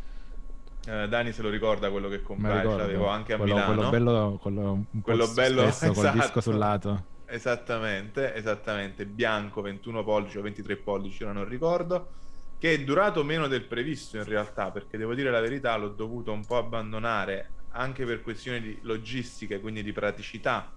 [0.88, 3.74] Eh, Dani se lo ricorda quello che comprai, l'avevo anche a quello, Milano.
[3.74, 6.18] quello bello, quello un po' Quello bello, spesso col esatto.
[6.18, 7.04] disco sul lato.
[7.32, 12.14] Esattamente, esattamente, bianco 21 pollici o 23 pollici, ora non ricordo,
[12.58, 16.32] che è durato meno del previsto in realtà, perché devo dire la verità, l'ho dovuto
[16.32, 20.76] un po' abbandonare anche per questioni di logistiche, quindi di praticità,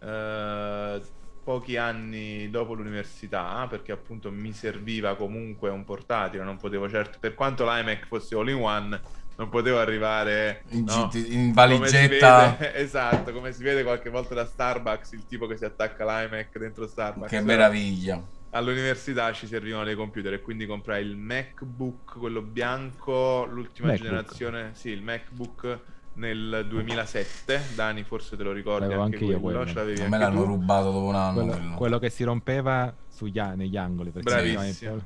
[0.00, 1.02] eh,
[1.42, 7.34] pochi anni dopo l'università, perché appunto mi serviva comunque un portatile, non potevo certo, per
[7.34, 9.00] quanto l'iMac fosse all in one,
[9.42, 12.56] non potevo arrivare In, no, in come valigetta.
[12.58, 16.58] vede- esatto, come si vede qualche volta da Starbucks, il tipo che si attacca l'iMac
[16.58, 17.28] dentro Starbucks.
[17.30, 18.22] Che meraviglia.
[18.50, 24.06] All'università ci servivano dei computer e quindi comprai il MacBook, quello bianco, l'ultima MacBook.
[24.08, 25.78] generazione, sì, il MacBook
[26.14, 27.60] nel 2007.
[27.74, 29.66] Dani, forse te lo ricordi L'avevo anche, io quello, quello.
[29.66, 30.46] ce l'avevi A me anche l'hanno tu.
[30.46, 31.32] rubato dopo un anno.
[31.40, 31.74] Quello, quello.
[31.76, 34.10] quello che si rompeva sugli negli angoli.
[34.10, 35.00] Perché Bravissimo,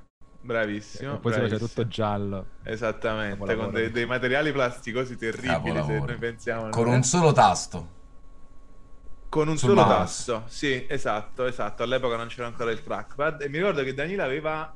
[0.47, 1.15] Bravissimo.
[1.15, 1.69] e poi si faceva bravissimo.
[1.69, 2.47] tutto giallo.
[2.63, 6.69] Esattamente, con dei, dei materiali plasticosi terribili se noi pensiamo.
[6.71, 7.95] Con un solo tasto.
[9.29, 9.97] Con un Sul solo mouse.
[9.97, 11.83] tasto, sì, esatto, esatto.
[11.83, 13.43] All'epoca non c'era ancora il trackpad.
[13.43, 14.73] E mi ricordo che Daniele aveva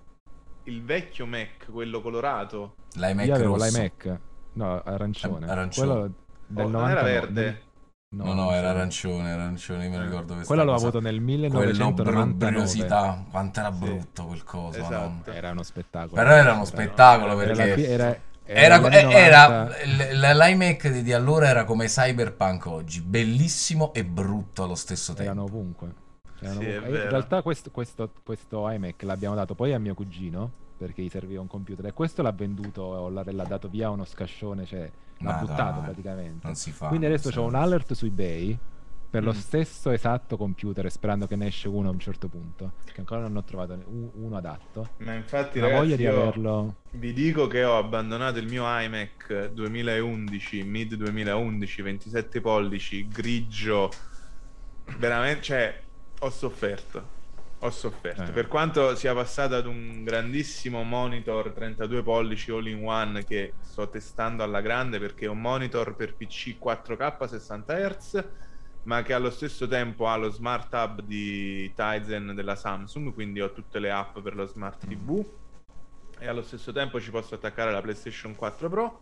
[0.64, 2.74] il vecchio Mac, quello colorato.
[2.94, 3.76] L'iMac Io avevo rosso.
[3.76, 4.18] l'iMac,
[4.55, 5.48] no, arancione.
[5.48, 5.86] Arancione.
[5.88, 6.12] Quello
[6.47, 7.60] del Oh, non 99, era del-
[8.11, 8.24] verde.
[8.24, 10.87] No, no, era arancione, arancione, io me lo ricordo questa Quello l'ho cosa.
[10.89, 12.32] avuto nel Quello 1999.
[12.35, 13.78] bruttiosità, quanto era Sì.
[13.78, 14.93] brutto quel coso, Esatto.
[14.93, 15.35] madonna.
[15.35, 16.15] Era uno spettacolo.
[16.23, 18.05] Però era uno spettacolo Era, perché era,
[18.45, 19.69] era, era- 90.
[19.85, 25.15] l- l- l'iMac di, di allora era come Cyberpunk oggi, bellissimo e brutto allo stesso
[25.16, 25.57] erano tempo.
[25.57, 25.95] ovunque.
[26.41, 26.89] Erano Sì, ovunque.
[26.89, 27.05] E vero.
[27.05, 30.51] In realtà questo, questo, questo iMac l'abbiamo dato poi a mio cugino
[30.86, 33.90] perché gli serviva un computer e questo l'ha venduto o l'ha, l'ha dato via a
[33.90, 36.47] uno scascione, cioè l'ha Ma buttato dai, praticamente.
[36.47, 36.89] Non si fa.
[36.89, 38.59] Quindi adesso si un alert su eBay
[39.11, 39.35] per lo Mm.
[39.35, 43.36] stesso esatto computer sperando che ne esce uno a un certo punto, che ancora non
[43.36, 43.78] ho trovato
[44.15, 44.90] uno adatto.
[44.98, 49.51] Ma infatti, La ragazzi, voglia di averlo vi dico che ho abbandonato il mio iMac
[49.52, 53.90] 2011, mid 2011, 27 pollici, grigio.
[54.98, 55.81] Veramente, cioè,
[56.20, 57.19] ho sofferto.
[57.62, 58.23] Ho sofferto.
[58.23, 58.31] Eh.
[58.31, 63.87] Per quanto sia passato ad un grandissimo monitor 32 pollici all in one che sto
[63.89, 68.24] testando alla grande perché è un monitor per PC 4K 60 Hz,
[68.85, 73.53] ma che allo stesso tempo ha lo smart hub di Tizen della Samsung, quindi ho
[73.53, 75.23] tutte le app per lo smart TV
[76.19, 79.01] e allo stesso tempo ci posso attaccare la PlayStation 4 Pro.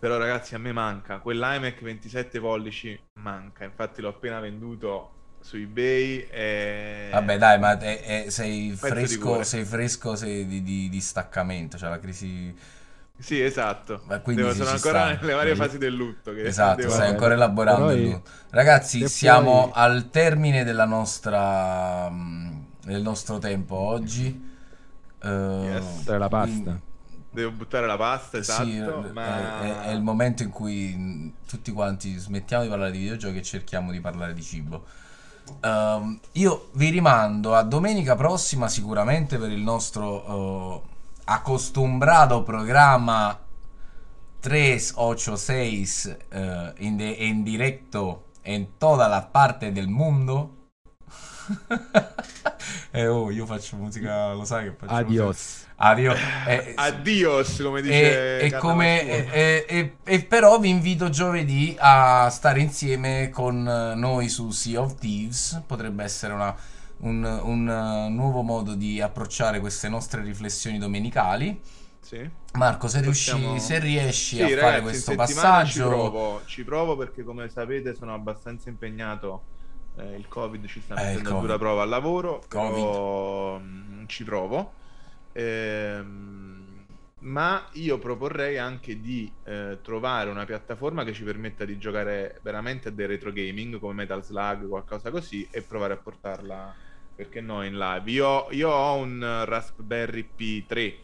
[0.00, 6.26] Però ragazzi a me manca, quell'iMac 27 pollici manca, infatti l'ho appena venduto su eBay
[6.30, 7.08] e...
[7.12, 11.88] Vabbè, dai, ma è- è- sei fresco, sei fresco sei di, di- di staccamento, cioè
[11.90, 12.54] la crisi...
[13.20, 14.02] Sì, esatto.
[14.06, 15.20] Ma quindi Devo- sono ancora sta.
[15.20, 16.32] nelle varie fasi del lutto.
[16.32, 18.30] Che Esatto, devo- stai ancora elaborando Però il lutto.
[18.50, 24.46] Ragazzi, siamo al termine della nostra, mm, del nostro tempo oggi.
[25.22, 26.04] Yes.
[26.04, 26.52] Tra la pasta.
[26.62, 26.86] quindi-
[27.30, 28.64] Devo buttare la pasta, esatto.
[28.64, 28.80] Sì,
[29.12, 29.60] ma...
[29.60, 33.42] è, è il momento in cui mh, tutti quanti smettiamo di parlare di videogiochi e
[33.42, 34.84] cerchiamo di parlare di cibo.
[35.60, 40.88] Ehm, io vi rimando a domenica prossima sicuramente per il nostro eh,
[41.24, 43.38] acostumbrato programma
[44.40, 50.56] 386 eh, in, de- en directo en toda la parte del mondo.
[52.92, 55.06] eh, oh, io faccio musica, lo sai che faccio musica.
[55.08, 55.66] Adios.
[55.76, 56.14] Adio.
[56.46, 59.32] Eh, Adios, come e, dice e Carlo come, Massuolo.
[59.32, 64.80] e, e- e però vi invito giovedì a stare insieme con eh, noi su Sea
[64.80, 65.62] of Thieves.
[65.66, 66.54] Potrebbe essere una-
[67.00, 71.60] un, un, eh, nuovo modo di approcciare queste nostre riflessioni domenicali.
[72.00, 72.28] Sì.
[72.54, 76.64] Marco, se, riusci- Possiamo- se riesci Sì, a ragazzi, fare questo passaggio, Ci provo, ci
[76.64, 79.42] provo perché come sapete sono abbastanza impegnato.
[79.98, 82.42] Eh, il Covid ci sta Eh, mettendo a dura prova al lavoro.
[82.48, 82.74] Covid.
[82.74, 84.72] Però, mm, ci provo.
[85.32, 86.66] Ehm,
[87.20, 92.88] ma io proporrei anche di eh, trovare una piattaforma che ci permetta di giocare veramente
[92.88, 96.74] a dei retro gaming come Metal Slug, qualcosa così, e provare a portarla,
[97.14, 98.10] perché no, in live.
[98.10, 100.94] Io, io ho un Raspberry P3,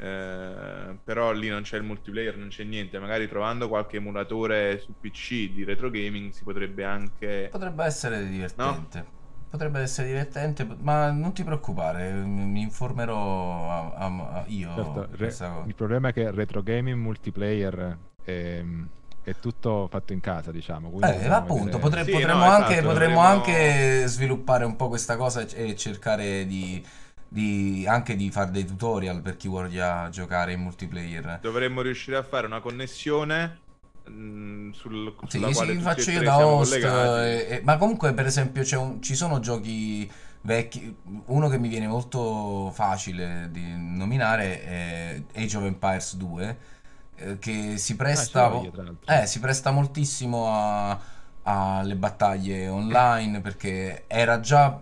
[0.00, 2.98] eh, però lì non c'è il multiplayer, non c'è niente.
[2.98, 7.48] Magari trovando qualche emulatore su PC di retro gaming si potrebbe anche...
[7.50, 9.18] potrebbe essere divertente.
[9.50, 14.72] Potrebbe essere divertente, ma non ti preoccupare, mi informerò a- a- a- io.
[14.72, 15.34] Certo, re-
[15.66, 18.62] il problema è che retro gaming multiplayer è,
[19.24, 20.88] è tutto fatto in casa, diciamo.
[20.88, 24.76] Eh, dobbiamo appunto, vedere- potre- Sì, potremmo, no, anche, esatto, potremmo dovremmo- anche sviluppare un
[24.76, 26.84] po' questa cosa e e cercare di
[27.30, 31.40] di- anche di fare dei tutorial per chi voglia giocare in multiplayer.
[31.40, 33.64] Dovremmo riuscire a fare una connessione
[34.04, 37.20] mh, sul, sulla Sì, quale sì, faccio e io da host, collegati.
[37.22, 40.96] eh, eh, ma comunque per esempio c'è un- ci sono giochi vecchi,
[41.26, 46.58] uno che mi viene molto facile di nominare è Age of Empires 2,
[47.14, 49.14] eh, che si presta, l'ho io, tra l'altro.
[49.22, 50.98] eh, si presta moltissimo a-
[51.42, 54.80] alle battaglie online perché era già,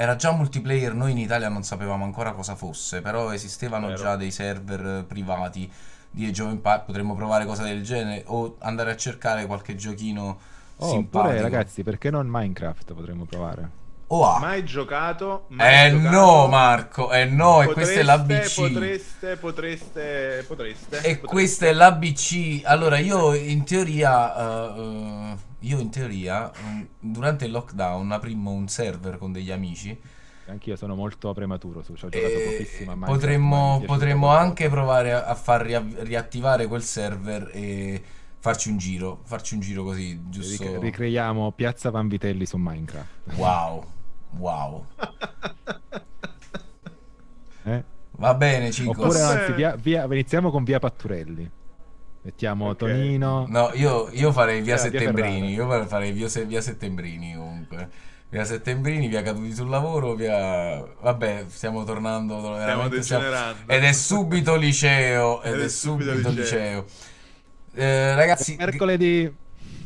[0.00, 3.98] era già multiplayer, noi in Italia non sapevamo ancora cosa fosse, però esistevano Vero.
[4.00, 5.70] già dei server privati
[6.10, 10.38] di Age of Empires, potremmo provare cose del genere o andare a cercare qualche giochino
[10.82, 11.18] Oh, simpatico.
[11.28, 13.68] oppure ragazzi, perché non Minecraft potremmo provare?
[14.12, 14.40] O A.
[14.40, 15.44] Mai giocato?
[15.50, 16.16] Mai Eh giocato.
[16.16, 18.72] no Marco, eh no, e questa è l'ABC.
[18.72, 20.96] Potreste, potreste, potreste.
[20.96, 21.26] E potreste.
[21.26, 22.62] questa è l'ABC.
[22.64, 29.16] Allora, io in teoria, eh, io in teoria, mm, durante il lockdown aprimmo un server
[29.16, 29.96] con degli amici.
[30.46, 33.06] Anch'io sono molto prematuro, su, ci ho giocato e pochissimo a Minecraft, ma mi è
[33.06, 38.02] potremmo, potremmo anche provare a, far ria- riattivare quel server e
[38.40, 40.80] farci un giro, farci un giro così, giusto.
[40.80, 43.34] ricreiamo Piazza Vanvitelli su Minecraft.
[43.36, 43.84] Wow,
[44.38, 44.84] wow.
[47.64, 47.84] Eh?
[48.12, 49.02] Va bene, Cinco.
[49.02, 51.48] Oppure anzi, via, via- iniziamo con Via Patturelli.
[52.22, 52.76] Mettiamo Ok.
[52.76, 53.46] Tonino.
[53.48, 55.54] No, io, io farei via Eh, via Settembrini.
[55.54, 55.78] Ferrara.
[55.78, 57.88] Io farei via, via Settembrini comunque.
[58.28, 60.82] Via Settembrini, via caduti sul lavoro, via.
[61.00, 62.40] Vabbè, stiamo tornando.
[62.62, 63.72] siamo- degenerando.
[63.72, 65.42] Ed è subito liceo.
[65.42, 66.84] Ed, è subito, liceo.
[67.74, 69.34] Eh, ragazzi, Mercoledì.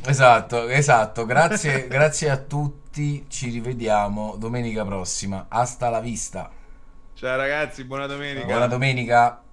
[0.07, 1.25] Esatto, esatto.
[1.25, 3.25] Grazie, grazie a tutti.
[3.27, 5.45] Ci rivediamo domenica prossima.
[5.49, 6.49] Hasta la vista.
[7.13, 8.45] Ciao ragazzi, buona domenica.
[8.45, 9.44] Buona domenica.